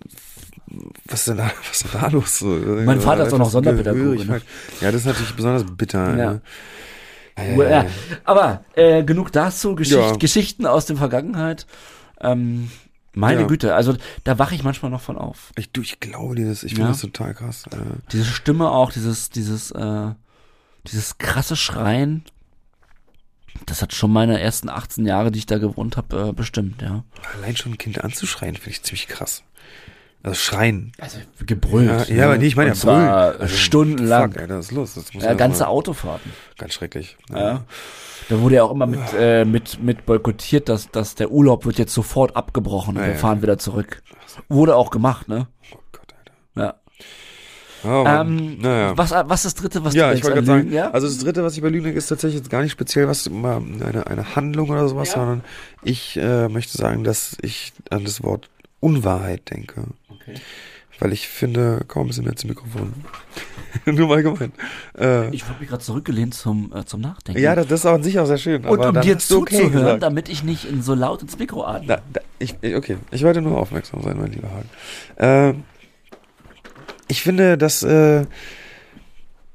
[1.05, 2.39] was ist denn da, was ist denn da los?
[2.39, 4.41] So, Mein Vater ist auch noch Sonderpädagoge, ne?
[4.81, 6.17] Ja, das ist natürlich besonders bitter.
[6.17, 6.17] Ja.
[6.17, 6.41] Ja.
[7.35, 7.85] Ja, ja, Ja, ja.
[8.25, 10.15] aber äh, genug dazu, Geschicht, Ja.
[10.17, 11.65] Geschichten aus der Vergangenheit.
[12.21, 12.69] Ähm,
[13.15, 13.47] meine Ja.
[13.47, 15.51] Güte, also da wache ich manchmal noch von auf.
[15.55, 16.75] Ich, du, ich glaube dir das, ich Ja.
[16.77, 17.63] finde das total krass.
[17.71, 17.77] Äh,
[18.11, 20.11] Diese Stimme auch, dieses, dieses, äh,
[20.87, 22.23] dieses krasse Schreien,
[23.65, 27.03] das hat schon meine ersten 18 Jahre, die ich da gewohnt habe, äh, bestimmt, ja.
[27.37, 29.43] allein schon ein Kind anzuschreien, finde ich ziemlich krass.
[30.23, 30.93] Also schreien.
[30.99, 32.07] Also gebrüllt.
[32.07, 33.09] Ja, ja, aber nee, ich meine ja brüllen.
[33.09, 34.31] Also, stundenlang.
[34.31, 34.93] Fuck, Alter, was ist los?
[34.93, 36.31] Das muss ja, ja ganze mal- Autofahrten.
[36.57, 37.17] Ganz schrecklich.
[37.29, 37.65] Ja.
[38.29, 41.77] Da wurde ja auch immer mit, äh, mit, mit boykottiert, dass, dass der Urlaub wird
[41.77, 43.19] jetzt sofort abgebrochen und Ja, wir ja.
[43.19, 44.01] fahren wieder zurück.
[44.47, 45.47] Wurde auch gemacht, ne?
[45.73, 46.67] Oh Gott, Alter.
[46.67, 46.75] Ja.
[47.85, 48.03] Oh.
[48.07, 48.97] Ähm, naja.
[48.97, 50.91] was, was ist das dritte, was ja, du ich denkst wollte sagen, Lügen, ja?
[50.91, 53.27] also das dritte, was ich bei Lügen denke, ist tatsächlich jetzt gar nicht speziell was
[53.27, 55.15] eine, eine Handlung oder sowas, Ja.
[55.15, 55.43] sondern
[55.83, 59.85] ich äh, möchte sagen, dass ich an das Wort Unwahrheit denke.
[60.09, 60.35] okay.
[60.99, 62.93] Weil ich finde, kaum ein bisschen mehr zum Mikrofon.
[63.85, 64.53] Nur mal gemeint.
[64.97, 67.41] Äh, Ich habe mich gerade zurückgelehnt zum, äh, zum Nachdenken.
[67.41, 68.63] ja, das, das ist auch an sich auch sehr schön.
[68.63, 70.03] und aber um dir okay zuzuhören, gesagt.
[70.03, 71.87] damit ich nicht in so laut ins Mikro atme.
[71.87, 74.69] Da, da, ich, ich- okay, ich wollte nur aufmerksam sein, mein lieber Hagen.
[75.57, 75.59] Äh,
[77.13, 78.25] ich finde, dass äh,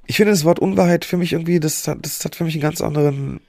[0.06, 2.62] ich finde das Wort Unwahrheit für mich irgendwie, das hat, das hat für mich einen
[2.62, 3.40] ganz anderen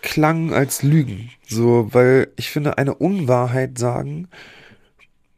[0.00, 1.30] Klang als Lügen.
[1.46, 4.26] So, weil ich finde, eine Unwahrheit sagen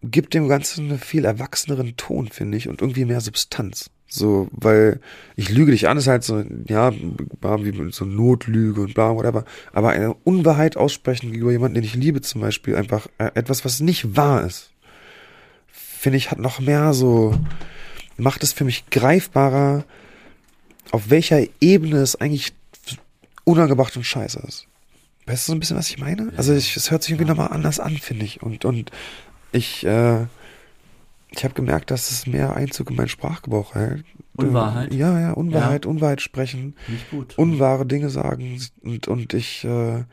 [0.02, 3.90] gibt dem Ganzen einen viel erwachseneren Ton, finde ich, und irgendwie mehr Substanz.
[4.06, 5.00] So, weil
[5.36, 9.44] ich lüge dich an, ist halt so, ja, wie so Notlüge und bla, whatever.
[9.72, 13.80] Aber eine Unwahrheit aussprechen gegenüber jemandem, den ich liebe, zum Beispiel, einfach äh, etwas, was
[13.80, 14.70] nicht wahr ist,
[16.04, 17.34] finde ich, hat noch mehr so,
[18.16, 19.84] macht es für mich greifbarer,
[20.90, 22.52] auf welcher Ebene es eigentlich
[23.44, 24.66] unangebracht und scheiße ist.
[25.26, 26.32] Weißt du so ein bisschen, was ich meine?
[26.36, 28.42] Also ich, es hört sich irgendwie nochmal anders an, finde ich.
[28.42, 28.90] Und, und
[29.52, 30.26] ich, äh,
[31.30, 34.04] ich habe gemerkt, dass es mehr Einzug in meinen Sprachgebrauch hält.
[34.36, 34.92] Unwahrheit?
[34.92, 37.38] Ja, ja, Unwahrheit, Unwahrheit sprechen, Nicht gut.
[37.38, 40.04] unwahre Dinge sagen und, und ich, äh,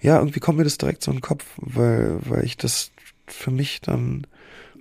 [0.00, 2.90] ja, irgendwie kommt mir das direkt so in den Kopf, weil, weil ich das
[3.26, 4.26] für mich dann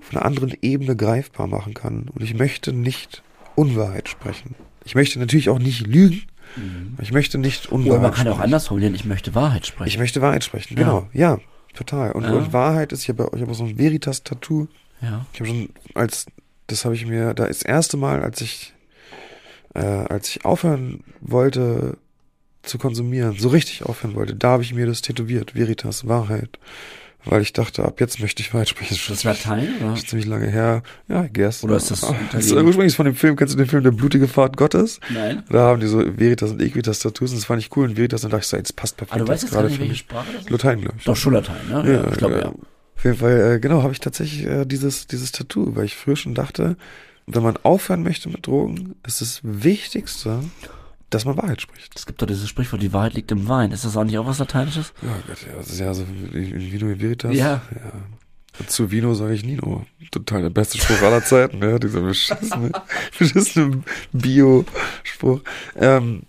[0.08, 2.10] auf einer anderen Ebene greifbar machen kann.
[2.14, 3.24] Und ich möchte nicht
[3.56, 4.56] Unwahrheit sprechen.
[4.84, 6.24] Ich möchte natürlich auch nicht lügen.
[7.02, 8.46] Ich möchte nicht Unwahrheit Oder man kann ja auch sprechen.
[8.46, 9.88] anders formulieren, ich möchte Wahrheit sprechen.
[9.90, 11.10] Ich möchte Wahrheit sprechen, genau.
[11.12, 11.40] Ja,
[11.74, 12.12] total.
[12.12, 12.32] Und, Ja.
[12.34, 14.68] und Wahrheit ist, ich habe ich habe so ein Veritas-Tattoo.
[15.02, 15.26] ja.
[15.34, 16.28] Ich habe schon als,
[16.68, 18.74] das habe ich mir, da ist das erste Mal, als ich,
[19.74, 21.98] äh, als ich aufhören wollte
[22.62, 26.60] zu konsumieren, so richtig aufhören wollte, da habe ich mir das tätowiert, Veritas, Wahrheit.
[27.26, 28.94] Weil ich dachte, ab jetzt möchte ich Wahrheit sprechen.
[28.96, 29.96] Das Das ist ist Latein, oder?
[29.98, 30.84] schon ziemlich lange her.
[31.08, 31.64] Ja, I guess.
[31.64, 33.92] Oder ist das Ah, Das ist ursprünglich von dem Film, kennst du den Film Der
[33.92, 35.00] blutige Fahrt Gottes?
[35.12, 35.44] Nein.
[35.50, 37.86] Da haben die so Veritas und Equitas Tattoos und das fand ich cool.
[37.90, 39.14] Und Veritas, dann dachte ich so, jetzt passt perfekt.
[39.14, 39.96] Aber Ah, du weißt jetzt gerade nicht, welche.
[39.96, 40.50] Sprache das ist?
[40.52, 41.04] Latein, glaube ich.
[41.06, 41.94] Doch, schon Latein, ne?
[41.94, 42.48] Ja, ich glaube, ja.
[42.50, 46.16] Auf jeden Fall, äh, genau, habe ich tatsächlich äh, dieses, dieses Tattoo, weil ich früher
[46.16, 46.78] schon dachte,
[47.28, 50.40] wenn man aufhören möchte mit Drogen, ist das Wichtigste,
[51.10, 51.94] dass man Wahrheit spricht.
[51.96, 53.72] Es gibt doch dieses Sprichwort, die Wahrheit liegt im Wein.
[53.72, 54.94] Ist das auch nicht auch was Lateinisches?
[55.02, 57.34] Ja, Gott, ja, das ist ja so wie Vino Veritas.
[57.34, 57.62] Ja.
[57.74, 58.66] ja.
[58.68, 59.86] Zu Vino sage ich Nino.
[60.12, 62.72] Total der beste Spruch aller Zeiten, ja, dieser beschissene,
[63.20, 63.84] beschissene
[64.14, 65.42] Bio-Spruch.
[65.76, 66.24] Ähm,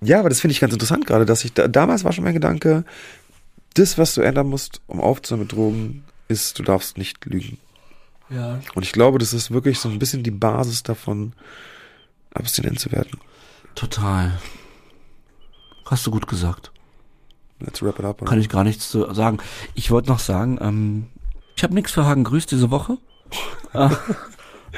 [0.00, 2.34] ja, aber das finde ich ganz interessant gerade, dass ich, da, damals war schon mein
[2.34, 2.84] Gedanke,
[3.74, 7.58] das, was du ändern musst, um aufzuhören mit Drogen, ist, du darfst nicht lügen.
[8.30, 8.60] Ja.
[8.74, 11.32] Und ich glaube, das ist wirklich so ein bisschen die Basis davon,
[12.34, 13.18] abstinent zu werden.
[13.78, 14.32] Total.
[15.84, 16.72] Hast du gut gesagt.
[17.60, 18.24] Let's wrap it up.
[18.24, 19.38] Kann ich gar nichts zu sagen.
[19.74, 21.06] Ich wollte noch sagen, ähm,
[21.54, 22.98] ich habe nichts für Hagen Grüß diese Woche.
[23.72, 23.92] das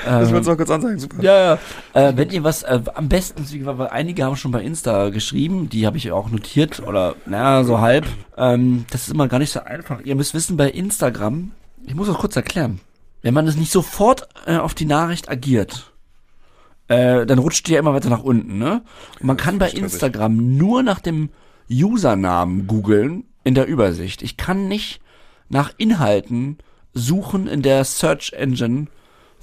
[0.05, 1.22] wolltest du auch kurz ansagen, super.
[1.22, 1.57] Ja,
[1.94, 2.09] ja.
[2.09, 5.86] Äh, wenn ihr was, äh, am besten, weil einige haben schon bei Insta geschrieben, die
[5.86, 8.07] habe ich auch notiert, oder naja, so halb.
[8.36, 10.03] Ähm, das ist immer gar nicht so einfach.
[10.03, 11.53] Ihr müsst wissen, bei Instagram,
[11.86, 12.80] ich muss das kurz erklären,
[13.22, 15.90] wenn man es nicht sofort äh, auf die Nachricht agiert,
[16.91, 18.82] äh, dann rutscht die ja immer weiter nach unten, ne?
[19.20, 21.30] Und man kann bei Instagram nur nach dem
[21.70, 24.22] Usernamen googeln in der Übersicht.
[24.22, 25.01] Ich kann nicht
[25.49, 26.59] nach Inhalten
[26.93, 28.88] suchen in der Search Engine.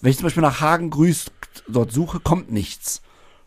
[0.02, 1.32] Wenn ich zum Beispiel nach Hagen grüßt
[1.70, 3.02] dort suche, kommt nichts.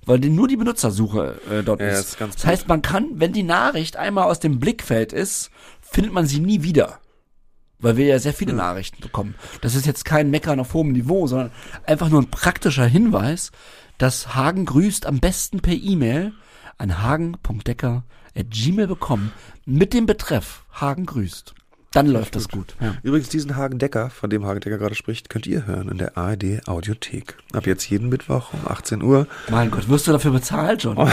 [0.06, 2.18] Weil die, nur die Benutzersuche äh, dort Ja, ist.
[2.20, 5.50] das ist das heißt, man kann, wenn die Nachricht einmal aus dem Blickfeld ist,
[5.82, 7.00] findet man sie nie wieder.
[7.78, 9.34] Weil wir ja sehr viele Nachrichten bekommen.
[9.60, 11.50] Das ist jetzt kein Meckern auf hohem Niveau, sondern
[11.86, 13.52] einfach nur ein praktischer Hinweis,
[14.00, 16.32] dass Hagen grüßt am besten per E-Mail
[16.78, 19.30] an hagen.decker.gmail bekommen
[19.66, 21.54] mit dem Betreff Hagen grüßt.
[21.92, 22.76] Dann läuft das gut.
[22.80, 22.96] Ja.
[23.02, 26.16] Übrigens, diesen Hagen Decker, von dem Hagen Decker gerade spricht, könnt ihr hören in der
[26.16, 27.36] ARD Audiothek.
[27.52, 29.26] Ab jetzt jeden Mittwoch um 18 Uhr.
[29.50, 30.96] Mein Gott, wirst du dafür bezahlt, John?
[30.96, 31.08] Oh.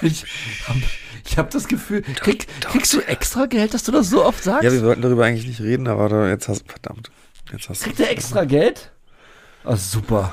[0.00, 0.24] Ich
[0.66, 0.76] hab,
[1.26, 4.64] ich hab das Gefühl, krieg, kriegst du extra Geld, dass du das so oft sagst?
[4.64, 7.10] Ja, wir wollten darüber eigentlich nicht reden, aber jetzt hast verdammt.
[7.52, 8.92] Jetzt hast Kriegt er extra Geld?
[9.64, 10.32] Ah, super.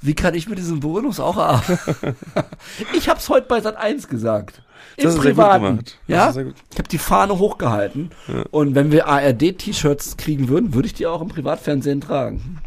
[0.00, 2.16] Wie kann ich mit diesem Bonus auch arbeiten?
[2.94, 4.62] ich hab's heute bei Sat 1 gesagt.
[4.96, 5.80] Im Das Privaten.
[6.06, 6.28] Ja?
[6.28, 6.54] ist sehr gut.
[6.72, 8.10] Ich habe die Fahne hochgehalten.
[8.50, 12.60] Und wenn wir ARD-T-Shirts kriegen würden, würde ich die auch im Privatfernsehen tragen.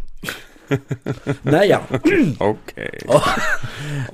[1.44, 1.82] naja.
[2.40, 2.92] Okay.
[3.08, 3.22] Oh.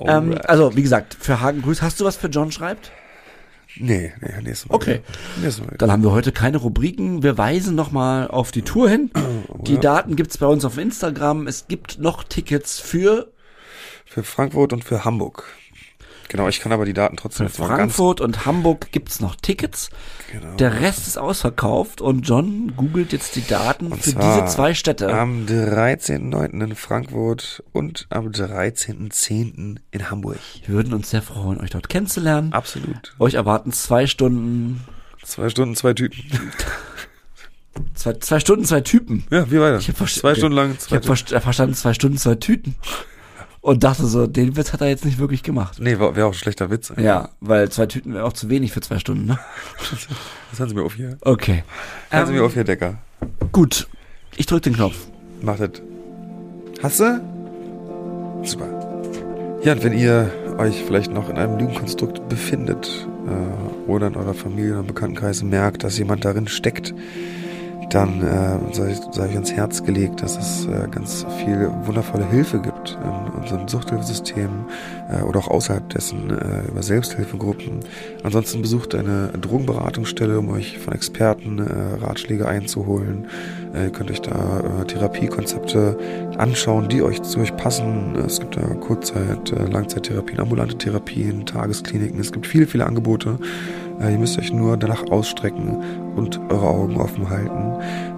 [0.00, 2.90] ähm, also, wie gesagt, für Hagen Grüß, hast du was für John schreibt?
[3.80, 4.74] Nee, nee, nächstes Mal.
[4.74, 5.00] Okay.
[5.40, 5.76] Nächstes Mal.
[5.78, 7.22] Dann haben wir heute keine Rubriken.
[7.22, 9.10] Wir weisen nochmal auf die Tour hin.
[9.62, 9.80] Die ja.
[9.80, 11.46] Daten gibt's bei uns auf Instagram.
[11.46, 13.32] Es gibt noch Tickets für
[14.04, 15.44] Für Frankfurt und für Hamburg.
[16.28, 19.88] Genau, ich kann aber die Daten trotzdem Für Frankfurt und Hamburg gibt's noch Tickets.
[20.30, 20.54] genau.
[20.56, 25.08] Der Rest ist ausverkauft und John googelt jetzt die Daten Und für diese zwei Städte.
[25.12, 26.62] Am 13.09.
[26.64, 29.76] in Frankfurt und am 13.10.
[29.90, 30.38] in Hamburg.
[30.66, 32.52] Wir würden uns sehr freuen, euch dort kennenzulernen.
[32.52, 33.14] Absolut.
[33.18, 34.84] Euch erwarten zwei Stunden,
[35.24, 36.22] Zwei Stunden, zwei Typen.
[37.94, 39.24] zwei, zwei Stunden, zwei Typen.
[39.30, 39.78] Ja, wie weiter?
[39.78, 40.38] Ich hab zwei okay.
[40.40, 41.16] Stunden lang, Ich zwei habe Typen.
[41.16, 42.76] verst verstanden, zwei Stunden, zwei Tüten.
[43.68, 45.76] Und dachte so, den Witz hat er jetzt nicht wirklich gemacht.
[45.78, 46.90] Nee, wäre auch ein schlechter Witz.
[46.96, 49.38] Ja, weil zwei Tüten wäre auch zu wenig für zwei Stunden, ne?
[50.50, 51.18] Das hören Sie mir auf hier.
[51.20, 51.64] Okay.
[52.08, 52.96] Hören Sie Ähm, mir auf hier, Decker.
[53.52, 53.86] Gut.
[54.36, 54.94] Ich drück den Knopf.
[55.42, 55.82] Macht das.
[56.82, 57.20] Hast du?
[58.42, 58.68] Super.
[59.62, 64.32] Ja, und wenn ihr euch vielleicht noch in einem Lügenkonstrukt befindet äh, oder in eurer
[64.32, 66.94] Familie oder Bekanntenkreis merkt, dass jemand darin steckt,
[67.90, 72.60] dann äh, sei, sei euch ans Herz gelegt, dass es äh, ganz viel wundervolle Hilfe
[72.60, 74.48] gibt in unserem Suchthilfesystem
[75.10, 77.80] äh, oder auch außerhalb dessen äh, über Selbsthilfegruppen.
[78.22, 83.26] Ansonsten besucht eine Drogenberatungsstelle, um euch von Experten äh, Ratschläge einzuholen.
[83.74, 85.96] Äh, ihr könnt euch da äh, Therapiekonzepte
[86.36, 88.16] anschauen, die euch zu euch passen.
[88.16, 92.20] Es gibt da Kurzzeit, äh, Langzeittherapien, ambulante Therapien, Tageskliniken.
[92.20, 93.38] Es gibt viele, viele Angebote.
[94.00, 95.76] Äh, ihr müsst euch nur danach ausstrecken
[96.16, 97.72] und eure Augen offen halten.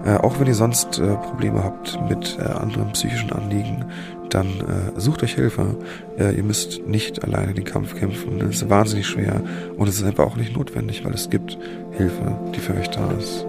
[0.05, 3.85] Äh, auch wenn ihr sonst äh, Probleme habt mit äh, anderen psychischen Anliegen,
[4.29, 5.75] dann äh, sucht euch Hilfe.
[6.17, 8.39] Äh, ihr müsst nicht alleine den Kampf kämpfen.
[8.41, 9.41] Es ist wahnsinnig schwer
[9.77, 11.57] und es ist einfach auch nicht notwendig, weil es gibt
[11.91, 13.45] Hilfe, die für euch da ist.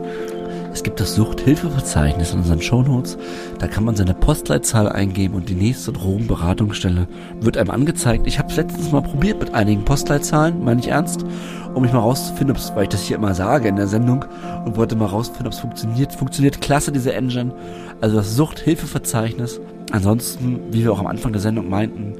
[0.73, 3.18] Es gibt das Suchthilfeverzeichnis in unseren Shownotes.
[3.59, 7.09] Da kann man seine Postleitzahl eingeben und die nächste Drogenberatungsstelle
[7.41, 8.27] wird einem angezeigt.
[8.27, 11.27] Ich habe es letztens mal probiert mit einigen Postleitzahlen, meine ich ernst,
[11.75, 14.25] um mich mal rauszufinden, ob's, weil ich das hier immer sage in der Sendung
[14.64, 16.14] und wollte mal rausfinden, ob es funktioniert.
[16.14, 17.53] Funktioniert klasse, diese Engine.
[18.01, 19.61] Also das Suchthilfeverzeichnis.
[19.91, 22.14] Ansonsten, wie wir auch am Anfang der Sendung meinten,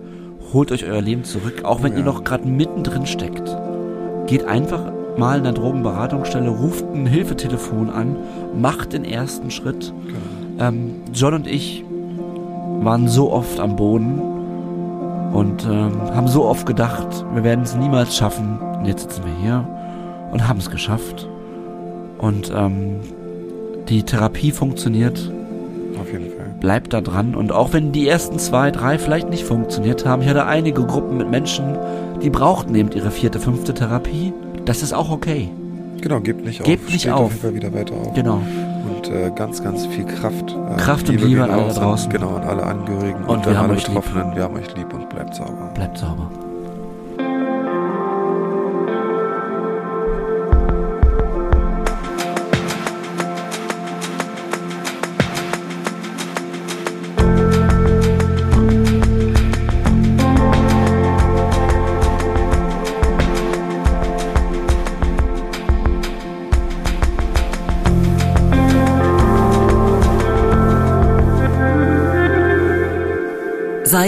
[0.53, 2.07] holt euch euer Leben zurück, auch wenn Oh ihr ja.
[2.07, 3.57] noch gerade mittendrin steckt.
[4.27, 8.17] Geht einfach mal in der Drogenberatungsstelle, ruft ein Hilfetelefon an,
[8.59, 9.93] macht den ersten Schritt.
[10.59, 11.85] Ähm, John und ich
[12.81, 14.21] waren so oft am Boden
[15.33, 18.59] und ähm, haben so oft gedacht, wir werden es niemals schaffen.
[18.79, 19.69] Und jetzt sitzen wir hier
[20.33, 21.29] und haben es geschafft.
[22.19, 22.97] Und ähm,
[23.89, 25.31] Die Therapie funktioniert.
[26.01, 26.47] Auf jeden Fall.
[26.61, 27.35] Bleibt da dran.
[27.35, 31.17] Und auch wenn die ersten zwei, drei vielleicht nicht funktioniert haben, ich hatte einige Gruppen
[31.17, 31.77] mit Menschen,
[32.23, 34.33] die brauchten eben ihre vierte, fünfte Therapie.
[34.65, 35.51] Das ist auch okay.
[36.01, 36.67] Genau, gebt nicht auf.
[36.67, 37.21] Gebt nicht Steht auf.
[37.27, 38.13] auf jeden Fall wieder weiter auf.
[38.15, 38.41] Genau.
[38.89, 40.51] Und äh, ganz, ganz viel Kraft.
[40.51, 42.11] Äh, Kraft und Liebe an alle da draußen.
[42.11, 43.95] Genau, an alle Angehörigen Und und, wir an alle euch lieb.
[43.97, 44.35] Betroffenen.
[44.35, 45.71] Wir haben euch lieb und bleibt sauber.
[45.75, 46.29] Bleibt sauber.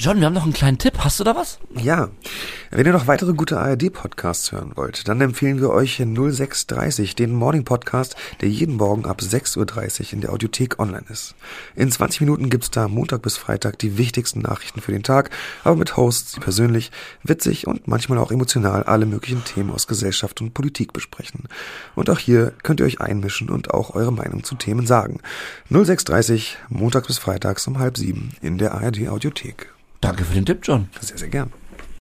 [0.00, 0.94] John, wir haben noch einen kleinen Tipp.
[1.00, 1.58] Hast du da was?
[1.74, 2.08] Ja,
[2.70, 7.64] wenn ihr noch weitere gute ARD-Podcasts hören wollt, dann empfehlen wir euch 0630, den Morning
[7.64, 11.34] Podcast, der jeden Morgen ab 6.30 Uhr in der Audiothek online ist.
[11.74, 15.30] In 20 Minuten gibt's da Montag bis Freitag die wichtigsten Nachrichten für den Tag,
[15.64, 16.92] aber mit Hosts, die persönlich,
[17.24, 21.48] witzig und manchmal auch emotional alle möglichen Themen aus Gesellschaft und Politik besprechen.
[21.96, 25.18] Und auch hier könnt ihr euch einmischen und auch eure Meinung zu Themen sagen.
[25.70, 29.72] 0630, montags bis freitags um halb sieben in der ARD Audiothek.
[30.00, 30.88] Danke für den Tipp, John.
[31.00, 31.52] Sehr, sehr gern.